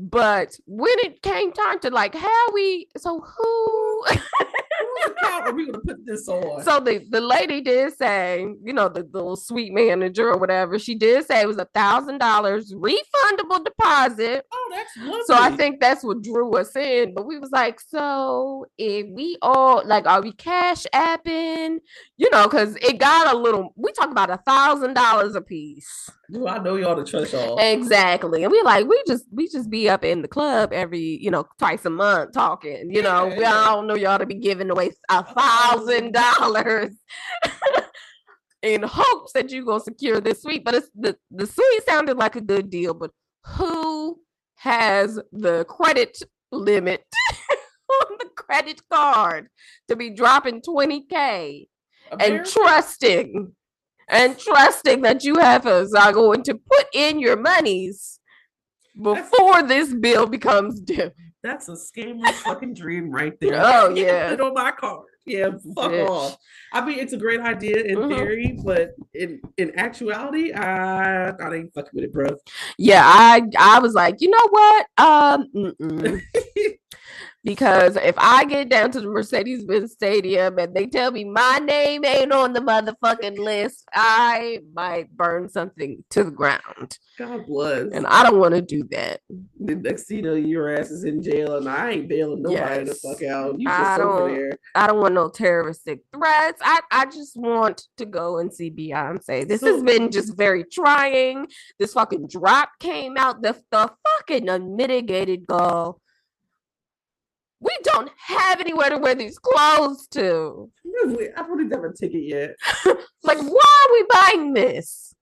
But 0.00 0.56
when 0.66 0.94
it 0.98 1.22
came 1.22 1.50
time 1.50 1.80
to 1.80 1.90
like, 1.90 2.14
how 2.14 2.52
we? 2.52 2.86
So 2.96 3.18
who? 3.18 4.04
Whose 4.06 5.10
account 5.10 5.46
are 5.48 5.52
we 5.52 5.66
gonna 5.66 5.80
put 5.80 6.06
this 6.06 6.28
on? 6.28 6.62
so 6.62 6.78
the 6.78 7.04
the 7.10 7.20
lady 7.20 7.60
did 7.60 7.96
say, 7.96 8.46
you 8.62 8.72
know, 8.72 8.88
the, 8.88 9.02
the 9.02 9.18
little 9.18 9.34
sweet 9.34 9.72
manager 9.72 10.28
or 10.28 10.38
whatever. 10.38 10.78
She 10.78 10.94
did 10.94 11.26
say 11.26 11.40
it 11.40 11.48
was 11.48 11.58
a 11.58 11.64
thousand 11.74 12.18
dollars 12.18 12.72
refundable 12.72 13.64
deposit. 13.64 14.46
oh, 14.52 14.70
that's 14.72 14.96
lovely. 14.98 15.22
So 15.26 15.34
I 15.34 15.50
think 15.56 15.80
that's 15.80 16.04
what 16.04 16.22
drew 16.22 16.56
us 16.56 16.76
in. 16.76 17.12
But 17.12 17.26
we 17.26 17.38
was 17.38 17.50
like, 17.50 17.80
so 17.80 18.66
if 18.78 19.06
we 19.08 19.36
all 19.42 19.82
like, 19.84 20.06
are 20.06 20.22
we 20.22 20.30
cash 20.30 20.86
apping? 20.94 21.78
You 22.18 22.30
know, 22.30 22.44
because 22.44 22.76
it 22.76 22.98
got 22.98 23.34
a 23.34 23.36
little. 23.36 23.72
We 23.74 23.90
talk 23.90 24.12
about 24.12 24.30
a 24.30 24.36
thousand 24.46 24.94
dollars 24.94 25.34
a 25.34 25.40
piece. 25.40 26.08
Do 26.30 26.46
I 26.46 26.58
know 26.58 26.76
y'all 26.76 26.96
to 26.96 27.10
trust 27.10 27.32
y'all? 27.32 27.58
Exactly, 27.58 28.42
and 28.42 28.52
we 28.52 28.60
like 28.62 28.86
we 28.86 29.02
just 29.06 29.24
we 29.32 29.48
just 29.48 29.70
be 29.70 29.88
up 29.88 30.04
in 30.04 30.20
the 30.20 30.28
club 30.28 30.72
every 30.72 31.18
you 31.22 31.30
know 31.30 31.46
twice 31.58 31.86
a 31.86 31.90
month 31.90 32.32
talking. 32.32 32.90
You 32.92 33.02
know, 33.02 33.28
Yeah, 33.28 33.36
we 33.36 33.42
yeah. 33.42 33.80
Know 33.82 33.94
y'all 33.94 34.18
to 34.18 34.26
be 34.26 34.34
giving 34.34 34.70
away 34.70 34.90
a 35.08 35.24
thousand 35.24 36.12
dollars. 36.38 36.90
In 38.62 38.82
hopes 38.82 39.32
that 39.34 39.50
you're 39.50 39.64
gonna 39.64 39.80
secure 39.80 40.20
this 40.20 40.42
suite, 40.42 40.64
but 40.64 40.74
it's 40.74 40.90
the 40.94 41.16
the 41.30 41.46
suite 41.46 41.86
sounded 41.86 42.16
like 42.16 42.34
a 42.34 42.40
good 42.40 42.70
deal. 42.70 42.92
But 42.92 43.12
who 43.46 44.18
has 44.56 45.18
the 45.32 45.64
credit 45.66 46.18
limit 46.50 47.04
on 47.88 48.16
the 48.18 48.28
credit 48.36 48.82
card 48.90 49.48
to 49.86 49.94
be 49.96 50.10
dropping 50.10 50.60
20k 50.60 51.68
and 52.18 52.44
trusting 52.44 53.54
and 54.10 54.38
trusting 54.38 55.02
that 55.02 55.24
you 55.24 55.36
have 55.38 55.66
us 55.66 55.92
are 55.94 56.12
going 56.12 56.42
to 56.44 56.54
put 56.54 56.86
in 56.92 57.18
your 57.18 57.36
monies 57.36 58.20
before 59.00 59.62
this 59.62 59.94
bill 59.94 60.26
becomes 60.26 60.80
due. 60.80 61.10
That's 61.42 61.68
a 61.68 61.72
scammer's 61.72 62.36
fucking 62.40 62.74
dream 62.74 63.10
right 63.10 63.38
there. 63.40 63.54
Oh, 63.64 63.94
yeah. 63.94 64.30
put 64.30 64.34
it 64.34 64.40
on 64.40 64.54
my 64.54 64.72
card. 64.72 65.06
Yeah, 65.24 65.50
fuck 65.74 65.92
Bitch. 65.92 66.08
off. 66.08 66.36
I 66.72 66.84
mean, 66.84 66.98
it's 66.98 67.12
a 67.12 67.16
great 67.18 67.40
idea 67.40 67.82
in 67.82 67.98
Mhm. 67.98 68.08
theory, 68.16 68.58
but 68.64 68.92
in 69.14 69.40
in 69.58 69.78
actuality, 69.78 70.52
I 70.54 71.28
I 71.30 71.54
ain't 71.54 71.72
fucking 71.74 71.90
with 71.92 72.04
it, 72.04 72.12
bro. 72.14 72.28
Yeah, 72.78 73.02
I 73.04 73.42
I 73.58 73.78
was 73.78 73.92
like, 73.92 74.16
you 74.20 74.30
know 74.30 74.48
what? 74.48 74.86
Um. 74.96 75.46
because 77.48 77.96
if 77.96 78.14
I 78.18 78.44
get 78.44 78.68
down 78.68 78.90
to 78.90 79.00
the 79.00 79.08
Mercedes 79.08 79.64
Benz 79.64 79.92
Stadium 79.92 80.58
and 80.58 80.74
they 80.74 80.84
tell 80.86 81.10
me 81.10 81.24
my 81.24 81.58
name 81.58 82.04
ain't 82.04 82.30
on 82.30 82.52
the 82.52 82.60
motherfucking 82.60 83.38
list, 83.38 83.84
I 83.94 84.58
might 84.74 85.10
burn 85.16 85.48
something 85.48 86.04
to 86.10 86.24
the 86.24 86.30
ground, 86.30 86.98
God 87.18 87.46
bless. 87.46 87.90
and 87.92 88.06
I 88.06 88.22
don't 88.22 88.38
want 88.38 88.54
to 88.54 88.60
do 88.60 88.84
that. 88.90 89.20
the 89.58 89.76
next 89.76 90.04
thing 90.08 90.18
you 90.18 90.22
know, 90.24 90.34
your 90.34 90.76
ass 90.76 90.90
is 90.90 91.04
in 91.04 91.22
jail, 91.22 91.56
and 91.56 91.66
I 91.68 91.92
ain't 91.92 92.08
bailing 92.08 92.42
nobody 92.42 92.84
the 92.84 92.94
fuck 92.94 93.22
out. 93.22 93.58
You 93.58 93.68
I 93.70 93.78
just 93.78 94.00
over 94.02 94.18
don't- 94.28 94.34
there. 94.36 94.58
I 94.74 94.86
don't 94.86 95.00
want 95.00 95.14
no 95.14 95.30
terroristic 95.30 96.00
threats. 96.14 96.60
I, 96.62 96.80
I 96.90 97.06
just 97.06 97.34
want 97.34 97.84
to 97.96 98.04
go 98.04 98.38
and 98.38 98.52
see 98.52 98.70
Beyonce. 98.70 99.48
This 99.48 99.62
has 99.62 99.82
been 99.82 100.10
just 100.10 100.36
very 100.36 100.64
trying. 100.64 101.46
This 101.78 101.94
fucking 101.94 102.28
drop 102.28 102.68
came 102.78 103.16
out. 103.16 103.40
The, 103.40 103.56
the 103.70 103.90
fucking 104.18 104.48
unmitigated 104.50 105.46
gall. 105.46 106.00
We 107.60 107.76
don't 107.82 108.10
have 108.18 108.60
anywhere 108.60 108.90
to 108.90 108.98
wear 108.98 109.14
these 109.14 109.38
clothes 109.38 110.06
to. 110.08 110.70
Really, 111.04 111.28
I 111.36 111.42
don't 111.42 111.60
even 111.60 111.70
have 111.70 111.84
a 111.84 111.92
ticket 111.92 112.24
yet. 112.24 112.56
Like, 113.22 113.38
why 113.38 113.86
are 113.86 113.92
we 113.92 114.06
buying 114.10 114.52
this? 114.52 115.14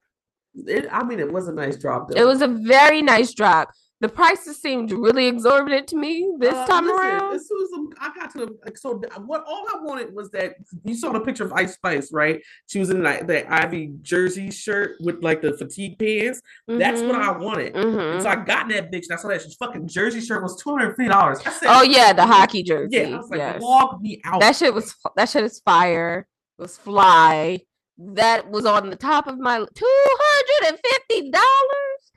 It, 0.55 0.87
I 0.91 1.03
mean, 1.05 1.19
it 1.19 1.31
was 1.31 1.49
a 1.49 1.53
nice 1.53 1.77
drop. 1.77 2.09
Though. 2.09 2.21
It 2.21 2.25
was 2.25 2.41
a 2.41 2.49
very 2.49 3.03
nice 3.03 3.35
drop. 3.35 3.71
The 4.01 4.09
prices 4.11 4.61
seemed 4.61 4.93
really 4.93 5.27
exorbitant 5.27 5.87
to 5.89 5.97
me 5.97 6.31
this 6.39 6.53
Uh, 6.53 6.67
time 6.67 6.85
listen, 6.85 6.99
around. 7.01 7.35
As 7.35 7.49
soon 7.49 7.63
as 7.63 7.71
I'm- 7.73 8.13
got 8.15 8.31
to 8.33 8.39
the 8.47 8.59
like, 8.65 8.77
so 8.77 9.01
what 9.25 9.43
all 9.47 9.67
I 9.75 9.79
wanted 9.83 10.15
was 10.15 10.31
that 10.33 10.57
you 10.85 10.95
saw 10.95 11.13
the 11.13 11.21
picture 11.21 11.45
of 11.45 11.53
Ice 11.55 11.75
Spice, 11.75 12.13
right? 12.13 12.43
She 12.67 12.79
was 12.79 12.91
in 12.91 13.03
like 13.03 13.27
that 13.29 13.51
Ivy 13.51 13.95
jersey 14.03 14.51
shirt 14.51 14.97
with 15.01 15.23
like 15.23 15.41
the 15.41 15.57
fatigue 15.57 15.99
pants. 15.99 16.43
That's 16.69 17.01
what 17.01 17.15
I 17.17 17.31
wanted. 17.39 17.75
Mhm. 17.75 18.21
So 18.23 18.29
I 18.29 18.37
got 18.37 18.69
that 18.69 18.93
bitch. 18.93 19.05
And 19.09 19.13
I 19.13 19.17
saw 19.17 19.29
that 19.29 19.41
she 19.43 19.55
fucking 19.59 19.89
jersey 19.89 20.21
shirt 20.21 20.43
was 20.43 20.61
two 20.63 20.71
hundred 20.71 20.95
fifty 20.97 21.09
dollars. 21.09 21.39
Oh 21.65 21.83
yeah, 21.83 22.13
the 22.13 22.27
hockey 22.27 22.63
jersey. 22.63 22.97
yeah. 22.99 23.15
I 23.15 23.17
was 23.17 23.31
like, 23.31 23.39
yes. 23.39 23.63
log 23.63 24.03
me 24.03 24.21
out. 24.25 24.41
That 24.41 24.57
shit 24.57 24.75
was 24.75 24.95
that 25.17 25.29
shit 25.31 25.45
is 25.45 25.61
fire. 25.61 26.27
It 26.59 26.63
was 26.63 26.77
fly. 26.77 27.61
That 27.99 28.51
was 28.51 28.67
on 28.67 28.91
the 28.91 28.97
top 28.97 29.27
of 29.27 29.39
my 29.39 29.57
two 29.75 29.87
hundred 29.87 30.69
and 30.75 30.79
fifty 30.85 31.31
dollars 31.31 32.13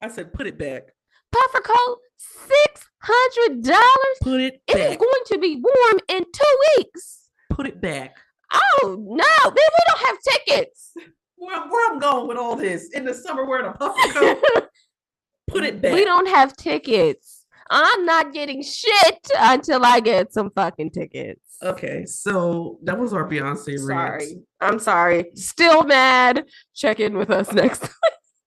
I 0.00 0.08
said, 0.08 0.32
put 0.32 0.48
it 0.48 0.58
back. 0.58 0.88
Puffer 1.32 1.60
coat. 1.60 1.98
Six 2.18 2.86
hundred 3.02 3.62
dollars. 3.62 4.16
Put 4.22 4.40
it 4.40 4.60
It 4.68 4.76
is 4.76 4.88
back. 4.90 4.98
going 4.98 5.22
to 5.26 5.38
be 5.38 5.56
warm 5.62 6.00
in 6.08 6.24
two 6.24 6.58
weeks. 6.76 7.28
Put 7.50 7.66
it 7.66 7.80
back. 7.80 8.16
Oh 8.54 8.96
no! 8.98 9.24
Then 9.44 9.54
we 9.54 9.84
don't 9.86 10.06
have 10.06 10.16
tickets. 10.22 10.92
Where, 11.36 11.60
where 11.68 11.92
I'm 11.92 11.98
going 11.98 12.28
with 12.28 12.36
all 12.36 12.54
this 12.56 12.90
in 12.92 13.04
the 13.04 13.14
summer 13.14 13.44
wearing 13.46 13.66
a 13.66 13.72
puffer 13.72 14.12
coat. 14.12 14.64
put 15.48 15.64
it 15.64 15.80
back. 15.80 15.94
We 15.94 16.04
don't 16.04 16.28
have 16.28 16.56
tickets. 16.56 17.44
I'm 17.70 18.04
not 18.04 18.32
getting 18.34 18.62
shit 18.62 19.30
until 19.38 19.84
I 19.84 20.00
get 20.00 20.32
some 20.32 20.50
fucking 20.50 20.90
tickets. 20.90 21.40
Okay, 21.62 22.04
so 22.04 22.78
that 22.82 22.98
was 22.98 23.14
our 23.14 23.26
Beyonce 23.28 23.76
rant. 23.88 24.22
I'm 24.60 24.78
sorry. 24.78 25.30
Still 25.36 25.84
mad. 25.84 26.44
Check 26.74 27.00
in 27.00 27.16
with 27.16 27.30
us 27.30 27.50
next 27.52 27.88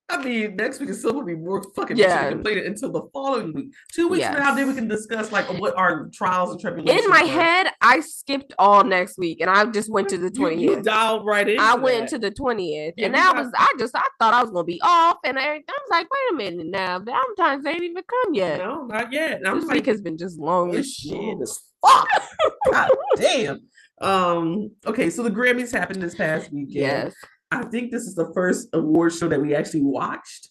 I 0.08 0.24
mean, 0.24 0.56
next 0.56 0.80
week 0.80 0.90
is 0.90 1.00
still 1.00 1.14
gonna 1.14 1.26
be 1.26 1.34
more 1.36 1.64
fucking 1.76 1.98
Yeah. 1.98 2.30
completed 2.30 2.66
until 2.68 2.92
the 2.92 3.02
following 3.12 3.54
week. 3.54 3.74
Two 3.92 4.08
weeks 4.08 4.20
Yes. 4.22 4.36
from 4.36 4.44
now, 4.44 4.54
then 4.54 4.68
we 4.68 4.76
can 4.76 4.88
discuss 4.88 5.32
like 5.32 5.46
what 5.60 5.76
our 5.76 6.10
trials 6.14 6.52
and 6.52 6.60
tribulations. 6.62 7.04
In 7.06 7.10
my 7.10 7.24
were. 7.24 7.28
head, 7.28 7.68
I 7.82 8.02
skipped 8.02 8.54
all 8.60 8.84
next 8.84 9.18
week 9.18 9.42
and 9.42 9.50
I 9.50 9.66
just 9.66 9.92
went 9.92 10.10
to 10.10 10.20
the 10.20 10.30
20th. 10.30 10.84
dialed 10.84 11.26
right 11.26 11.50
in. 11.50 11.60
I 11.60 11.74
went 11.74 12.10
to 12.10 12.20
the 12.20 12.30
20th 12.30 12.94
Yeah, 12.98 13.08
and 13.08 13.16
that 13.16 13.34
got- 13.34 13.46
was 13.46 13.54
I 13.58 13.74
just 13.80 13.96
I 13.96 14.04
thought 14.20 14.36
I 14.36 14.44
was 14.44 14.52
gonna 14.52 14.64
be 14.64 14.80
off 14.84 15.18
and 15.26 15.40
everything. 15.40 15.66
I 15.70 15.74
was 15.82 15.90
like, 15.90 16.08
wait 16.14 16.32
a 16.32 16.36
minute 16.52 16.68
now, 16.68 17.00
Valentine's 17.00 17.66
ain't 17.66 17.82
even 17.84 18.04
come 18.08 18.36
yet. 18.36 18.60
No, 18.60 18.86
not 18.86 19.12
yet. 19.12 19.38
And 19.40 19.48
I'm 19.48 19.56
This 19.60 19.66
like, 19.66 19.76
week 19.78 19.86
has 19.88 20.02
been 20.02 20.18
just 20.20 20.38
long 20.40 20.76
as 20.76 20.88
shit 20.94 21.42
is 21.42 21.60
fuck. 21.86 22.08
God 22.72 22.90
damn. 23.18 23.60
Um. 24.02 24.72
Okay, 24.86 25.10
so 25.10 25.24
the 25.24 25.32
Grammys 25.32 25.72
happened 25.72 26.02
this 26.02 26.16
past 26.16 26.52
weekend. 26.52 26.72
Yes. 26.74 27.16
I 27.56 27.64
think 27.66 27.92
this 27.92 28.04
is 28.04 28.16
the 28.16 28.32
first 28.34 28.70
award 28.74 29.14
show 29.14 29.28
that 29.30 29.42
we 29.42 29.56
actually 29.56 29.84
watched. 29.84 30.50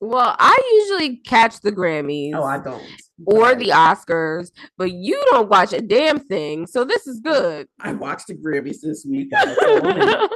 Well, 0.00 0.34
I 0.38 0.58
usually 0.80 1.18
catch 1.18 1.60
the 1.60 1.70
Grammys 1.70 2.32
Oh, 2.34 2.42
I 2.42 2.58
don't. 2.58 2.82
or 3.24 3.54
the 3.54 3.68
Oscars, 3.68 4.50
but 4.76 4.90
you 4.90 5.22
don't 5.30 5.48
watch 5.48 5.72
a 5.72 5.80
damn 5.80 6.18
thing. 6.18 6.66
So 6.66 6.84
this 6.84 7.06
is 7.06 7.20
good. 7.20 7.68
I 7.80 7.92
watched 7.92 8.26
the 8.26 8.34
Grammys 8.34 8.80
this 8.82 9.06
week. 9.08 9.28
I 9.32 9.44
was 9.44 9.58
on 9.84 9.98
Bad 9.98 10.30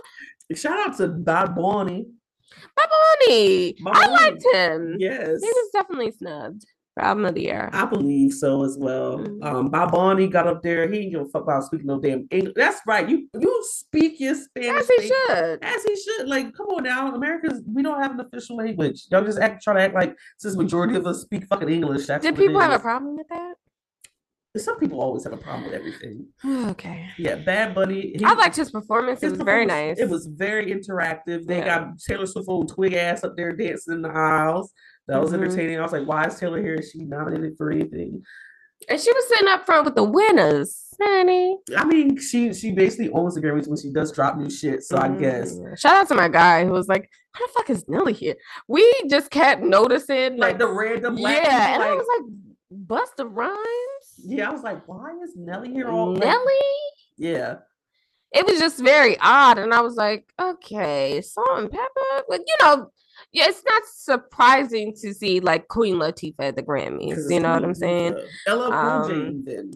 it. 0.50 0.57
Shout 0.59 0.78
out 0.88 0.96
to 0.98 1.09
Bad 1.09 1.57
Bunny. 1.57 2.07
Bunny. 2.76 3.72
Bad 3.84 3.96
I 3.96 4.07
liked 4.07 4.44
him. 4.52 4.96
Yes. 5.00 5.40
He 5.42 5.48
was 5.48 5.70
definitely 5.72 6.12
snubbed 6.12 6.64
for 6.97 7.05
album 7.05 7.26
of 7.26 7.34
the 7.34 7.42
year. 7.42 7.68
I 7.74 7.84
believe 7.84 8.32
so 8.32 8.64
as 8.64 8.78
well. 8.78 9.18
Mhm. 9.18 9.44
Um, 9.44 9.68
Bad 9.70 9.90
Bunny 9.92 10.28
got 10.28 10.47
up 10.47 10.62
there. 10.62 10.88
He 10.88 10.99
didn't 11.01 11.11
give 11.12 11.20
a 11.20 11.26
fuck 11.26 11.42
about 11.42 11.64
speaking 11.64 11.86
no 11.86 12.01
damn 12.01 12.26
English. 12.30 12.55
That's 12.57 12.80
right. 12.86 13.07
You 13.09 13.28
you 13.38 13.61
speak 13.64 14.18
your 14.18 14.34
Spanish. 14.34 14.80
As 14.82 14.88
he 14.88 14.97
thing 14.97 15.09
should. 15.28 15.59
As 15.62 15.84
he 15.84 15.97
should. 15.97 16.28
Like, 16.28 16.55
come 16.55 16.66
on 16.68 16.84
now. 16.84 17.14
America's 17.14 17.62
we 17.70 17.82
don't 17.82 18.01
have 18.03 18.12
an 18.12 18.20
official 18.20 18.57
language. 18.57 19.05
Y'all 19.11 19.22
just 19.24 19.38
act 19.38 19.62
try 19.62 19.74
to 19.74 19.80
act 19.80 19.94
like 19.94 20.16
since 20.38 20.57
majority 20.57 20.97
of 20.97 21.07
us 21.07 21.20
speak 21.20 21.44
fucking 21.47 21.68
English. 21.68 22.07
That's 22.07 22.22
Did 22.24 22.34
it 22.34 22.36
people 22.38 22.61
have 22.61 22.72
a 22.72 22.78
problem 22.78 23.16
with 23.16 23.28
that? 23.28 23.55
Some 24.57 24.78
people 24.78 25.03
always 25.03 25.22
have 25.24 25.34
a 25.34 25.36
problem 25.36 25.64
with 25.64 25.74
everything. 25.74 26.28
okay. 26.70 27.09
Yeah, 27.18 27.34
Bad 27.34 27.74
Bunny. 27.74 28.14
he- 28.16 28.24
I 28.24 28.32
liked 28.32 28.57
his 28.57 28.70
performance. 28.70 29.22
It 29.22 29.26
his 29.26 29.32
was 29.38 29.42
very 29.42 29.66
nice. 29.66 29.99
It 29.99 30.09
was 30.09 30.24
very 30.24 30.72
interactive. 30.72 31.44
They 31.47 31.59
Yeah. 31.59 31.80
got 31.80 31.99
Taylor 31.99 32.24
Swift 32.24 32.49
old 32.49 32.72
twig 32.72 32.94
ass 32.94 33.22
up 33.22 33.36
there 33.36 33.53
dancing 33.53 33.92
in 33.97 34.01
the 34.01 34.09
aisles. 34.09 34.72
That 35.09 35.20
was 35.20 35.30
Mhm. 35.30 35.34
entertaining. 35.34 35.78
I 35.78 35.82
was 35.82 35.92
like, 35.92 36.07
why 36.07 36.26
is 36.26 36.38
Taylor 36.38 36.61
here? 36.61 36.74
Is 36.74 36.90
she 36.90 37.04
nominated 37.04 37.57
for 37.57 37.70
anything? 37.70 38.22
And 38.88 39.00
she 39.00 39.11
was 39.12 39.26
sitting 39.28 39.48
up 39.48 39.64
front 39.64 39.86
with 39.86 39.94
the 39.94 40.04
winners, 40.04 40.88
honey. 41.00 41.59
I 41.76 41.84
mean, 41.84 42.18
she 42.18 42.52
she 42.52 42.72
basically 42.72 43.11
owns 43.11 43.34
the 43.34 43.40
Grammys 43.40 43.68
when 43.68 43.78
she 43.80 43.90
does 43.90 44.12
drop 44.12 44.36
new 44.36 44.50
shit. 44.50 44.82
So 44.82 44.98
I 44.98 45.09
guess 45.09 45.54
Mhm. 45.57 45.78
Shout 45.78 45.94
out 45.96 46.09
to 46.09 46.14
my 46.14 46.28
guy 46.28 46.64
who 46.66 46.72
was 46.72 46.86
like, 46.88 47.09
"How 47.32 47.46
the 47.46 47.52
fuck 47.54 47.70
is 47.70 47.88
Nelly 47.88 48.12
here?" 48.12 48.34
We 48.68 48.84
just 49.09 49.30
kept 49.30 49.62
noticing, 49.62 50.32
like 50.36 50.52
like, 50.52 50.59
the 50.59 50.68
random 50.68 51.14
black 51.16 51.42
yeah, 51.44 51.68
people, 51.72 51.82
and 51.84 51.92
I 51.92 51.94
was 51.94 52.07
like, 52.18 52.26
"Busta 52.86 53.26
Rhymes, 53.34 53.57
yeah, 54.18 54.48
I 54.50 54.52
was 54.52 54.62
like, 54.62 54.86
why 54.86 55.11
is 55.22 55.34
Nelly 55.36 55.72
here 55.72 55.88
all 55.88 56.12
like- 56.12 56.24
Nelly." 56.24 56.59
yeah, 57.16 57.59
It 58.32 58.44
was 58.44 58.59
just 58.59 58.78
very 58.80 59.16
odd, 59.20 59.57
and 59.57 59.72
I 59.72 59.80
was 59.80 59.94
like, 59.94 60.30
"Okay, 60.38 61.22
salt 61.22 61.48
and 61.61 61.70
pepper," 61.70 62.24
but 62.28 62.40
you 62.46 62.54
know. 62.61 62.90
Yeah, 63.32 63.48
it's 63.48 63.62
not 63.66 63.82
surprising 63.86 64.94
to 65.02 65.12
see 65.12 65.40
like 65.40 65.68
Queen 65.68 65.96
Latifah 65.96 66.34
at 66.40 66.56
the 66.56 66.62
Grammys. 66.62 67.30
You 67.30 67.40
know 67.40 67.52
what 67.52 67.64
I'm 67.64 67.74
saying? 67.74 68.14
LL 68.48 68.70
Cool 68.70 69.08
J 69.08 69.14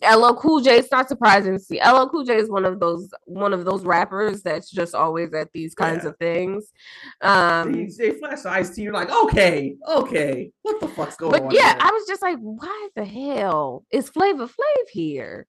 Um. 0.08 0.20
LL 0.22 0.34
Cool 0.34 0.60
J, 0.60 0.78
it's 0.78 0.90
not 0.90 1.08
surprising 1.08 1.54
to 1.54 1.58
see. 1.58 1.78
LL 1.84 2.08
Cool 2.08 2.24
J 2.24 2.36
is 2.36 2.48
one 2.48 2.64
of 2.64 2.80
those 2.80 3.10
one 3.26 3.52
of 3.52 3.66
those 3.66 3.84
rappers 3.84 4.42
that's 4.42 4.70
just 4.70 4.94
always 4.94 5.34
at 5.34 5.52
these 5.52 5.74
kinds 5.74 6.04
Yeah. 6.04 6.10
of 6.10 6.16
things. 6.16 6.72
Um 7.20 7.72
they, 7.72 7.86
they 7.98 8.10
flash 8.18 8.42
the 8.42 8.50
ice 8.50 8.70
to 8.76 8.80
you, 8.82 8.92
like, 8.92 9.10
okay, 9.10 9.76
okay, 9.86 10.52
what 10.62 10.80
the 10.80 10.88
fuck's 10.88 11.16
going 11.16 11.34
on? 11.34 11.48
but 11.48 11.54
yeah, 11.54 11.72
here? 11.72 11.78
I 11.80 11.90
was 11.90 12.06
just 12.06 12.22
like, 12.22 12.38
why 12.38 12.88
the 12.96 13.04
hell 13.04 13.84
is 13.90 14.08
Flavor 14.08 14.46
Flav 14.46 14.88
here? 14.90 15.46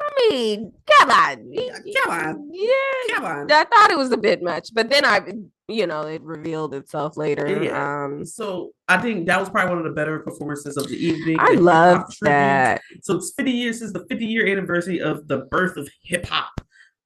I 0.00 0.28
mean, 0.30 0.72
come 0.86 1.10
on. 1.10 1.52
Yeah, 1.52 1.72
come 2.04 2.10
on. 2.12 2.50
Yeah. 2.52 3.16
come 3.16 3.24
on. 3.24 3.50
I 3.50 3.64
thought 3.64 3.90
it 3.90 3.98
was 3.98 4.12
a 4.12 4.16
bit 4.16 4.42
much, 4.44 4.68
but 4.72 4.90
then 4.90 5.04
I 5.04 5.20
you 5.68 5.86
know, 5.86 6.00
it 6.02 6.22
revealed 6.22 6.74
itself 6.74 7.16
later. 7.16 7.46
Yeah. 7.62 8.04
Um 8.04 8.24
So 8.24 8.72
I 8.88 8.96
think 8.98 9.26
that 9.26 9.38
was 9.38 9.50
probably 9.50 9.70
one 9.70 9.78
of 9.78 9.84
the 9.84 9.94
better 9.94 10.18
performances 10.20 10.76
of 10.78 10.88
the 10.88 10.96
evening. 10.96 11.36
I 11.38 11.52
love 11.54 12.04
that. 12.22 12.80
So 13.02 13.16
it's 13.16 13.32
50 13.36 13.50
years 13.52 13.78
since 13.80 13.92
the 13.92 14.04
50 14.08 14.24
year 14.24 14.46
anniversary 14.46 15.00
of 15.00 15.28
the 15.28 15.40
birth 15.50 15.76
of 15.76 15.88
hip 16.02 16.26
hop. 16.26 16.50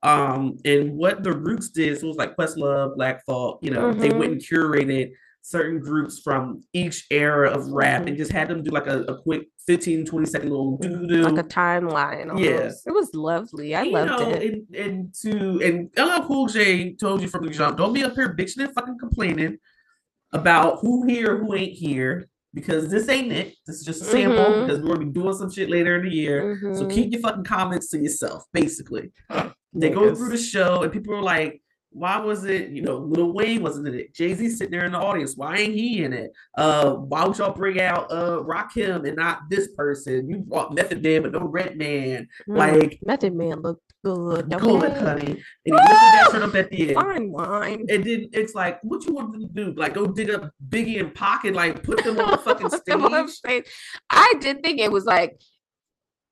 Um, 0.04 0.58
and 0.64 0.96
what 0.96 1.22
the 1.22 1.32
Roots 1.32 1.68
did, 1.70 1.98
so 1.98 2.06
it 2.06 2.08
was 2.08 2.16
like 2.16 2.36
Questlove, 2.36 2.96
Black 2.96 3.24
Thought, 3.24 3.58
you 3.62 3.70
know, 3.70 3.92
they 3.92 4.08
Mhm. 4.10 4.18
went 4.18 4.32
and 4.32 4.40
curated 4.40 5.12
certain 5.42 5.80
groups 5.80 6.20
from 6.20 6.62
each 6.72 7.04
era 7.10 7.50
of 7.50 7.68
rap 7.68 8.06
and 8.06 8.16
just 8.16 8.30
had 8.32 8.48
them 8.48 8.62
do 8.62 8.70
like 8.70 8.86
a, 8.86 9.00
a 9.02 9.20
quick 9.22 9.48
15, 9.66 10.06
20 10.06 10.26
second 10.26 10.50
little 10.50 10.78
doo 10.78 11.06
doo. 11.06 11.22
Like 11.22 11.44
a 11.44 11.48
timeline. 11.48 12.30
Almost. 12.30 12.42
Yeah. 12.44 12.70
It 12.86 12.92
was 12.92 13.10
lovely. 13.12 13.74
I 13.74 13.82
you 13.82 13.92
loved 13.92 14.10
know, 14.10 14.30
it. 14.30 14.42
And, 14.52 14.74
and 14.76 15.14
to 15.22 15.60
and 15.62 15.90
LL 15.98 16.26
Cool 16.26 16.46
J 16.46 16.94
told 16.94 17.22
you 17.22 17.28
from 17.28 17.44
the 17.44 17.50
jump, 17.50 17.76
don't 17.76 17.92
be 17.92 18.04
up 18.04 18.14
here 18.14 18.34
bitching 18.34 18.64
and 18.64 18.72
fucking 18.74 18.98
complaining 18.98 19.58
about 20.32 20.78
who 20.80 21.06
here, 21.06 21.36
who 21.38 21.54
ain't 21.54 21.72
here, 21.74 22.28
because 22.54 22.88
this 22.88 23.08
ain't 23.08 23.32
it. 23.32 23.54
This 23.66 23.76
is 23.80 23.84
just 23.84 24.02
a 24.02 24.04
sample 24.04 24.44
Mhm. 24.44 24.66
because 24.66 24.80
we're 24.82 24.94
gonna 24.94 25.06
be 25.06 25.12
doing 25.12 25.34
some 25.34 25.50
shit 25.50 25.68
later 25.70 25.96
in 25.96 26.04
the 26.08 26.14
year. 26.14 26.58
So 26.74 26.86
Mhm. 26.86 26.90
keep 26.94 27.12
your 27.12 27.20
fucking 27.20 27.44
comments 27.44 27.88
to 27.90 27.98
yourself, 27.98 28.44
basically. 28.52 29.12
They 29.74 29.90
go 29.90 30.14
through 30.14 30.30
the 30.30 30.38
show 30.38 30.82
and 30.82 30.92
people 30.92 31.14
are 31.14 31.22
like, 31.22 31.61
why 31.94 32.18
was 32.18 32.44
it, 32.44 32.70
you 32.70 32.82
know, 32.82 32.96
Lil 32.98 33.32
Wayne 33.32 33.62
wasn't 33.62 33.88
in 33.88 33.94
it? 33.94 34.14
Jay-Z 34.14 34.48
sitting 34.50 34.70
there 34.70 34.86
in 34.86 34.92
the 34.92 34.98
audience. 34.98 35.36
Why 35.36 35.56
ain't 35.56 35.74
he 35.74 36.02
in 36.04 36.12
it? 36.12 36.32
Uh, 36.56 36.92
why 36.94 37.24
would 37.26 37.36
y'all 37.38 37.52
bring 37.52 37.80
out 37.80 38.10
uh 38.10 38.40
Rakim 38.42 39.06
and 39.06 39.16
not 39.16 39.42
this 39.50 39.68
person? 39.74 40.28
You 40.28 40.38
brought 40.38 40.74
Method 40.74 41.02
Man 41.02 41.22
but 41.22 41.32
no 41.32 41.40
Red 41.40 41.76
Man. 41.76 42.28
Mm, 42.48 42.56
Like 42.58 42.98
Method 43.04 43.34
Man 43.34 43.60
looked 43.60 43.82
good. 44.04 44.50
good, 44.50 44.92
honey. 44.92 45.26
And 45.26 45.38
he 45.66 45.70
lifted 45.72 45.88
that 45.90 46.28
shit 46.32 46.42
up 46.42 46.54
at 46.54 46.70
the 46.70 46.88
end. 46.88 46.94
Fine 46.94 47.30
wine. 47.30 47.86
And 47.88 48.02
then 48.04 48.28
it's 48.32 48.54
like, 48.54 48.82
what 48.82 49.04
you 49.04 49.12
want 49.14 49.32
them 49.32 49.42
to 49.42 49.48
do? 49.48 49.72
Like, 49.74 49.94
go 49.94 50.06
dig 50.06 50.30
up 50.30 50.50
Biggie 50.68 50.98
and 50.98 51.14
Pocket, 51.14 51.54
like 51.54 51.82
put 51.82 52.02
them 52.04 52.18
on 52.18 52.30
the 52.30 52.38
fucking 52.38 52.70
stage. 52.70 53.30
stage. 53.30 53.66
I 54.10 54.34
did 54.40 54.62
think 54.62 54.80
it 54.80 54.90
was 54.90 55.04
like 55.04 55.38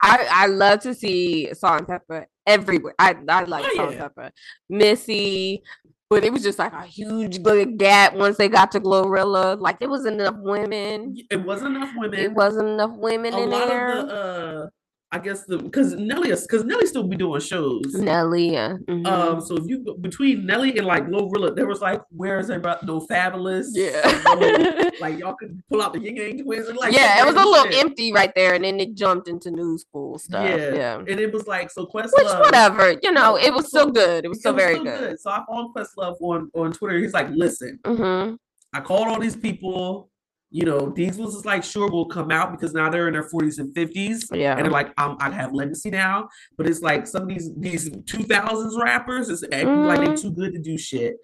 I 0.03 0.27
I 0.31 0.47
love 0.47 0.81
to 0.81 0.95
see 0.95 1.53
Salt-N-Pepa 1.53 2.25
everywhere. 2.47 2.95
I 2.99 3.17
I 3.29 3.45
like 3.45 3.65
Oh, 3.67 3.77
Salt 3.77 3.93
yeah. 3.93 3.99
Pepper. 4.09 4.31
Missy, 4.69 5.63
but 6.09 6.25
it 6.25 6.33
was 6.33 6.43
just 6.43 6.59
like 6.59 6.73
a 6.73 6.83
huge 6.85 7.43
big 7.43 7.79
gap 7.79 8.15
once 8.15 8.37
they 8.37 8.49
got 8.49 8.73
to 8.73 8.81
Glorilla. 8.81 9.59
Like 9.61 9.79
there 9.81 9.89
was 9.91 10.07
enough 10.07 10.35
women. 10.39 11.17
It 11.31 11.43
wasn't 11.45 11.77
enough 11.77 11.91
women. 11.97 12.19
It 12.19 12.33
wasn't 12.33 12.69
enough 12.69 12.93
women 12.95 13.35
a 13.35 13.39
in 13.43 13.51
there. 13.51 14.03
the 14.07 14.13
uh 14.15 14.69
I 15.13 15.19
guess 15.19 15.45
the 15.45 15.59
because 15.59 15.95
Nelly 15.95 16.31
is 16.31 16.43
because 16.43 16.65
Nelly 16.65 16.87
still 16.87 17.03
be 17.03 17.17
doing 17.17 17.41
shows. 17.41 17.83
Nelly, 17.95 18.53
yeah. 18.53 18.77
mhm. 18.89 19.05
Um, 19.07 19.41
so 19.41 19.57
if 19.57 19.65
you 19.67 19.81
go 19.81 19.95
between 19.95 20.47
Nelly 20.47 20.77
and 20.79 20.87
like 20.87 21.07
Glorilla, 21.09 21.55
there 21.57 21.67
was 21.67 21.81
like, 21.81 22.01
where's 22.11 22.49
everybody? 22.49 22.87
No 22.87 23.01
Fabolous, 23.01 23.71
yeah. 23.73 24.03
no- 24.25 24.91
like 25.01 25.19
y'all 25.19 25.35
could 25.35 25.61
pull 25.69 25.83
out 25.83 25.95
the 25.95 25.99
Yin 26.01 26.15
Yang 26.15 26.45
Twins 26.45 26.69
and 26.69 26.79
like 26.79 26.95
yeah, 26.95 27.21
it 27.23 27.27
was 27.27 27.35
a 27.35 27.39
little 27.45 27.65
shit. 27.65 27.85
empty 27.85 28.13
right 28.13 28.33
there, 28.37 28.55
and 28.55 28.63
then 28.63 28.79
it 28.79 28.95
jumped 28.95 29.27
into 29.27 29.51
new 29.51 29.77
school 29.79 30.17
stuff. 30.19 30.49
Yeah. 30.49 30.75
Yeah. 30.75 30.99
and 30.99 31.09
it 31.19 31.33
was 31.33 31.49
like 31.49 31.73
so 31.73 31.87
Questlove. 31.87 32.13
Which 32.17 32.27
whatever, 32.27 32.95
you 33.03 33.11
know, 33.11 33.37
it 33.37 33.53
was 33.53 33.67
still 33.67 33.91
good. 33.91 34.25
It 34.25 34.29
was 34.29 34.39
it 34.39 34.43
still 34.43 34.55
was 34.55 34.63
very 34.63 34.75
still 34.77 34.85
good. 34.85 35.19
So 35.21 35.31
I 35.31 35.43
followed 35.45 35.75
Questlove 35.75 36.21
on 36.21 36.51
on 36.55 36.73
Twitter. 36.73 36.99
He's 36.99 37.13
like, 37.15 37.29
listen, 37.31 37.81
hmm 37.85 38.35
I 38.73 38.81
called 38.81 39.09
all 39.09 39.19
these 39.19 39.35
people. 39.35 40.10
You 40.53 40.65
know, 40.65 40.91
these 40.91 41.17
was 41.17 41.35
just 41.35 41.47
like 41.47 41.63
sure 41.63 41.89
will 41.89 42.07
come 42.07 42.31
out 42.33 42.51
because 42.51 42.73
now 42.75 42.91
they're 42.91 43.07
in 43.07 43.13
their 43.13 43.29
40s 43.29 43.59
and 43.61 43.73
50s. 43.75 44.25
Yeah. 44.33 44.57
And 44.57 44.65
they're 44.65 44.71
like, 44.73 44.93
um, 44.99 45.17
I 45.21 45.31
have 45.31 45.53
legacy 45.53 45.91
now. 45.91 46.29
But 46.59 46.67
it's 46.67 46.81
like 46.83 47.07
some 47.07 47.23
of 47.23 47.29
these 47.29 47.51
these 47.57 47.89
2000s 47.89 48.77
rappers 48.83 49.29
is 49.29 49.45
acting 49.45 49.85
like 49.87 50.01
they're 50.05 50.17
too 50.17 50.33
good 50.33 50.53
to 50.55 50.59
do 50.61 50.77
shit. 50.77 51.17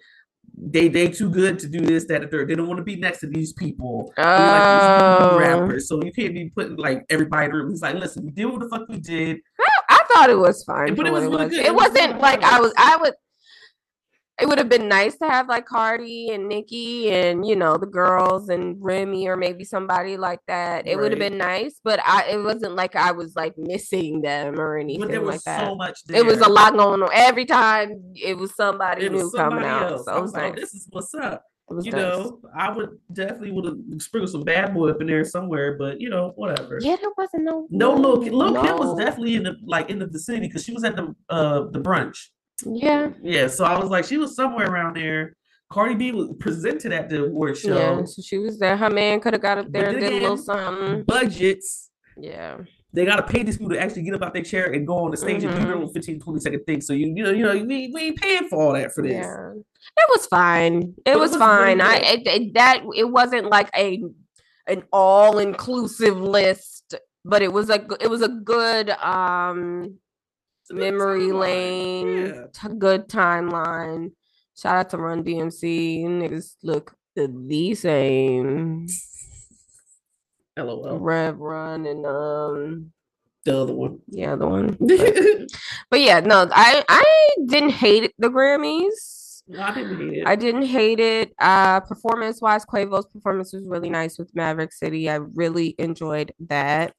They 0.59 0.87
they 0.87 1.09
too 1.09 1.29
good 1.29 1.59
to 1.59 1.67
do 1.67 1.81
this, 1.81 2.05
that, 2.05 2.21
and 2.23 2.31
third. 2.31 2.47
They 2.47 2.55
don't 2.55 2.67
want 2.67 2.77
to 2.79 2.83
be 2.83 2.95
next 2.95 3.19
to 3.19 3.27
these 3.27 3.51
people. 3.53 4.11
They 4.15 4.23
like 4.23 4.31
these 4.31 5.27
Oh. 5.29 5.37
rappers. 5.37 5.87
So 5.89 6.01
you 6.01 6.11
can't 6.11 6.33
be 6.33 6.49
putting 6.49 6.77
like 6.77 7.05
everybody 7.09 7.45
in 7.45 7.51
the 7.51 7.57
room. 7.57 7.69
He's 7.69 7.81
like, 7.81 7.95
listen, 7.95 8.25
we 8.25 8.31
did 8.31 8.45
what 8.45 8.61
the 8.61 8.69
fuck 8.69 8.87
we 8.87 8.97
did. 8.97 9.37
I 9.89 10.03
thought 10.11 10.29
it 10.29 10.37
was 10.39 10.63
fine. 10.63 10.95
But 10.95 11.05
it 11.05 11.11
was 11.13 11.25
really 11.25 11.49
good. 11.49 11.59
It, 11.59 11.65
It 11.67 11.75
was 11.75 11.89
wasn't 11.89 12.07
really 12.13 12.21
like 12.21 12.43
I 12.43 12.59
was. 12.61 12.73
I 12.77 12.97
would. 13.01 13.13
It 14.39 14.47
would 14.47 14.59
have 14.59 14.69
been 14.69 14.87
nice 14.87 15.17
to 15.17 15.27
have 15.27 15.47
like 15.49 15.65
Cardi 15.65 16.29
and 16.29 16.47
Nicki 16.47 17.11
and 17.11 17.43
you 17.47 17.55
know 17.55 17.75
the 17.75 17.87
girls 17.87 18.49
and 18.49 18.77
Remy 18.79 19.27
or 19.27 19.35
maybe 19.35 19.63
somebody 19.63 20.15
like 20.15 20.41
that. 20.47 20.87
It 20.87 20.95
would 20.97 21.11
have 21.11 21.19
been 21.19 21.39
nice, 21.39 21.79
but 21.83 21.99
I 22.05 22.25
it 22.29 22.43
wasn't 22.43 22.75
like 22.75 22.95
I 22.95 23.11
was 23.11 23.35
like 23.35 23.57
missing 23.57 24.21
them 24.21 24.59
or 24.59 24.77
anything 24.77 25.01
But 25.01 25.09
there 25.09 25.21
was 25.21 25.35
like 25.37 25.43
that. 25.43 25.65
so 25.65 25.75
much 25.75 26.03
there. 26.05 26.19
it 26.19 26.25
was 26.25 26.39
a 26.41 26.49
lot 26.49 26.73
going 26.75 27.01
on 27.01 27.09
every 27.13 27.45
time. 27.45 28.13
It 28.15 28.37
was 28.37 28.55
somebody 28.55 29.07
It 29.07 29.11
new 29.11 29.23
was 29.23 29.33
coming 29.33 29.63
somebody 29.63 29.93
out. 29.95 30.05
So 30.05 30.13
was 30.13 30.21
was 30.21 30.33
like, 30.33 30.53
nice. 30.53 30.61
this 30.61 30.73
is 30.75 30.87
what's 30.91 31.15
up. 31.15 31.43
you 31.81 31.91
nice. 31.91 31.93
know, 31.93 32.39
I 32.55 32.69
would 32.71 32.91
definitely 33.11 33.51
would 33.53 33.65
have 33.65 33.77
sprinkled 34.03 34.31
some 34.31 34.43
bad 34.43 34.71
boy 34.73 34.89
up 34.91 35.01
in 35.01 35.07
there 35.07 35.25
somewhere, 35.25 35.77
but 35.79 35.99
you 35.99 36.09
know, 36.11 36.33
whatever. 36.35 36.77
Yeah, 36.79 36.97
there 36.97 37.09
wasn't 37.17 37.43
no 37.43 37.67
no 37.71 37.95
Lil 37.95 38.17
Lil 38.17 38.51
no. 38.51 38.61
Kim 38.61 38.77
was 38.77 38.95
definitely 38.99 39.35
in 39.35 39.41
the 39.43 39.55
like 39.65 39.89
in 39.89 39.97
the 39.97 40.05
vicinity 40.05 40.47
because 40.47 40.63
she 40.63 40.73
was 40.73 40.83
at 40.83 40.95
the 40.95 41.15
uh 41.29 41.61
the 41.71 41.79
brunch. 41.79 42.27
Yeah. 42.65 43.09
Yeah. 43.21 43.47
So 43.47 43.65
I 43.65 43.77
was 43.79 43.89
like, 43.89 44.05
she 44.05 44.17
was 44.17 44.35
somewhere 44.35 44.67
around 44.67 44.95
there. 44.95 45.35
Cardi 45.69 45.95
B 45.95 46.11
was 46.11 46.29
presented 46.39 46.93
at 46.93 47.09
the 47.09 47.25
award 47.25 47.57
show. 47.57 47.77
Yeah, 47.77 48.05
so 48.05 48.21
she 48.21 48.37
was 48.37 48.57
there. 48.57 48.77
Her 48.77 48.89
man 48.89 49.19
could 49.19 49.33
have 49.33 49.41
got 49.41 49.57
up 49.57 49.71
there 49.71 49.89
and 49.89 49.99
did 49.99 50.13
a 50.13 50.19
little 50.19 50.37
something. 50.37 51.03
Budgets. 51.03 51.89
Yeah. 52.17 52.59
They 52.93 53.05
gotta 53.05 53.23
pay 53.23 53.43
these 53.43 53.57
people 53.57 53.73
to 53.73 53.79
actually 53.79 54.03
get 54.03 54.15
up 54.15 54.23
out 54.23 54.33
their 54.33 54.43
chair 54.43 54.71
and 54.71 54.87
go 54.87 54.97
on 54.97 55.11
the 55.11 55.17
stage 55.17 55.43
mm-hmm. 55.43 55.49
and 55.49 55.59
do 55.59 55.65
their 55.67 55.75
little 55.75 55.93
15, 55.93 56.19
20 56.21 56.39
second 56.39 56.63
thing. 56.65 56.81
So 56.81 56.93
you 56.93 57.07
you 57.07 57.23
know, 57.23 57.31
you 57.31 57.43
know, 57.43 57.53
we, 57.53 57.91
we 57.93 58.01
ain't 58.01 58.17
paying 58.17 58.47
for 58.47 58.61
all 58.61 58.73
that 58.73 58.93
for 58.93 59.03
this. 59.03 59.13
Yeah. 59.13 59.51
It 59.53 60.09
was 60.09 60.25
fine. 60.25 60.93
It, 61.05 61.17
was, 61.17 61.31
was, 61.31 61.39
fine. 61.39 61.79
Really 61.79 61.81
I 61.81 61.95
it, 61.97 62.27
it, 62.27 62.53
that 62.53 62.83
it 62.95 63.09
wasn't 63.09 63.49
like 63.49 63.69
a 63.75 64.03
an 64.67 64.83
all 64.91 65.37
inclusive 65.39 66.17
list, 66.19 66.95
but 67.25 67.41
it 67.41 67.51
was 67.51 67.69
a 67.69 67.85
it 67.99 68.09
was 68.09 68.21
a 68.21 68.29
good 68.29 68.89
um 68.89 69.97
memory 70.71 71.31
lane, 71.31 72.27
yeah. 72.27 72.69
good 72.77 73.07
timeline. 73.07 74.11
Shout 74.57 74.75
out 74.75 74.89
to 74.91 74.97
Run 74.97 75.23
DMC. 75.23 76.03
Niggas 76.05 76.55
look 76.63 76.95
the, 77.15 77.33
the 77.47 77.75
same. 77.75 78.87
LOL. 80.57 80.97
Rev 80.97 81.37
Run 81.37 81.85
and 81.85 82.05
um 82.05 82.91
the 83.45 83.57
other 83.57 83.73
one. 83.73 83.99
Yeah, 84.07 84.35
the 84.35 84.47
one. 84.47 84.77
But, 84.87 85.51
but 85.89 86.01
yeah, 86.01 86.19
no, 86.19 86.47
I 86.51 86.83
I 86.89 87.29
didn't 87.45 87.71
hate 87.71 88.13
the 88.19 88.29
Grammys. 88.29 89.16
No, 89.49 89.61
I 89.61 89.73
didn't 89.73 89.97
hate 89.97 90.17
it. 90.17 90.27
I 90.27 90.35
didn't 90.35 90.65
hate 90.65 90.99
it. 90.99 91.33
Uh, 91.39 91.79
performance 91.79 92.41
wise, 92.41 92.65
Quavo's 92.65 93.05
performance 93.07 93.53
was 93.53 93.65
really 93.65 93.89
nice 93.89 94.17
with 94.17 94.35
Maverick 94.35 94.73
City. 94.73 95.09
I 95.09 95.15
really 95.15 95.73
enjoyed 95.79 96.33
that. 96.49 96.93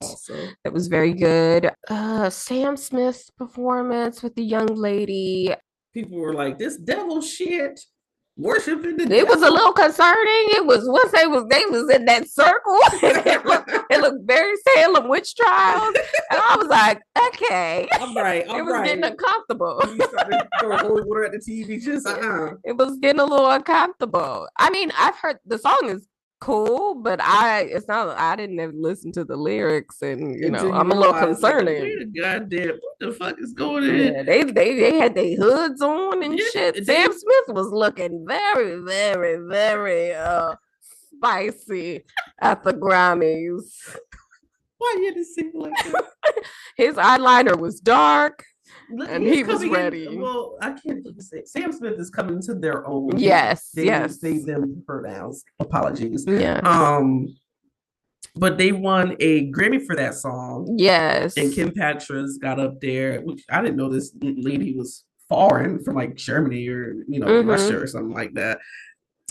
It 0.64 0.72
was 0.72 0.88
very 0.88 1.12
good. 1.12 1.70
Uh, 1.90 2.30
Sam 2.30 2.76
Smith's 2.76 3.28
performance 3.30 4.22
with 4.22 4.34
the 4.34 4.44
young 4.44 4.68
lady. 4.68 5.55
People 5.92 6.18
were 6.18 6.32
like, 6.34 6.59
"This 6.59 6.78
devil 6.78 7.20
shit." 7.20 7.80
Worshiping 8.39 8.97
the 8.97 9.12
it 9.12 9.26
was 9.26 9.43
a 9.43 9.51
little 9.51 9.72
concerning. 9.72 10.47
It 10.51 10.64
was 10.64 10.89
once 10.89 11.11
they 11.11 11.26
was 11.26 11.45
they 11.51 11.64
was 11.66 11.91
in 11.91 12.05
that 12.05 12.28
circle 12.28 12.78
it, 13.03 13.45
looked, 13.45 13.70
it 13.91 14.01
looked 14.01 14.26
very 14.26 14.55
salem 14.74 15.09
witch 15.09 15.34
trials 15.34 15.95
and 16.30 16.41
i 16.41 16.57
was 16.57 16.68
like 16.68 17.03
okay. 17.28 17.89
I'm 17.93 18.16
right 18.16 18.45
I'm 18.49 18.57
it 18.61 18.62
was 18.62 18.72
right. 18.74 18.86
getting 18.86 19.05
uncomfortable 19.05 19.80
holy 20.61 21.03
water 21.03 21.24
at 21.24 21.32
the 21.32 21.39
tv 21.39 21.82
just 21.82 22.07
uh-uh. 22.07 22.55
it 22.64 22.76
was 22.76 22.97
getting 22.99 23.20
a 23.20 23.24
little 23.24 23.51
uncomfortable. 23.51 24.49
I 24.57 24.70
mean 24.70 24.93
i've 24.97 25.16
heard 25.16 25.39
the 25.45 25.59
song 25.59 25.80
is 25.84 26.07
cool, 26.41 26.95
but 26.95 27.20
I 27.20 27.62
it's 27.62 27.89
not 27.89 28.16
I 28.18 28.36
didn't 28.36 28.61
ever 28.61 28.72
listen 28.74 29.12
to 29.12 29.24
the 29.24 29.36
lyrics 29.36 30.03
and 30.03 30.39
you 30.39 30.51
know 30.51 30.72
I'm 30.72 30.91
a 30.91 30.95
little 30.95 31.14
concerning. 31.14 32.12
Goddamn, 32.12 32.78
what 32.80 32.99
the 33.01 33.12
fuck 33.12 33.36
is 33.39 33.53
going 33.53 33.84
on? 33.84 33.97
Yeah, 33.97 34.22
they 34.22 34.45
they 34.45 34.74
they 34.74 34.97
had 34.97 35.14
their 35.14 35.36
hoods 35.36 35.82
on 35.82 36.22
and 36.22 36.39
yeah, 36.39 36.45
shit. 36.53 36.86
Sam 36.86 37.12
Smith 37.12 37.49
was 37.49 37.68
looking 37.72 38.24
very, 38.26 38.80
very, 38.80 39.49
very 39.49 40.14
uh 40.14 40.55
spicy 41.16 42.05
at 42.41 42.62
the 42.64 42.72
Grammys. 42.72 43.97
Why 44.78 44.97
you 44.99 45.07
had 45.07 45.14
to 45.14 45.24
sing 45.24 45.53
like 45.55 45.72
that? 45.93 46.05
His 46.76 46.95
eyeliner 46.95 47.59
was 47.59 47.80
dark 47.80 48.45
and 48.91 49.24
he 49.24 49.43
was 49.45 49.66
ready. 49.66 50.07
In, 50.07 50.20
well, 50.20 50.57
I 50.61 50.72
can't 50.72 51.07
say 51.22 51.43
Sam 51.45 51.72
Smith 51.72 51.99
is 51.99 52.11
coming 52.11 52.41
to 52.43 52.55
their 52.55 52.86
own. 52.86 53.18
Yes, 53.18 53.70
they, 53.74 53.86
yes. 53.86 54.20
Save 54.20 54.47
them 54.47 54.82
pronouns. 54.86 55.45
Apologies. 55.61 56.24
Yeah. 56.26 56.61
Um, 56.64 57.36
but 58.34 58.59
they 58.59 58.72
won 58.72 59.16
a 59.20 59.51
Grammy 59.51 59.84
for 59.84 59.97
that 59.97 60.14
song. 60.14 60.76
Yes. 60.78 61.36
And 61.36 61.53
Kim 61.53 61.70
Petras 61.70 62.41
got 62.41 62.61
up 62.61 62.80
there, 62.80 63.20
which 63.20 63.45
I 63.51 63.61
didn't 63.62 63.76
know 63.76 63.89
this 63.89 64.12
lady 64.20 64.74
was 64.76 65.05
foreign 65.28 65.82
from 65.82 65.97
like 65.97 66.14
Germany 66.14 66.68
or 66.68 67.05
you 67.09 67.20
know 67.20 67.26
mm-hmm. 67.26 67.49
Russia 67.49 67.80
or 67.80 67.86
something 67.86 68.14
like 68.14 68.34
that. 68.34 68.59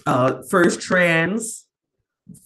Uh, 0.05 0.41
first 0.49 0.81
trans 0.81 1.66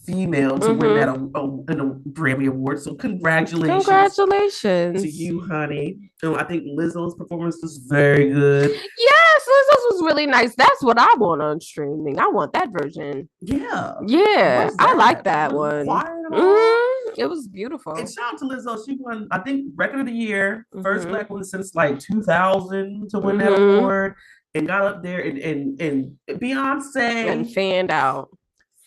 female 0.05 0.59
to 0.59 0.67
mm-hmm. 0.67 0.79
win 0.79 0.95
that 0.95 1.09
a, 1.09 1.13
a, 1.13 1.85
a, 1.85 1.95
Grammy 2.11 2.47
award. 2.47 2.81
So 2.81 2.95
congratulations, 2.95 3.85
congratulations 3.85 5.01
to 5.01 5.09
you, 5.09 5.41
honey. 5.41 6.11
And 6.23 6.35
I 6.37 6.43
think 6.43 6.63
Lizzo's 6.63 7.15
performance 7.15 7.59
was 7.61 7.77
very 7.77 8.29
good. 8.29 8.69
Yes, 8.71 9.41
Lizzo's 9.47 9.93
was 9.93 10.01
really 10.03 10.25
nice. 10.25 10.55
That's 10.55 10.83
what 10.83 10.97
I 10.99 11.13
want 11.15 11.41
on 11.41 11.61
streaming. 11.61 12.19
I 12.19 12.27
want 12.27 12.53
that 12.53 12.69
version. 12.71 13.29
Yeah, 13.41 13.93
yeah, 14.05 14.69
I 14.79 14.93
like 14.93 15.23
that 15.23 15.53
one. 15.53 15.87
Mm-hmm. 15.87 17.13
It 17.17 17.25
was 17.25 17.47
beautiful. 17.47 17.93
And 17.93 18.09
shout 18.09 18.33
out 18.33 18.39
to 18.39 18.45
Lizzo. 18.45 18.85
She 18.85 18.97
won, 18.99 19.27
I 19.31 19.39
think, 19.39 19.71
record 19.75 20.01
of 20.01 20.05
the 20.05 20.13
year, 20.13 20.67
mm-hmm. 20.73 20.83
first 20.83 21.07
black 21.07 21.29
woman 21.29 21.43
since 21.43 21.75
like 21.75 21.99
2000 21.99 23.09
to 23.09 23.19
win 23.19 23.37
that 23.39 23.49
mm-hmm. 23.49 23.79
award. 23.79 24.15
And 24.53 24.67
got 24.67 24.83
up 24.83 25.01
there 25.01 25.21
and 25.21 25.37
and 25.37 25.79
and 25.79 26.17
Beyonce 26.29 26.97
and 26.97 27.49
fanned 27.49 27.89
out 27.89 28.27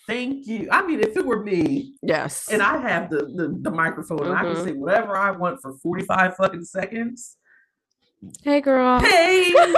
Thank 0.06 0.46
you. 0.46 0.68
I 0.70 0.86
mean, 0.86 1.00
if 1.00 1.16
it 1.16 1.24
were 1.24 1.42
me, 1.42 1.94
yes, 2.02 2.50
and 2.50 2.62
I 2.62 2.78
have 2.78 3.10
the 3.10 3.24
the, 3.24 3.58
the 3.62 3.70
microphone, 3.70 4.18
mm-hmm. 4.18 4.32
I 4.32 4.42
can 4.42 4.54
mm-hmm. 4.54 4.64
say 4.64 4.72
whatever 4.72 5.16
I 5.16 5.30
want 5.30 5.60
for 5.62 5.72
forty 5.82 6.04
five 6.04 6.36
fucking 6.36 6.64
seconds. 6.64 7.36
Hey, 8.42 8.60
girl. 8.60 9.00
Hey. 9.00 9.52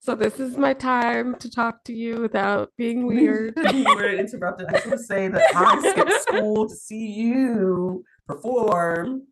so 0.00 0.14
this 0.14 0.38
is 0.38 0.56
my 0.56 0.74
time 0.74 1.34
to 1.36 1.50
talk 1.50 1.84
to 1.84 1.94
you 1.94 2.20
without 2.20 2.72
being 2.76 3.06
weird. 3.06 3.54
we're 3.56 4.18
interrupted. 4.18 4.68
I 4.68 4.72
just 4.72 4.86
want 4.86 4.98
to 4.98 5.04
say 5.04 5.28
that 5.28 5.42
I 5.54 5.90
skipped 5.90 6.22
school 6.22 6.68
to 6.68 6.74
see 6.74 7.06
you 7.06 8.04
perform 8.26 9.22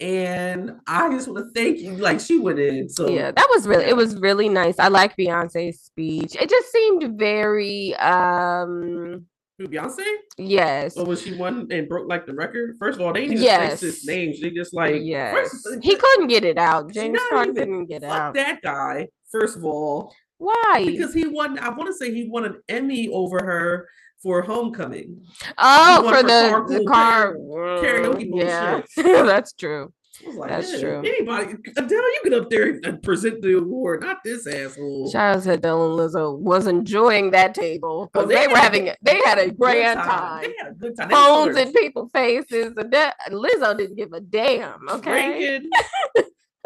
and 0.00 0.72
I 0.86 1.10
just 1.10 1.28
want 1.28 1.46
to 1.46 1.60
thank 1.60 1.78
you. 1.78 1.92
Like 1.92 2.20
she 2.20 2.38
went 2.38 2.58
in, 2.58 2.88
so 2.88 3.08
yeah, 3.08 3.30
that 3.30 3.48
was 3.50 3.66
really 3.66 3.84
it 3.84 3.96
was 3.96 4.16
really 4.16 4.48
nice. 4.48 4.78
I 4.78 4.88
like 4.88 5.16
Beyonce's 5.16 5.80
speech. 5.80 6.36
It 6.36 6.48
just 6.48 6.72
seemed 6.72 7.18
very 7.18 7.94
um 7.96 9.26
Beyonce? 9.60 10.04
Yes. 10.38 10.94
So 10.94 11.04
was 11.04 11.22
she 11.22 11.34
one 11.34 11.68
and 11.70 11.88
broke 11.88 12.08
like 12.08 12.26
the 12.26 12.34
record, 12.34 12.76
first 12.78 12.98
of 12.98 13.06
all, 13.06 13.12
they 13.12 13.26
didn't 13.26 13.42
yes. 13.42 13.80
his 13.80 14.06
names. 14.06 14.40
They 14.40 14.50
just 14.50 14.72
like 14.72 14.96
yes. 15.02 15.34
First, 15.34 15.84
he 15.84 15.96
couldn't 15.96 16.28
get 16.28 16.44
it 16.44 16.58
out. 16.58 16.92
James 16.92 17.18
Corden 17.30 17.54
couldn't 17.54 17.86
get 17.86 18.02
out. 18.02 18.34
That 18.34 18.62
guy, 18.62 19.08
first 19.30 19.56
of 19.56 19.64
all. 19.64 20.14
Why? 20.38 20.84
Because 20.86 21.12
he 21.12 21.26
won. 21.26 21.58
I 21.58 21.68
want 21.68 21.88
to 21.88 21.94
say 21.94 22.14
he 22.14 22.26
won 22.26 22.46
an 22.46 22.62
Emmy 22.66 23.08
over 23.08 23.44
her 23.44 23.88
for 24.22 24.42
homecoming. 24.42 25.22
Oh, 25.58 26.02
for 26.08 26.22
the, 26.22 26.78
the 26.78 26.84
car 26.84 27.34
karaoke 27.34 28.30
mm, 28.30 28.42
yeah. 28.42 28.82
That's 28.96 29.52
true. 29.52 29.92
Like, 30.34 30.50
That's 30.50 30.78
true. 30.78 30.98
Anybody, 30.98 31.54
Adele, 31.76 31.98
you 31.98 32.20
get 32.24 32.34
up 32.34 32.50
there 32.50 32.78
and 32.84 33.02
present 33.02 33.40
the 33.40 33.56
award, 33.56 34.02
not 34.02 34.18
this 34.22 34.46
asshole. 34.46 35.10
Shout 35.10 35.36
out 35.36 35.42
to 35.44 35.52
Adele 35.52 35.90
and 35.90 35.98
Lizzo 35.98 36.38
was 36.38 36.66
enjoying 36.66 37.30
that 37.30 37.54
table 37.54 38.10
because 38.12 38.26
oh, 38.26 38.28
they, 38.28 38.34
they, 38.34 38.46
were 38.48 38.58
having 38.58 38.90
they 39.00 39.16
had 39.24 39.38
a 39.38 39.50
grand 39.50 39.98
time. 39.98 40.08
time. 40.08 40.42
They 40.42 40.54
had 40.58 40.72
a 40.72 40.74
good 40.74 40.96
time. 40.96 41.08
Phones 41.08 41.56
in 41.56 41.72
people's 41.72 42.10
faces, 42.12 42.74
and 42.76 42.92
that 42.92 43.16
Lizzo 43.30 43.76
didn't 43.78 43.96
give 43.96 44.12
a 44.12 44.20
damn. 44.20 44.86
Okay. 44.90 45.58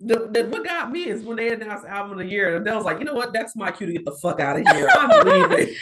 the, 0.00 0.28
the, 0.30 0.48
what 0.50 0.64
got 0.64 0.92
me 0.92 1.06
is 1.08 1.22
when 1.22 1.38
they 1.38 1.50
announced 1.50 1.84
the 1.84 1.90
album 1.90 2.12
of 2.12 2.18
the 2.18 2.30
year, 2.30 2.56
and 2.56 2.66
was 2.66 2.84
like, 2.84 2.98
you 2.98 3.06
know 3.06 3.14
what? 3.14 3.32
That's 3.32 3.56
my 3.56 3.70
cue 3.70 3.86
to 3.86 3.92
get 3.92 4.04
the 4.04 4.18
fuck 4.20 4.38
out 4.40 4.60
of 4.60 4.66
here. 4.66 4.88
I'm 4.92 5.26
leaving. 5.26 5.74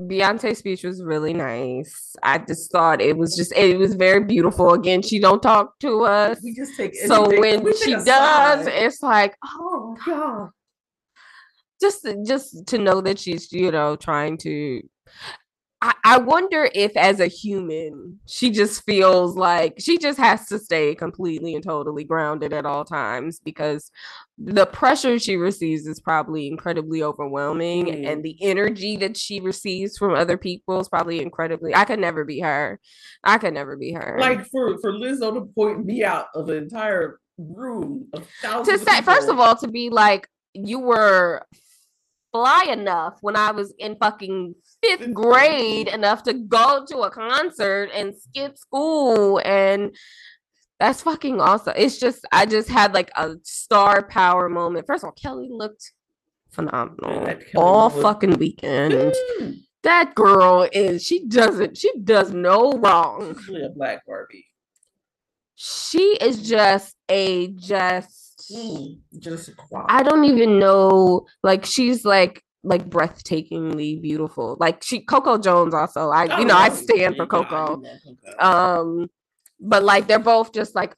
Beyonce's 0.00 0.58
speech 0.58 0.84
was 0.84 1.02
really 1.02 1.32
nice. 1.34 2.16
I 2.22 2.38
just 2.38 2.72
thought 2.72 3.00
it 3.00 3.16
was 3.16 3.36
just 3.36 3.52
it 3.52 3.78
was 3.78 3.94
very 3.94 4.24
beautiful. 4.24 4.72
Again, 4.72 5.02
she 5.02 5.18
don't 5.18 5.42
talk 5.42 5.78
to 5.80 6.04
us. 6.04 6.40
We 6.42 6.54
just 6.54 6.76
take 6.76 6.94
so 6.94 7.28
when 7.28 7.64
she 7.76 7.92
does, 7.92 8.04
side. 8.04 8.68
it's 8.68 9.02
like, 9.02 9.36
oh, 9.44 9.96
oh 9.96 9.96
god. 10.06 10.50
Just 11.80 12.06
just 12.26 12.66
to 12.68 12.78
know 12.78 13.00
that 13.00 13.18
she's, 13.18 13.52
you 13.52 13.70
know, 13.70 13.96
trying 13.96 14.38
to 14.38 14.82
I, 15.82 15.94
I 16.04 16.18
wonder 16.18 16.70
if 16.74 16.96
as 16.96 17.18
a 17.18 17.26
human 17.26 18.20
she 18.26 18.50
just 18.50 18.84
feels 18.84 19.36
like 19.36 19.74
she 19.78 19.98
just 19.98 20.16
has 20.18 20.46
to 20.46 20.60
stay 20.60 20.94
completely 20.94 21.56
and 21.56 21.64
totally 21.64 22.04
grounded 22.04 22.52
at 22.52 22.64
all 22.64 22.84
times 22.84 23.40
because 23.40 23.90
the 24.44 24.66
pressure 24.66 25.18
she 25.18 25.36
receives 25.36 25.86
is 25.86 26.00
probably 26.00 26.48
incredibly 26.48 27.02
overwhelming 27.02 27.86
mm. 27.86 28.06
and 28.06 28.24
the 28.24 28.36
energy 28.42 28.96
that 28.96 29.16
she 29.16 29.40
receives 29.40 29.96
from 29.96 30.14
other 30.14 30.36
people 30.36 30.80
is 30.80 30.88
probably 30.88 31.20
incredibly 31.20 31.74
i 31.74 31.84
could 31.84 31.98
never 31.98 32.24
be 32.24 32.40
her 32.40 32.80
i 33.22 33.38
could 33.38 33.54
never 33.54 33.76
be 33.76 33.92
her 33.92 34.16
like 34.20 34.44
for 34.46 34.76
for 34.80 34.92
lizzo 34.92 35.32
to 35.32 35.42
point 35.54 35.84
me 35.84 36.02
out 36.02 36.26
of 36.34 36.48
an 36.48 36.56
entire 36.56 37.20
room 37.38 38.08
of 38.12 38.26
thousands 38.42 38.80
to 38.80 38.84
say 38.84 38.98
people. 38.98 39.14
first 39.14 39.28
of 39.28 39.38
all 39.38 39.54
to 39.54 39.68
be 39.68 39.90
like 39.90 40.26
you 40.54 40.80
were 40.80 41.46
fly 42.32 42.66
enough 42.68 43.18
when 43.20 43.36
i 43.36 43.52
was 43.52 43.72
in 43.78 43.94
fucking 43.96 44.54
fifth 44.82 45.12
grade 45.14 45.86
enough 45.88 46.22
to 46.24 46.32
go 46.32 46.84
to 46.86 46.98
a 46.98 47.10
concert 47.10 47.90
and 47.94 48.14
skip 48.16 48.58
school 48.58 49.40
and 49.44 49.94
that's 50.82 51.02
fucking 51.02 51.40
awesome. 51.40 51.74
It's 51.76 51.98
just 52.00 52.26
I 52.32 52.44
just 52.44 52.68
had 52.68 52.92
like 52.92 53.10
a 53.16 53.36
star 53.44 54.02
power 54.02 54.48
moment. 54.48 54.86
First 54.86 55.04
of 55.04 55.08
all, 55.08 55.12
Kelly 55.12 55.48
looked 55.50 55.92
phenomenal. 56.50 57.24
Kelly 57.24 57.44
All 57.54 57.88
was- 57.90 58.02
fucking 58.02 58.38
weekend. 58.38 59.14
That 59.84 60.14
girl 60.16 60.68
is 60.72 61.04
she 61.04 61.26
doesn't 61.26 61.76
she 61.76 61.90
does 62.02 62.32
no 62.32 62.72
wrong. 62.72 63.34
she's 63.36 63.48
really 63.48 63.64
a 63.66 63.68
black 63.68 64.04
Barbie. 64.06 64.46
She 65.54 66.16
is 66.20 66.46
just 66.48 66.94
a 67.08 67.48
just 67.48 68.18
Mm, 68.52 68.98
just. 69.20 69.50
I 69.86 70.02
don't 70.02 70.24
even 70.24 70.58
know 70.58 71.26
like 71.44 71.64
she's 71.64 72.04
like 72.04 72.42
like 72.64 72.90
breathtakingly 72.90 74.02
beautiful. 74.02 74.56
Like 74.58 74.82
she 74.82 75.00
Coco 75.00 75.38
Jones 75.38 75.74
also. 75.74 76.10
I 76.10 76.26
Oh, 76.28 76.38
you 76.40 76.44
know 76.44 76.56
I 76.56 76.68
stand 76.70 77.16
for 77.16 77.26
Coco. 77.26 77.76
Coco. 77.80 78.44
Um 78.44 79.08
but 79.62 79.82
like 79.82 80.06
they're 80.06 80.18
both 80.18 80.52
just 80.52 80.74
like 80.74 80.94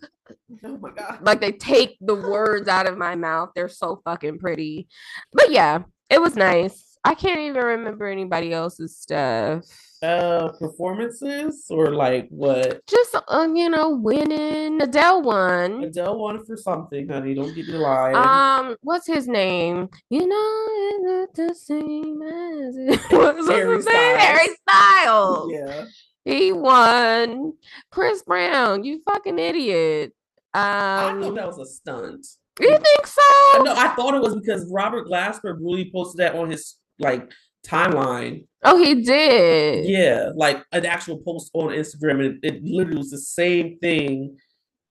oh 0.64 0.78
my 0.78 0.90
god. 0.90 1.18
like 1.22 1.40
they 1.40 1.52
take 1.52 1.96
the 2.00 2.14
words 2.14 2.66
out 2.68 2.86
of 2.86 2.96
my 2.98 3.14
mouth. 3.14 3.50
They're 3.54 3.68
so 3.68 4.00
fucking 4.04 4.38
pretty. 4.38 4.88
But 5.32 5.50
yeah, 5.50 5.82
it 6.10 6.20
was 6.20 6.34
nice. 6.34 6.96
I 7.04 7.14
can't 7.14 7.40
even 7.40 7.62
remember 7.62 8.06
anybody 8.06 8.52
else's 8.52 8.96
stuff. 8.96 9.64
Uh, 10.02 10.48
performances 10.58 11.66
or 11.70 11.94
like 11.94 12.28
what? 12.30 12.80
Just 12.86 13.14
uh, 13.28 13.48
you 13.54 13.68
know, 13.68 13.90
winning. 13.90 14.80
Adele 14.80 15.22
won. 15.22 15.84
Adele 15.84 16.18
won 16.18 16.44
for 16.44 16.56
something, 16.56 17.08
honey. 17.08 17.34
Don't 17.34 17.54
get 17.54 17.68
me 17.68 17.74
lying. 17.74 18.16
Um, 18.16 18.76
what's 18.82 19.06
his 19.06 19.28
name? 19.28 19.88
You 20.10 20.26
know, 20.26 20.66
it's 20.68 21.04
not 21.04 21.34
the 21.34 21.54
same 21.54 22.22
as 22.22 22.76
it 22.76 23.00
was. 23.12 23.48
Harry 23.48 23.78
name? 23.78 24.18
Harry 24.18 24.48
Styles. 24.68 25.52
yeah. 25.52 25.84
He 26.24 26.52
won. 26.52 27.52
Chris 27.90 28.22
Brown, 28.22 28.84
you 28.84 29.02
fucking 29.08 29.38
idiot. 29.38 30.12
I 30.54 31.10
Um, 31.10 31.22
thought 31.22 31.34
that 31.34 31.46
was 31.46 31.58
a 31.58 31.66
stunt. 31.66 32.26
you 32.60 32.68
think 32.68 33.06
so? 33.06 33.20
I 33.22 33.62
know. 33.64 33.74
I 33.74 33.88
thought 33.94 34.14
it 34.14 34.22
was 34.22 34.34
because 34.36 34.70
Robert 34.72 35.06
Glasper 35.08 35.56
really 35.60 35.90
posted 35.92 36.20
that 36.20 36.34
on 36.36 36.50
his 36.50 36.76
like 36.98 37.30
timeline. 37.66 38.46
Oh, 38.62 38.78
he 38.82 39.02
did. 39.02 39.86
Yeah, 39.86 40.30
like 40.36 40.64
an 40.72 40.86
actual 40.86 41.18
post 41.18 41.50
on 41.54 41.70
Instagram, 41.70 42.24
and 42.24 42.44
it, 42.44 42.54
it 42.54 42.64
literally 42.64 42.98
was 42.98 43.10
the 43.10 43.18
same 43.18 43.78
thing 43.80 44.36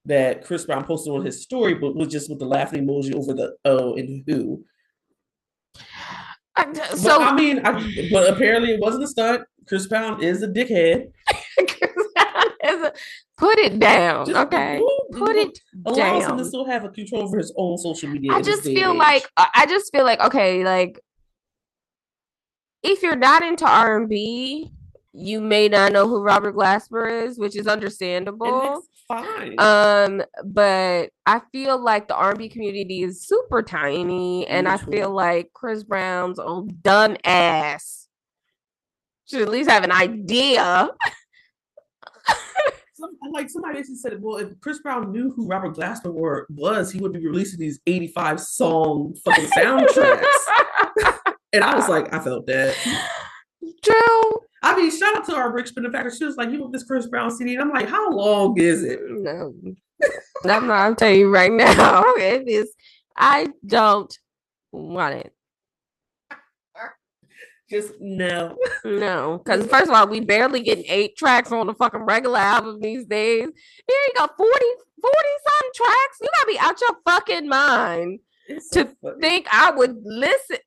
that 0.05 0.43
Chris 0.43 0.65
Brown 0.65 0.83
posted 0.83 1.13
on 1.13 1.23
his 1.25 1.41
story, 1.41 1.73
but 1.75 1.95
was 1.95 2.09
just 2.09 2.29
with 2.29 2.39
the 2.39 2.45
laughing 2.45 2.85
emoji 2.85 3.15
over 3.15 3.33
the 3.33 3.55
O 3.63 3.95
and 3.95 4.23
who. 4.27 4.65
I- 6.55 6.65
But 6.65 6.97
So 6.97 7.21
I 7.21 7.33
mean, 7.33 7.59
I, 7.65 7.71
but 8.11 8.29
apparently 8.29 8.73
it 8.73 8.79
wasn't 8.81 9.05
a 9.05 9.07
stunt. 9.07 9.43
Chris 9.67 9.87
Brown 9.87 10.21
is 10.21 10.43
a 10.43 10.47
dickhead. 10.47 11.11
put 13.37 13.59
it 13.59 13.79
down, 13.79 14.25
Just 14.25 14.37
okay? 14.37 14.81
Put 15.11 15.35
it 15.35 15.59
allows 15.85 16.25
him 16.25 16.37
to 16.37 16.45
still 16.45 16.65
have 16.65 16.85
a 16.85 16.89
control 16.89 17.23
over 17.23 17.37
his 17.37 17.53
own 17.57 17.77
social 17.77 18.09
media. 18.09 18.31
I 18.31 18.41
just 18.41 18.63
feel 18.63 18.95
like 18.95 19.27
I 19.37 19.65
just 19.67 19.91
feel 19.91 20.05
like 20.05 20.19
okay, 20.21 20.63
like 20.63 20.99
if 22.83 23.01
you're 23.01 23.15
not 23.15 23.43
into 23.43 23.65
R 23.65 23.97
and 23.97 24.09
B, 24.09 24.71
you 25.13 25.39
may 25.39 25.69
not 25.69 25.91
know 25.91 26.07
who 26.07 26.21
Robert 26.21 26.55
Glasper 26.55 27.25
is, 27.25 27.37
which 27.37 27.55
is 27.55 27.67
understandable. 27.67 28.61
that's 28.61 28.87
fine. 29.07 29.55
Um, 29.59 30.23
but 30.43 31.11
I 31.25 31.41
feel 31.51 31.81
like 31.81 32.07
the 32.07 32.15
R&B 32.15 32.49
community 32.49 33.03
is 33.03 33.25
super 33.25 33.61
tiny, 33.61 34.47
and 34.47 34.67
I 34.67 34.77
feel 34.77 35.11
like 35.11 35.51
Chris 35.53 35.83
Brown's 35.83 36.39
old 36.39 36.81
dumb 36.81 37.15
ass 37.23 38.02
should 39.33 39.41
at 39.41 39.49
least 39.49 39.69
have 39.69 39.83
an 39.83 39.91
idea. 39.91 40.89
Some, 42.93 43.17
like 43.31 43.49
somebody 43.49 43.79
actually 43.79 43.95
said, 43.95 44.21
well, 44.21 44.37
if 44.37 44.59
Chris 44.61 44.79
Brown 44.79 45.11
knew 45.11 45.33
who 45.35 45.47
Robert 45.47 45.75
Glasper 45.75 46.13
were, 46.13 46.45
was, 46.49 46.91
he 46.91 46.99
would 46.99 47.11
be 47.11 47.25
releasing 47.25 47.59
these 47.59 47.79
85 47.87 48.39
song 48.39 49.15
fucking 49.25 49.49
soundtracks. 49.57 50.23
and 51.51 51.63
I 51.63 51.75
was 51.75 51.89
like, 51.89 52.13
I 52.13 52.19
felt 52.19 52.45
that. 52.47 52.75
True. 53.83 54.39
I 54.61 54.77
mean, 54.77 54.91
shout 54.91 55.17
out 55.17 55.25
to 55.25 55.35
our 55.35 55.51
Rich 55.51 55.73
benefactor. 55.75 56.11
She 56.15 56.23
was 56.23 56.37
like, 56.37 56.51
you 56.51 56.61
want 56.61 56.71
this 56.71 56.83
Chris 56.83 57.07
Brown 57.07 57.31
CD? 57.31 57.55
And 57.55 57.63
I'm 57.63 57.71
like, 57.71 57.89
how 57.89 58.11
long 58.11 58.57
is 58.57 58.83
it? 58.83 58.99
No, 59.09 59.53
I'm 60.45 60.67
not. 60.67 60.85
I'm 60.85 60.95
telling 60.95 61.19
you 61.19 61.33
right 61.33 61.51
now, 61.51 62.03
it 62.17 62.47
is. 62.47 62.73
I 63.17 63.47
don't 63.65 64.15
want 64.71 65.15
it. 65.15 65.33
Just 67.73 67.93
no. 67.99 68.55
No, 68.85 69.41
because 69.43 69.65
first 69.65 69.89
of 69.89 69.95
all, 69.95 70.07
we 70.07 70.19
barely 70.19 70.61
getting 70.61 70.85
eight 70.87 71.17
tracks 71.17 71.51
on 71.51 71.65
the 71.67 71.73
fucking 71.73 72.01
regular 72.01 72.37
album 72.37 72.79
these 72.79 73.05
days. 73.05 73.41
Here 73.45 73.97
you 74.07 74.11
got 74.15 74.37
40, 74.37 74.51
40 75.01 75.17
some 75.47 75.71
tracks. 75.75 76.17
You 76.21 76.29
gotta 76.33 76.47
be 76.47 76.59
out 76.59 76.81
your 76.81 76.97
fucking 77.05 77.49
mind 77.49 78.19
so 78.59 78.83
To 78.83 78.95
funny. 79.01 79.19
think 79.21 79.47
I 79.51 79.71
would 79.71 79.97
listen. 80.03 80.57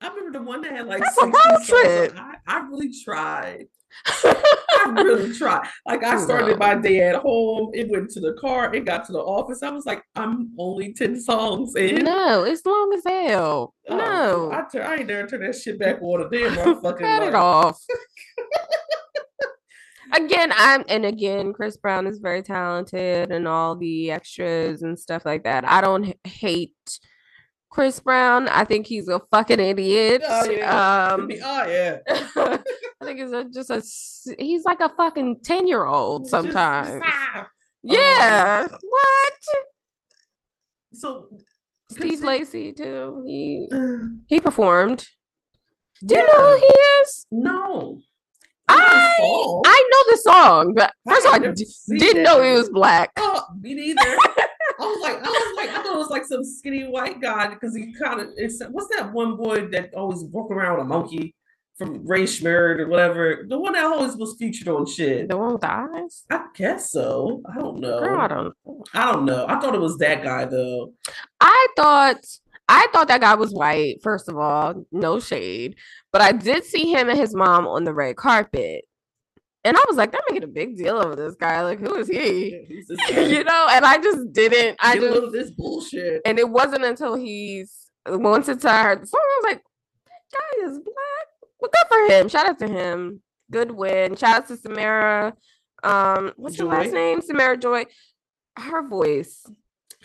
I 0.00 0.08
remember 0.08 0.38
the 0.38 0.44
one 0.44 0.60
that 0.60 0.72
had 0.72 0.86
like 0.86 1.00
That's 1.02 1.16
a 1.16 1.26
road 1.26 1.64
trip. 1.64 2.14
I, 2.18 2.34
I 2.46 2.58
really 2.68 2.92
tried. 3.02 3.66
I 4.06 4.92
really 4.96 5.32
tried. 5.38 5.66
Like 5.86 6.04
I 6.04 6.22
started 6.22 6.58
my 6.58 6.74
day 6.74 7.00
at 7.00 7.16
home. 7.16 7.70
It 7.74 7.88
went 7.90 8.10
to 8.10 8.20
the 8.20 8.34
car. 8.34 8.74
It 8.74 8.84
got 8.84 9.04
to 9.06 9.12
the 9.12 9.18
office. 9.18 9.62
I 9.62 9.70
was 9.70 9.86
like, 9.86 10.02
I'm 10.14 10.52
only 10.58 10.92
ten 10.94 11.20
songs 11.20 11.74
in. 11.76 12.04
no, 12.04 12.44
it's 12.44 12.64
long 12.64 12.92
as 12.94 13.02
hell. 13.06 13.74
Oh, 13.88 13.96
no, 13.96 14.50
I, 14.52 14.64
tur- 14.70 14.82
I 14.84 14.96
ain't 14.96 15.06
never 15.06 15.26
turn 15.28 15.40
that 15.40 15.56
shit 15.56 15.78
back 15.78 16.00
on 16.02 16.26
a 16.26 16.30
day 16.30 16.44
in 16.46 16.54
my 16.54 16.74
fucking 16.80 17.06
cut 17.06 17.22
it 17.22 17.34
off. 17.34 17.80
again, 20.12 20.52
I'm 20.56 20.84
and 20.88 21.04
again, 21.04 21.52
Chris 21.52 21.76
Brown 21.76 22.06
is 22.06 22.18
very 22.18 22.42
talented 22.42 23.30
and 23.32 23.48
all 23.48 23.76
the 23.76 24.10
extras 24.12 24.82
and 24.82 24.98
stuff 24.98 25.24
like 25.24 25.44
that. 25.44 25.68
I 25.68 25.80
don't 25.80 26.14
hate 26.24 26.74
Chris 27.70 28.00
Brown. 28.00 28.48
I 28.48 28.64
think 28.64 28.86
he's 28.86 29.08
a 29.08 29.20
fucking 29.30 29.60
idiot. 29.60 30.22
Oh, 30.26 30.50
yeah. 30.50 31.12
Um, 31.14 31.28
oh 31.30 31.66
yeah. 31.66 31.98
I 32.08 33.04
think 33.04 33.20
he's 33.20 33.32
a, 33.32 33.44
just 33.44 33.70
a 33.70 33.82
he's 34.42 34.64
like 34.64 34.80
a 34.80 34.88
fucking 34.96 35.40
10 35.42 35.66
year 35.66 35.84
old 35.84 36.22
Just- 36.24 36.32
just, 36.32 36.44
sometimes. 36.44 37.02
ah. 37.04 37.48
yeah. 37.82 38.68
Um, 38.70 38.78
what? 38.88 39.32
So 40.94 41.28
Steve 41.90 42.22
Lacy 42.22 42.72
too. 42.72 43.22
He 43.26 43.68
he 44.26 44.40
performed. 44.40 45.06
Do 46.04 46.14
yeah. 46.14 46.22
you 46.22 46.26
know 46.26 46.50
who 46.50 46.56
he 46.58 46.66
is? 47.02 47.26
No. 47.30 48.00
I. 48.68 49.62
I 49.64 49.90
know 49.90 50.12
the 50.12 50.18
song, 50.22 50.74
but 50.74 50.92
first 51.08 51.24
of 51.24 51.28
all, 51.30 51.34
I 51.36 51.38
never 51.38 51.54
d- 51.54 51.64
seen 51.64 51.98
didn't 51.98 52.24
that 52.24 52.36
know 52.36 52.42
he 52.42 52.52
was 52.52 52.68
black. 52.70 53.10
Oh, 53.16 53.42
me 53.60 53.74
neither. 53.74 54.02
I 54.78 54.84
was 54.84 55.00
like, 55.00 55.16
I 55.16 55.28
was 55.28 55.56
like, 55.56 55.70
I 55.70 55.82
thought 55.82 55.94
it 55.94 55.98
was 55.98 56.10
like 56.10 56.24
some 56.24 56.44
skinny 56.44 56.84
white 56.84 57.20
guy 57.20 57.48
because 57.48 57.74
he 57.74 57.92
kind 57.92 58.20
of. 58.20 58.28
It's 58.36 58.62
what's 58.70 58.94
that 58.96 59.12
one 59.12 59.36
boy 59.36 59.68
that 59.68 59.94
always 59.94 60.22
walk 60.24 60.50
around 60.50 60.78
with 60.78 60.86
a 60.86 60.88
monkey 60.88 61.34
from 61.76 62.06
Rae 62.06 62.24
Sremmurd 62.24 62.80
or 62.80 62.88
whatever? 62.88 63.46
The 63.48 63.58
one 63.58 63.74
that 63.74 63.84
always 63.84 64.16
was 64.16 64.36
featured 64.38 64.68
on 64.68 64.86
shit. 64.86 65.28
The 65.28 65.36
one 65.36 65.52
with 65.52 65.62
the 65.62 65.70
eyes? 65.72 66.24
I 66.30 66.46
guess 66.54 66.90
so. 66.90 67.42
I 67.50 67.58
don't 67.58 67.78
know. 67.78 68.00
Girl, 68.00 68.20
I 68.20 68.28
don't 68.28 68.54
I 68.94 69.12
don't 69.12 69.24
know. 69.24 69.46
I 69.48 69.60
thought 69.60 69.74
it 69.74 69.80
was 69.80 69.98
that 69.98 70.22
guy 70.22 70.46
though. 70.46 70.92
I 71.40 71.66
thought 71.76 72.24
I 72.68 72.88
thought 72.92 73.08
that 73.08 73.20
guy 73.20 73.34
was 73.34 73.52
white, 73.52 74.02
first 74.02 74.28
of 74.28 74.36
all, 74.36 74.86
no 74.90 75.20
shade. 75.20 75.76
But 76.12 76.22
I 76.22 76.32
did 76.32 76.64
see 76.64 76.90
him 76.90 77.08
and 77.08 77.18
his 77.18 77.34
mom 77.34 77.66
on 77.66 77.84
the 77.84 77.94
red 77.94 78.16
carpet. 78.16 78.85
And 79.66 79.76
I 79.76 79.84
was 79.88 79.96
like, 79.96 80.12
they're 80.12 80.20
making 80.30 80.44
a 80.44 80.52
big 80.52 80.76
deal 80.76 80.98
of 81.00 81.16
this 81.16 81.34
guy. 81.34 81.62
Like, 81.62 81.80
who 81.80 81.96
is 81.96 82.08
he? 82.08 82.64
He's 82.68 82.86
this 82.86 82.98
guy. 83.10 83.20
you 83.26 83.42
know, 83.44 83.66
and 83.70 83.84
I 83.84 83.98
just 83.98 84.32
didn't. 84.32 84.76
I 84.80 84.96
Get 84.98 85.12
just 85.12 85.32
this 85.32 85.50
bullshit. 85.50 86.22
and 86.24 86.38
it 86.38 86.48
wasn't 86.48 86.84
until 86.84 87.16
he's 87.16 87.90
once 88.08 88.48
it's 88.48 88.64
I 88.64 88.82
heard 88.84 89.02
the 89.02 89.06
song, 89.06 89.20
I 89.22 89.40
was 89.42 89.52
like, 89.52 89.62
that 90.06 90.38
guy 90.38 90.66
is 90.70 90.78
black. 90.78 91.26
Well, 91.60 91.70
good 91.72 91.88
for 91.88 92.14
him. 92.14 92.28
Shout 92.28 92.48
out 92.48 92.58
to 92.60 92.68
him. 92.68 93.20
Good 93.50 93.70
win. 93.72 94.14
Shout 94.16 94.36
out 94.36 94.48
to 94.48 94.56
Samara. 94.56 95.34
Um, 95.82 96.32
what's 96.36 96.56
her 96.58 96.64
Joy. 96.64 96.70
last 96.70 96.92
name? 96.92 97.20
Samara 97.20 97.56
Joy. 97.56 97.84
Her 98.58 98.86
voice 98.86 99.44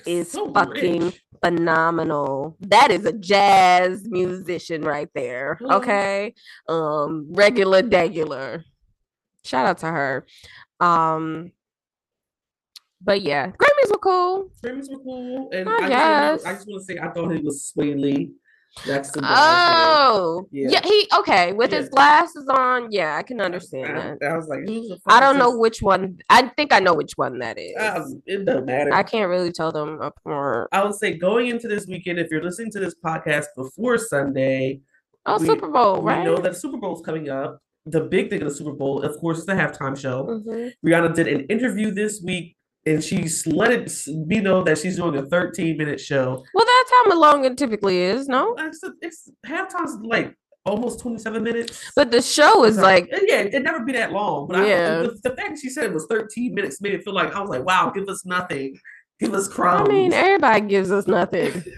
is 0.06 0.32
So 0.32 0.52
fucking 0.52 1.04
rich. 1.06 1.22
phenomenal. 1.44 2.58
That 2.62 2.90
is 2.92 3.06
a 3.06 3.14
jazz 3.14 4.08
musician 4.10 4.82
right 4.84 5.10
there. 5.14 5.60
Mhm. 5.62 5.72
Okay. 5.78 6.34
Um, 6.68 7.28
regular 7.32 7.82
degular. 7.84 8.64
Shout 9.44 9.66
out 9.66 9.78
to 9.80 9.88
her. 9.88 10.26
Um, 10.80 11.52
but 13.02 13.22
yeah, 13.22 13.48
Grammys 13.52 13.92
were 13.92 13.98
cool. 13.98 14.50
Grammys 14.64 14.90
were 14.92 15.00
cool, 15.04 15.50
and 15.52 15.68
I 15.68 15.74
I, 15.74 15.80
just, 15.80 15.90
guess. 15.90 16.44
wanna- 16.44 16.50
I 16.50 16.54
just 16.58 16.68
want 16.70 16.82
to 16.82 16.86
say 16.86 17.00
I 17.00 17.10
thought 17.12 17.30
he 17.30 17.42
was 17.42 17.74
Swae 17.76 18.00
Lee. 18.00 18.32
That's 18.88 19.12
the 19.12 19.20
Oh, 19.22 20.48
Yeah. 20.50 20.70
yeah. 20.72 20.82
He 20.86 21.06
okay 21.20 21.52
with 21.52 21.74
his 21.74 21.90
glasses 21.90 22.48
on. 22.48 22.88
Yeah, 22.90 23.18
I 23.18 23.24
can 23.24 23.42
understand 23.42 23.98
I, 23.98 24.16
that. 24.22 24.32
I 24.32 24.38
was 24.38 24.48
like, 24.48 24.62
who's 24.66 24.88
the 24.88 24.96
fuck 25.04 25.14
I 25.14 25.20
don't 25.20 25.38
know 25.38 25.58
which 25.58 25.82
one. 25.82 26.20
I 26.30 26.44
think 26.56 26.72
I 26.72 26.80
know 26.80 26.94
which 26.94 27.18
one 27.18 27.40
that 27.40 27.60
is. 27.60 27.74
It 28.26 28.46
doesn't 28.46 28.66
matter. 28.66 28.94
I 28.94 29.04
can't 29.04 29.30
really 29.30 29.52
tell 29.52 29.74
them 29.74 30.00
apart. 30.00 30.70
I 30.72 30.86
would 30.86 30.96
say 30.96 31.18
going 31.18 31.50
into 31.50 31.68
this 31.68 31.86
weekend, 31.86 32.18
if 32.20 32.30
you're 32.32 32.42
listening 32.44 32.72
to 32.72 32.80
this 32.80 32.96
podcast 33.04 33.48
before 33.58 33.98
Sunday, 33.98 34.80
Oh, 35.26 35.38
we- 35.38 35.48
Super 35.48 35.68
Bowl, 35.68 36.02
right 36.02 36.20
we 36.20 36.24
know 36.26 36.38
that 36.38 36.56
Super 36.56 36.78
Bowl's 36.78 37.02
coming 37.02 37.28
up. 37.30 37.62
The 37.86 38.02
big 38.02 38.30
thing 38.30 38.42
of 38.42 38.50
the 38.50 38.56
Super 38.56 38.74
Bowl, 38.74 39.02
of 39.02 39.18
course, 39.18 39.40
is 39.40 39.46
the 39.46 39.54
halftime 39.54 39.98
show. 39.98 40.26
Mhm. 40.26 40.74
Rihanna 40.86 41.16
did 41.16 41.28
an 41.28 41.42
interview 41.46 41.92
this 41.92 42.22
week 42.24 42.56
and 42.86 43.04
she's 43.04 43.46
let 43.46 43.72
it 43.72 44.28
be 44.28 44.40
known 44.40 44.66
that 44.66 44.78
she's 44.78 44.96
doing 44.96 45.16
a 45.18 45.26
13 45.26 45.78
minute 45.78 46.00
show. 46.00 46.44
Well, 46.54 46.66
that's 46.66 46.92
how 46.92 47.20
long 47.20 47.46
it 47.46 47.58
typically 47.58 48.00
is, 48.00 48.28
no? 48.28 48.56
It's, 48.58 48.80
it's 49.02 49.30
halftime's 49.46 49.98
like 50.04 50.36
almost 50.66 51.00
27 51.00 51.44
minutes. 51.44 51.92
But 51.96 52.12
the 52.12 52.22
show 52.22 52.64
is 52.66 52.78
like 52.78 53.10
yeah, 53.12 53.42
it 53.42 53.64
never 53.64 53.84
be 53.84 53.94
that 53.94 54.12
long. 54.12 54.48
But 54.48 54.68
yeah. 54.68 55.00
I, 55.00 55.04
the, 55.04 55.20
the, 55.24 55.36
fact 55.36 55.50
that 55.50 55.60
she 55.60 55.70
said 55.70 55.86
it 55.86 55.94
was 55.94 56.06
13 56.08 56.54
minutes 56.54 56.82
made 56.82 56.94
it 56.94 57.04
feel 57.04 57.14
like 57.14 57.34
I 57.36 57.42
was 57.42 57.50
like, 57.50 57.66
wow, 57.66 57.92
give 57.94 58.08
us 58.08 58.26
nothing. 58.26 58.78
Give 59.20 59.34
us 59.34 59.48
crumbs. 59.48 59.88
I 59.88 59.92
mean, 59.92 60.14
everybody 60.14 60.62
gives 60.62 60.92
us 60.92 61.08
nothing. 61.08 61.64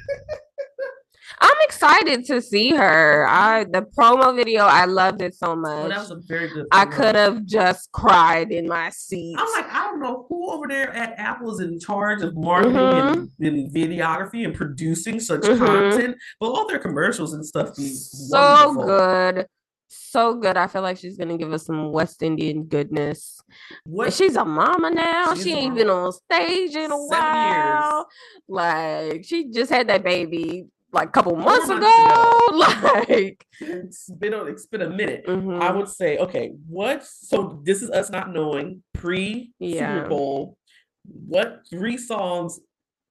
I'm 1.44 1.58
excited 1.64 2.26
to 2.28 2.42
see 2.42 2.70
her. 2.70 3.28
I 3.28 3.66
the 3.66 3.82
promo 3.82 4.34
video, 4.34 4.64
I 4.64 4.86
loved 4.86 5.22
it 5.22 5.36
so 5.36 5.58
much. 5.58 5.86
Oh, 5.86 5.90
that 5.90 6.00
was 6.00 6.12
a 6.12 6.16
very 6.16 6.48
good. 6.48 6.68
I 6.72 6.86
could 6.86 7.16
have 7.16 7.46
just 7.46 7.92
cried 7.92 8.54
in 8.54 8.66
my 8.66 8.90
seat. 8.92 9.36
I'm 9.38 9.52
like, 9.52 9.70
I 9.74 9.84
don't 9.84 10.00
know 10.00 10.26
who 10.30 10.50
over 10.52 10.68
there 10.70 10.94
at 10.94 11.20
Apple 11.20 11.54
is 11.54 11.60
in 11.60 11.82
charge 11.82 12.22
of 12.22 12.38
marketing 12.38 12.76
mm-hmm. 12.76 13.44
and, 13.44 13.58
and, 13.58 13.76
videography 13.76 14.46
and 14.46 14.56
producing 14.56 15.20
such 15.20 15.42
mm-hmm. 15.42 15.66
content, 15.66 16.18
but 16.40 16.48
all 16.48 16.66
their 16.66 16.80
commercials 16.80 17.34
and 17.34 17.46
stuff 17.46 17.76
so 17.76 18.68
wonderful. 18.68 18.86
good. 18.86 19.48
So 19.90 20.36
good. 20.36 20.56
I 20.56 20.68
feel 20.68 20.82
like 20.82 20.98
she's 20.98 21.18
gonna 21.18 21.38
give 21.38 21.52
us 21.52 21.66
some 21.66 21.92
West 21.92 22.24
Indian 22.24 22.64
goodness. 22.64 23.42
What? 23.84 24.14
She's 24.14 24.38
a 24.38 24.46
mama 24.46 24.92
now. 24.92 25.34
She's 25.34 25.44
she 25.44 25.54
ain't 25.54 25.76
been 25.76 25.90
on 25.90 26.14
stage 26.14 26.74
in 26.74 26.90
a 26.90 26.98
while. 26.98 27.96
Years. 27.98 28.06
Like 28.48 29.26
she 29.26 29.50
just 29.50 29.70
had 29.70 29.90
that 29.90 30.04
baby 30.04 30.68
like 30.94 31.10
a 31.10 31.12
couple 31.12 31.36
months, 31.36 31.70
ago. 31.70 32.30
Like 32.54 33.46
it's 33.60 34.10
been 34.10 34.34
a, 34.34 34.44
it's 34.46 34.68
been 34.68 34.84
a 34.84 34.90
minute. 34.90 35.26
Mm-hmm. 35.28 35.62
I 35.62 35.72
would 35.72 35.88
say, 35.88 36.18
okay, 36.18 36.54
what? 36.68 37.04
So 37.04 37.60
this 37.64 37.82
is 37.82 37.90
us 37.90 38.10
not 38.12 38.32
knowing 38.32 38.84
pre 38.94 39.52
yeah. 39.60 39.96
Super 39.96 40.10
Bowl. 40.10 40.58
What 41.06 41.62
three 41.70 41.98
songs 41.98 42.60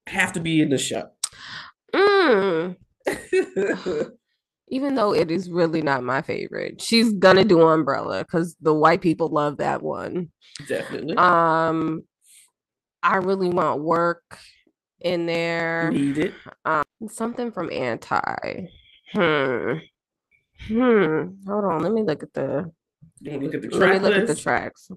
have 0.07 0.33
to 0.35 0.41
be 0.41 0.62
in 0.62 0.70
the 0.70 0.78
show? 0.78 1.11
Mm. 1.95 2.76
Even 4.68 4.95
though 4.95 5.12
it 5.12 5.30
is 5.30 5.51
really 5.51 5.83
not 5.83 6.05
my 6.05 6.22
favorite, 6.22 6.80
she's 6.80 7.12
gonna 7.12 7.45
do 7.45 7.66
Umbrella 7.66 8.20
because 8.20 8.57
the 8.61 8.72
white 8.72 9.03
people 9.03 9.28
love 9.28 9.59
that 9.59 9.83
one. 9.83 10.30
Definitely. 10.68 11.16
Um, 11.16 12.05
I 13.03 13.16
really 13.16 13.49
want 13.49 13.83
work 13.83 14.39
in 15.05 15.26
there. 15.26 15.90
Need 15.90 16.18
it. 16.18 16.34
Um, 16.64 16.84
something 17.09 17.53
from 17.53 17.70
Anti. 17.70 18.68
Hmm. 19.12 19.74
Hmm. 20.66 21.22
Hold 21.46 21.64
on. 21.64 21.82
Let 21.82 21.92
me 21.92 22.03
look 22.03 22.22
at 22.22 22.32
the. 22.32 22.70
Look 23.22 23.55
at 23.55 23.62
the 23.62 23.68
let 23.78 23.90
me 23.90 23.98
look 24.00 24.16
at 24.16 24.26
the 24.26 24.34
tracks. 24.34 24.90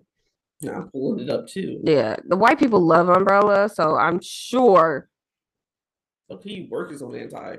Yeah, 0.62 0.78
I'm 0.78 0.90
pulling 0.90 1.20
it 1.20 1.30
up 1.30 1.48
too. 1.48 1.82
Yeah, 1.84 2.16
the 2.26 2.38
white 2.38 2.58
people 2.58 2.80
love 2.80 3.10
Umbrella, 3.10 3.70
so 3.70 3.96
I'm 3.96 4.20
sure. 4.22 5.10
He 6.42 6.68
works 6.72 7.02
on 7.02 7.16
Anti. 7.16 7.58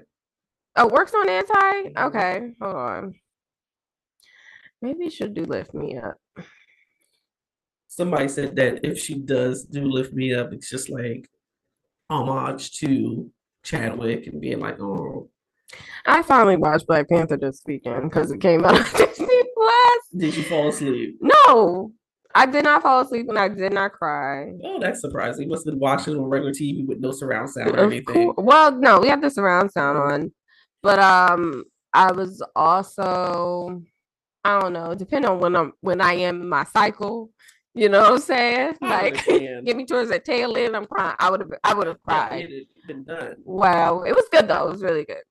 Oh, 0.77 0.89
works 0.89 1.15
on 1.15 1.29
Anti. 1.29 1.53
Mm-hmm. 1.53 2.07
Okay, 2.07 2.53
hold 2.61 2.75
on. 2.75 3.15
Maybe 4.83 5.09
should 5.09 5.35
do 5.35 5.45
Lift 5.45 5.73
Me 5.73 5.97
Up. 5.97 6.17
Somebody 7.87 8.29
said 8.29 8.57
that 8.57 8.85
if 8.85 8.99
she 8.99 9.15
does 9.15 9.65
do 9.65 9.85
Lift 9.85 10.13
Me 10.13 10.35
Up, 10.35 10.53
it's 10.53 10.69
just 10.69 10.91
like 10.91 11.29
homage 12.11 12.73
to 12.79 13.31
Chadwick 13.65 14.27
and 14.27 14.41
being 14.41 14.61
like, 14.61 14.81
oh. 14.81 15.29
I 16.05 16.23
finally 16.23 16.57
watched 16.57 16.87
Black 16.87 17.09
Panther 17.09 17.37
this 17.37 17.61
weekend 17.67 18.05
because 18.05 18.31
it 18.31 18.41
came 18.41 18.65
out 18.65 18.77
on 18.77 18.83
Disney 18.97 19.43
Plus. 19.55 19.99
Did 20.17 20.37
you 20.37 20.43
fall 20.45 20.69
asleep? 20.69 21.19
No, 21.21 21.93
I 22.35 22.47
did 22.47 22.65
not 22.65 22.83
fall 22.83 23.01
asleep 23.01 23.29
and 23.29 23.39
I 23.39 23.49
did 23.49 23.73
not 23.73 23.93
cry. 23.93 24.53
Oh, 24.63 24.79
that's 24.79 25.01
surprising. 25.01 25.45
You 25.45 25.51
must 25.51 25.67
have 25.67 25.73
been 25.73 25.81
watching 25.81 26.17
on 26.17 26.25
regular 26.25 26.53
TV 26.53 26.87
with 26.87 27.01
no 27.01 27.11
surround 27.11 27.51
sound 27.51 27.71
or 27.71 27.81
anything. 27.81 28.33
Well, 28.37 28.73
no, 28.73 29.01
we 29.01 29.09
had 29.09 29.23
the 29.23 29.31
surround 29.31 29.73
sound 29.73 29.99
on, 29.99 30.33
but 30.83 30.99
um, 30.99 31.65
I 31.93 32.13
was 32.13 32.43
also, 32.55 33.83
I 34.45 34.61
don't 34.61 34.75
know, 34.75 34.95
depending 34.95 35.31
on 35.31 35.41
when 35.41 35.57
I'm 35.57 35.73
when 35.81 36.01
I 36.01 36.15
am 36.15 36.43
in 36.43 36.49
my 36.49 36.65
cycle. 36.65 37.31
You 37.77 37.91
know 37.91 38.01
what 38.01 38.13
I'm 38.13 38.19
saying? 38.21 38.77
like, 38.81 39.25
get 39.27 39.77
me 39.77 39.85
towards 39.85 40.09
the 40.09 40.19
tail 40.19 40.57
end. 40.57 40.75
I'm 40.75 40.87
crying. 40.87 41.15
I 41.19 41.31
would 41.31 41.41
have. 41.41 41.51
I 41.63 41.75
would 41.75 41.87
have 41.87 42.03
cried. 42.03 42.51
It 42.51 42.67
been 42.87 43.05
done. 43.05 43.37
Wow, 43.45 44.03
it 44.03 44.15
was 44.15 44.25
good 44.33 44.49
though. 44.49 44.69
It 44.69 44.73
was 44.73 44.83
really 44.83 45.05
good. 45.05 45.23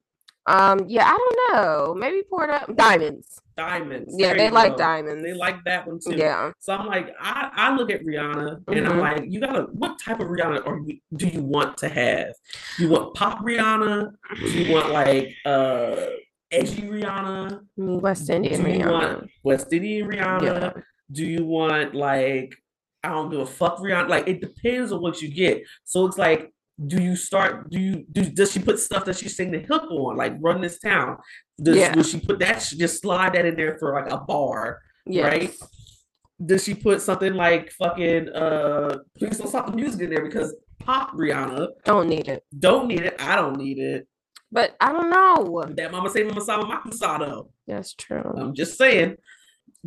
Um, 0.48 0.86
yeah, 0.88 1.06
I 1.08 1.18
don't 1.18 1.56
know. 1.56 1.96
Maybe 1.96 2.22
pour 2.30 2.43
it 2.43 2.52
up 2.52 2.76
diamonds. 2.76 3.39
Diamonds. 3.58 4.14
Yeah, 4.16 4.28
there 4.28 4.38
they 4.38 4.50
like 4.52 4.74
go. 4.74 4.78
diamonds. 4.78 5.24
They 5.24 5.34
like 5.34 5.64
that 5.64 5.88
one 5.88 6.00
too. 6.00 6.16
Yeah. 6.16 6.52
So 6.60 6.74
I'm 6.74 6.86
like, 6.86 7.16
I, 7.20 7.50
I 7.52 7.76
look 7.76 7.89
at 7.89 8.04
Rihanna 8.04 8.62
and 8.68 8.78
mm-hmm. 8.78 8.91
I'm 8.91 9.00
like, 9.00 9.24
you 9.28 9.39
gotta. 9.39 9.64
What 9.72 9.98
type 10.00 10.20
of 10.20 10.28
Rihanna 10.28 10.68
or 10.68 10.86
do 11.16 11.28
you 11.28 11.41
want 11.41 11.78
to 11.78 11.89
have? 11.89 12.34
You 12.78 12.89
want 12.89 13.16
pop 13.16 13.39
Rihanna? 13.39 14.12
Do 14.38 14.52
you 14.52 14.72
want 14.72 14.91
like 14.91 15.34
uh 15.46 15.96
edgy 16.52 16.84
Rihanna? 16.84 17.62
West 17.78 18.30
Indian 18.30 18.64
do 18.64 18.70
you 18.70 18.78
Rihanna. 18.78 18.91
Want 18.91 19.30
West 19.41 19.74
Indian 19.74 20.08
Rihanna. 20.08 20.43
Yeah. 20.43 20.82
Do 21.12 21.26
you 21.26 21.45
want 21.45 21.93
like 21.95 22.56
I 23.03 23.10
don't 23.10 23.30
give 23.30 23.39
a 23.39 23.45
fuck 23.45 23.78
Rihanna? 23.78 24.10
Like 24.10 24.28
it 24.28 24.41
depends 24.41 24.91
on 24.91 25.01
what 25.01 25.22
you 25.22 25.30
get. 25.30 25.64
So 25.84 26.08
it's 26.08 26.18
like, 26.18 26.51
do 26.88 27.01
you 27.01 27.16
start? 27.16 27.70
Do 27.70 27.80
you 27.80 28.06
do? 28.12 28.24
Does 28.24 28.51
she 28.51 28.60
put 28.60 28.80
stuff 28.80 29.06
that 29.06 29.18
she's 29.18 29.36
saying 29.36 29.51
the 29.51 29.60
hook 29.60 29.89
on, 29.91 30.18
like 30.18 30.34
"Run 30.39 30.62
This 30.62 30.80
Town"? 30.80 31.18
Does 31.62 31.78
yeah. 31.78 31.95
will 31.95 32.03
she 32.03 32.20
put 32.20 32.39
that? 32.39 32.62
Just 32.78 33.01
slide 33.01 33.34
that 33.34 33.45
in 33.45 33.56
there 33.56 33.78
for 33.78 33.93
like 33.93 34.12
a 34.12 34.18
bar, 34.18 34.82
yes. 35.06 35.24
right? 35.24 35.56
Does 36.43 36.64
she 36.64 36.74
put 36.74 37.01
something 37.01 37.34
like 37.34 37.72
fucking 37.72 38.30
uh 38.30 38.97
please 39.18 39.38
don't 39.38 39.47
stop 39.47 39.68
the 39.68 39.76
music 39.76 40.01
in 40.01 40.10
there 40.10 40.26
because 40.26 40.53
pop 40.80 41.14
Rihanna 41.14 41.68
don't 41.86 42.10
need 42.10 42.28
it. 42.28 42.43
Don't 42.58 42.88
need 42.88 43.01
it. 43.01 43.16
I 43.20 43.36
don't 43.36 43.58
need 43.58 43.80
it. 43.80 44.08
But 44.51 44.76
I 44.80 44.91
don't 44.91 45.10
know. 45.10 45.64
That 45.76 45.91
mama 45.91 46.10
say 46.10 46.24
mama 46.24 46.41
saw 46.41 46.62
my 46.66 47.18
though. 47.20 47.51
That's 47.68 47.93
true. 47.93 48.34
I'm 48.38 48.53
just 48.53 48.78
saying 48.78 49.16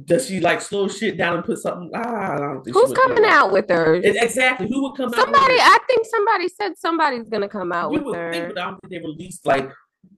does 0.04 0.26
she 0.26 0.40
like 0.40 0.60
slow 0.60 0.88
shit 0.88 1.16
down 1.16 1.36
and 1.36 1.44
put 1.44 1.58
something? 1.58 1.90
Ah, 1.94 2.34
I 2.34 2.38
don't 2.38 2.62
think 2.62 2.76
Who's 2.76 2.92
coming 2.92 3.24
out 3.24 3.52
with 3.52 3.68
her? 3.68 3.94
Exactly. 3.94 4.68
Who 4.68 4.82
would 4.82 4.96
come 4.96 5.10
somebody, 5.10 5.30
out? 5.30 5.36
Somebody. 5.36 5.54
I 5.60 5.78
think 5.86 6.06
somebody 6.06 6.48
said 6.48 6.78
somebody's 6.78 7.28
gonna 7.28 7.48
come 7.48 7.72
out 7.72 7.92
you 7.92 8.02
with 8.02 8.14
her. 8.14 8.32
Think, 8.32 8.48
but 8.54 8.58
I 8.58 8.64
don't 8.64 8.80
think 8.80 8.92
they 8.92 8.98
released 8.98 9.46
like 9.46 9.70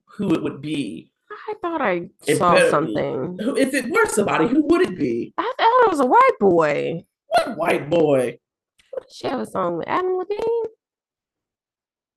who 0.05 0.33
it 0.33 0.43
would 0.43 0.61
be. 0.61 1.11
I 1.47 1.53
thought 1.61 1.81
I 1.81 2.09
it 2.27 2.37
saw 2.37 2.69
something. 2.69 3.37
If 3.57 3.73
it 3.73 3.89
were 3.89 4.05
somebody, 4.07 4.47
who 4.47 4.65
would 4.67 4.81
it 4.81 4.97
be? 4.97 5.33
I 5.37 5.53
thought 5.57 5.85
it 5.85 5.89
was 5.89 5.99
a 6.01 6.05
white 6.05 6.37
boy. 6.39 7.05
What 7.27 7.57
white 7.57 7.89
boy? 7.89 8.37
She 9.09 9.27
have 9.27 9.39
a 9.39 9.45
song 9.45 9.77
with 9.77 9.87
Adam 9.87 10.17
Levine. 10.17 10.37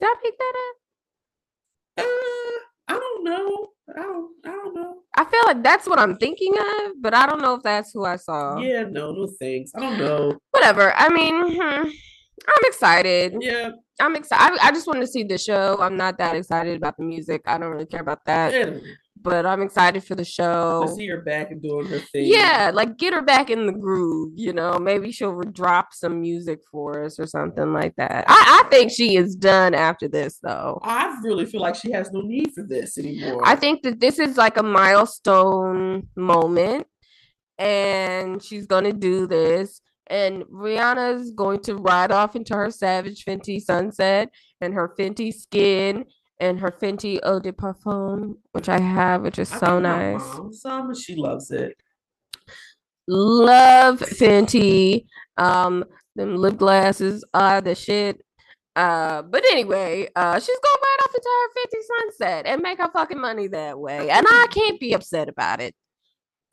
Did 0.01 0.09
I 0.09 0.15
pick 0.23 0.37
that 0.37 0.53
up? 0.57 2.05
Uh, 2.05 2.34
I 2.89 2.95
don't 2.95 3.25
know. 3.25 3.69
I 3.97 4.03
don't. 4.03 4.31
I 4.45 4.51
don't 4.51 4.75
know. 4.75 4.97
I 5.17 5.25
feel 5.25 5.43
like 5.47 5.63
that's 5.63 5.87
what 5.87 5.99
I'm 5.99 6.17
thinking 6.17 6.55
of, 6.59 6.93
but 7.01 7.15
I 7.15 7.27
don't 7.27 7.41
know 7.41 7.55
if 7.55 7.63
that's 7.63 7.93
who 7.93 8.05
I 8.05 8.17
saw. 8.17 8.59
Yeah, 8.59 8.85
no, 8.85 9.13
no 9.13 9.29
thanks. 9.41 9.73
I 9.75 9.81
don't 9.81 9.99
know. 9.99 10.39
Whatever. 10.51 10.93
I 10.95 11.09
mean, 11.09 11.55
hmm, 11.55 11.89
I'm 11.89 12.63
excited. 12.65 13.37
Yeah. 13.41 13.71
I'm 14.01 14.17
excited. 14.17 14.59
I, 14.61 14.69
I, 14.69 14.73
just 14.73 14.89
want 14.89 15.01
to 15.03 15.07
see 15.07 15.23
the 15.23 15.39
show. 15.39 15.79
I'm 15.81 15.97
not 15.97 16.19
that 16.19 16.35
excited 16.35 16.77
about 16.77 16.97
the 16.97 17.05
music. 17.05 17.43
I 17.47 17.59
don't 17.59 17.71
really 17.71 17.87
care 17.87 18.01
about 18.01 18.25
that. 18.27 18.53
Yeah 18.53 18.81
but 19.25 19.47
I'm 19.47 19.63
excited 19.63 20.05
for 20.05 20.15
the 20.15 20.25
show. 20.25 20.85
To 20.87 20.93
see 20.93 21.09
her 21.09 21.23
back 21.23 21.51
and 21.51 21.61
doing 21.61 21.87
her 21.87 21.99
thing. 21.99 22.27
Yeah, 22.27 22.71
like 22.73 22.99
get 22.99 23.15
her 23.15 23.23
back 23.23 23.49
in 23.49 23.67
the 23.67 23.73
groove. 23.73 24.35
You 24.37 24.53
know, 24.53 24.79
maybe 24.79 25.11
she'll 25.11 25.41
drop 25.41 25.95
some 25.95 26.21
music 26.21 26.61
for 26.71 27.03
us 27.03 27.19
or 27.19 27.27
something 27.27 27.73
like 27.73 27.97
that. 27.97 28.27
I, 28.29 28.63
I 28.65 28.69
think 28.69 28.93
she 28.93 29.17
is 29.17 29.35
done 29.35 29.75
after 29.75 30.09
this, 30.09 30.39
though. 30.43 30.79
I 30.83 31.19
really 31.23 31.47
feel 31.47 31.63
like 31.63 31.75
she 31.75 31.91
has 31.93 32.13
no 32.13 32.21
need 32.21 32.53
for 32.55 32.63
this 32.63 32.99
anymore. 32.99 33.41
I 33.43 33.57
think 33.57 33.83
that 33.83 33.99
this 33.99 34.19
is 34.19 34.37
like 34.37 34.59
a 34.59 34.63
milestone 34.63 36.09
moment, 36.15 36.87
and 37.59 38.43
she's 38.43 38.67
gonna 38.67 38.93
do 38.93 39.27
this. 39.27 39.81
And 40.07 40.43
Rihanna's 40.45 41.31
going 41.31 41.61
to 41.61 41.77
ride 41.77 42.13
off 42.13 42.37
into 42.37 42.55
her 42.55 42.71
Savage 42.71 43.25
Fenty 43.25 43.59
sunset 43.59 44.29
and 44.61 44.75
her 44.75 44.95
Fenty 44.99 45.33
skin 45.33 46.05
and 46.41 46.61
her 46.61 46.71
Fenty 46.71 47.19
Eau 47.23 47.39
de 47.39 47.53
Parfum, 47.53 48.37
which 48.53 48.69
I 48.69 48.81
have, 48.81 49.23
which 49.23 49.39
is 49.39 49.53
I 49.53 49.59
so 49.59 49.79
nice. 49.79 50.23
Some 50.61 50.95
she 50.95 51.17
loves 51.17 51.51
it. 51.51 51.77
Love 53.07 54.01
Fenty. 54.01 55.07
Um, 55.37 55.85
them 56.17 56.37
lip 56.37 56.57
glasses 56.57 57.25
are 57.35 57.61
the 57.61 57.75
shit. 57.75 58.21
Uh, 58.77 59.23
but 59.23 59.45
anyway, 59.53 60.09
uh, 60.17 60.39
she's 60.39 60.59
going 60.59 60.81
right 60.83 60.99
off 61.05 61.15
into 61.15 61.29
her 61.29 61.61
Fenty 61.61 61.83
sunset 61.83 62.47
and 62.47 62.63
make 62.63 62.79
her 62.79 62.91
fucking 62.93 63.21
money 63.21 63.47
that 63.49 63.79
way, 63.79 64.11
and 64.11 64.27
I 64.29 64.47
can't 64.51 64.81
be 64.81 64.95
upset 64.95 65.29
about 65.29 65.61
it. 65.61 65.75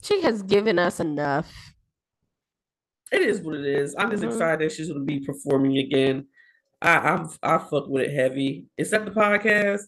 She 0.04 0.22
has 0.22 0.44
given 0.44 0.78
us 0.78 1.00
enough. 1.00 1.52
It 3.12 3.24
is 3.24 3.42
what 3.42 3.56
it 3.56 3.66
is. 3.66 3.96
I'm 3.98 4.10
just 4.10 4.24
mm-hmm. 4.24 4.32
excited 4.32 4.72
she's 4.72 4.88
going 4.88 5.00
to 5.00 5.06
be 5.06 5.20
performing 5.20 5.78
again. 5.78 6.28
I 6.82 6.98
I'm 6.98 7.30
I 7.44 7.58
fuck 7.58 7.88
with 7.88 8.04
it 8.10 8.14
heavy. 8.14 8.66
Is 8.78 8.90
that 8.92 9.06
the 9.06 9.12
podcast? 9.12 9.82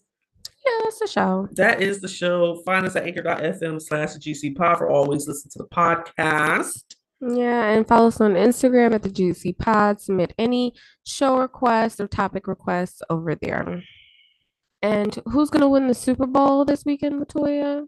Yeah, 0.66 0.86
it's 0.88 0.98
the 1.00 1.06
show. 1.06 1.48
That 1.52 1.82
is 1.82 2.00
the 2.00 2.08
show. 2.08 2.62
Find 2.64 2.86
us 2.86 2.96
at 2.96 3.04
anchor.fm 3.04 3.82
slash 3.82 4.14
GC 4.16 4.56
pod 4.56 4.78
for 4.78 4.88
always 4.90 5.28
listen 5.28 5.50
to 5.50 5.58
the 5.58 5.68
podcast. 5.68 6.84
Yeah, 7.20 7.70
and 7.70 7.86
follow 7.86 8.08
us 8.08 8.20
on 8.20 8.34
Instagram 8.34 8.92
at 8.94 9.02
the 9.02 9.10
Juicy 9.10 9.52
Pod. 9.54 10.00
Submit 10.00 10.34
any 10.38 10.74
show 11.06 11.38
requests 11.38 11.98
or 12.00 12.06
topic 12.06 12.46
requests 12.46 13.02
over 13.08 13.34
there. 13.34 13.82
And 14.82 15.18
who's 15.26 15.48
gonna 15.50 15.68
win 15.68 15.88
the 15.88 15.94
Super 15.94 16.26
Bowl 16.26 16.64
this 16.64 16.84
weekend, 16.84 17.20
Latoya? 17.20 17.86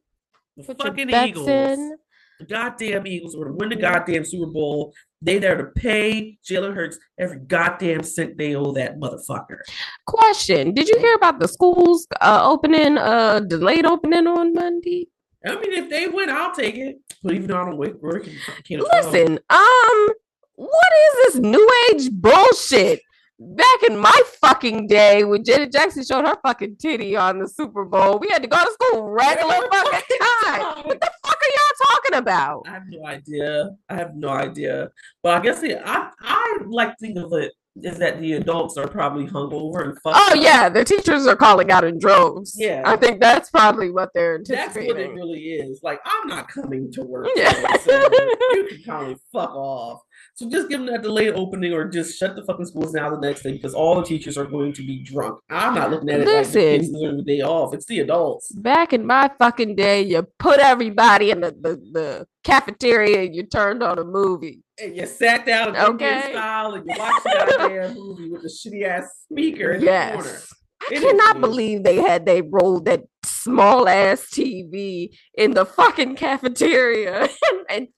The 0.56 0.62
Put 0.64 0.78
your 0.82 0.88
fucking 0.88 1.08
bets 1.08 1.28
Eagles. 1.30 1.48
in. 1.48 1.96
The 2.38 2.46
goddamn 2.46 3.06
Eagles 3.06 3.34
going 3.34 3.48
to 3.48 3.54
win 3.54 3.68
the 3.70 3.76
goddamn 3.76 4.24
Super 4.24 4.50
Bowl. 4.50 4.92
They 5.22 5.38
there 5.38 5.56
to 5.56 5.64
pay 5.64 6.38
Jalen 6.48 6.74
Hurts 6.74 6.98
every 7.18 7.38
goddamn 7.38 8.02
cent 8.02 8.36
they 8.36 8.54
owe 8.54 8.72
that 8.72 8.98
motherfucker. 8.98 9.60
Question: 10.06 10.74
Did 10.74 10.88
you 10.88 10.98
hear 10.98 11.14
about 11.14 11.40
the 11.40 11.48
schools 11.48 12.06
uh, 12.20 12.40
opening, 12.44 12.98
uh, 12.98 13.40
delayed 13.40 13.86
opening 13.86 14.26
on 14.26 14.52
Monday? 14.52 15.08
I 15.46 15.54
mean, 15.54 15.72
if 15.72 15.88
they 15.88 16.08
win, 16.08 16.28
I'll 16.28 16.54
take 16.54 16.76
it. 16.76 16.98
But 17.22 17.34
even 17.34 17.46
though 17.46 17.60
I 17.60 17.64
don't 17.64 17.78
work, 17.78 18.02
work 18.02 18.26
and 18.26 18.36
can't 18.64 18.82
Listen, 18.82 19.38
um, 19.48 20.08
what 20.56 20.92
is 20.98 21.34
this 21.34 21.34
new 21.36 21.70
age 21.92 22.10
bullshit? 22.10 23.00
Back 23.38 23.82
in 23.90 23.98
my 23.98 24.22
fucking 24.40 24.86
day, 24.86 25.22
when 25.24 25.44
Janet 25.44 25.70
Jackson 25.70 26.04
showed 26.04 26.24
her 26.26 26.36
fucking 26.42 26.76
titty 26.76 27.16
on 27.16 27.38
the 27.38 27.46
Super 27.46 27.84
Bowl, 27.84 28.18
we 28.18 28.28
had 28.30 28.40
to 28.42 28.48
go 28.48 28.56
to 28.56 28.70
school 28.72 29.10
regular 29.10 29.56
fucking 29.70 30.18
time. 30.44 30.84
What 30.86 31.00
the 31.00 31.10
fuck 31.22 31.36
are 31.36 31.52
y'all 31.54 31.86
talking 31.90 32.18
about? 32.18 32.62
I 32.66 32.70
have 32.70 32.84
no 32.88 33.04
idea. 33.06 33.70
I 33.90 33.94
have 33.94 34.14
no 34.16 34.30
idea. 34.30 34.90
But 35.22 35.34
I 35.34 35.40
guess 35.40 35.62
I 35.62 36.10
I 36.22 36.58
like 36.66 36.90
to 36.90 36.96
think 36.98 37.18
of 37.18 37.30
it 37.34 37.52
is 37.82 37.98
that 37.98 38.18
the 38.22 38.32
adults 38.32 38.78
are 38.78 38.88
probably 38.88 39.26
hungover 39.26 39.84
and 39.84 39.92
fucked 40.00 40.16
Oh 40.18 40.30
up. 40.32 40.36
yeah, 40.42 40.70
the 40.70 40.82
teachers 40.82 41.26
are 41.26 41.36
calling 41.36 41.70
out 41.70 41.84
in 41.84 41.98
droves. 41.98 42.54
Yeah. 42.58 42.80
I 42.86 42.96
think 42.96 43.20
that's 43.20 43.50
probably 43.50 43.90
what 43.90 44.08
they're 44.14 44.40
That's 44.42 44.74
what 44.74 44.98
it 44.98 45.10
really 45.12 45.42
is. 45.42 45.80
Like, 45.82 46.00
I'm 46.06 46.26
not 46.26 46.48
coming 46.48 46.90
to 46.92 47.02
work. 47.02 47.28
Yeah. 47.36 47.52
so 47.82 48.00
you 48.52 48.66
can 48.70 48.82
probably 48.82 49.16
fuck 49.30 49.50
off. 49.54 50.00
So 50.36 50.50
just 50.50 50.68
give 50.68 50.80
them 50.80 50.86
that 50.92 51.00
delayed 51.02 51.32
opening 51.34 51.72
or 51.72 51.88
just 51.88 52.18
shut 52.18 52.36
the 52.36 52.44
fucking 52.44 52.66
schools 52.66 52.92
down 52.92 53.10
the 53.10 53.26
next 53.26 53.42
day 53.42 53.52
because 53.52 53.72
all 53.72 53.94
the 53.96 54.02
teachers 54.02 54.36
are 54.36 54.44
going 54.44 54.74
to 54.74 54.82
be 54.86 55.02
drunk. 55.02 55.40
I'm 55.48 55.74
not 55.74 55.90
looking 55.90 56.10
at 56.10 56.20
it 56.20 56.28
like 56.28 56.46
the 56.48 56.60
kids 56.60 56.90
Listen. 56.90 57.16
the 57.16 57.22
day 57.22 57.40
off. 57.40 57.72
It's 57.72 57.86
the 57.86 58.00
adults. 58.00 58.52
Back 58.52 58.92
in 58.92 59.06
my 59.06 59.30
fucking 59.38 59.76
day, 59.76 60.02
you 60.02 60.26
put 60.38 60.60
everybody 60.60 61.30
in 61.30 61.40
the, 61.40 61.52
the, 61.52 61.76
the 61.90 62.26
cafeteria 62.44 63.22
and 63.22 63.34
you 63.34 63.44
turned 63.44 63.82
on 63.82 63.98
a 63.98 64.04
movie. 64.04 64.62
And 64.78 64.94
you 64.94 65.06
sat 65.06 65.46
down 65.46 65.70
in 65.70 65.76
Indian 65.76 65.94
Okay. 65.94 66.32
style 66.32 66.74
and 66.74 66.84
you 66.86 66.98
watched 66.98 67.24
the 67.24 67.54
damn 67.58 67.94
movie 67.94 68.30
with 68.30 68.42
the 68.42 68.48
shitty 68.50 68.86
ass 68.86 69.08
speaker 69.32 69.72
in 69.72 69.80
the 69.80 69.86
corner. 69.86 70.22
Yes. 70.22 70.52
I 70.82 70.94
It 70.94 71.00
cannot 71.00 71.40
believe 71.40 71.82
they 71.82 71.96
had 71.96 72.26
they 72.26 72.42
rolled 72.42 72.84
that 72.84 73.04
small 73.24 73.88
ass 73.88 74.26
TV 74.30 75.16
in 75.34 75.52
the 75.54 75.64
fucking 75.64 76.16
cafeteria 76.16 77.22
and, 77.50 77.60
and 77.70 77.88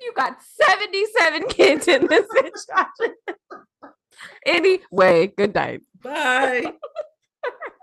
you 0.00 0.12
got 0.14 0.38
77 0.42 1.48
kids 1.48 1.88
in 1.88 2.06
this 2.06 2.26
bitch. 2.34 3.10
anyway, 4.46 5.28
good 5.28 5.54
night. 5.54 5.82
Bye. 6.02 6.72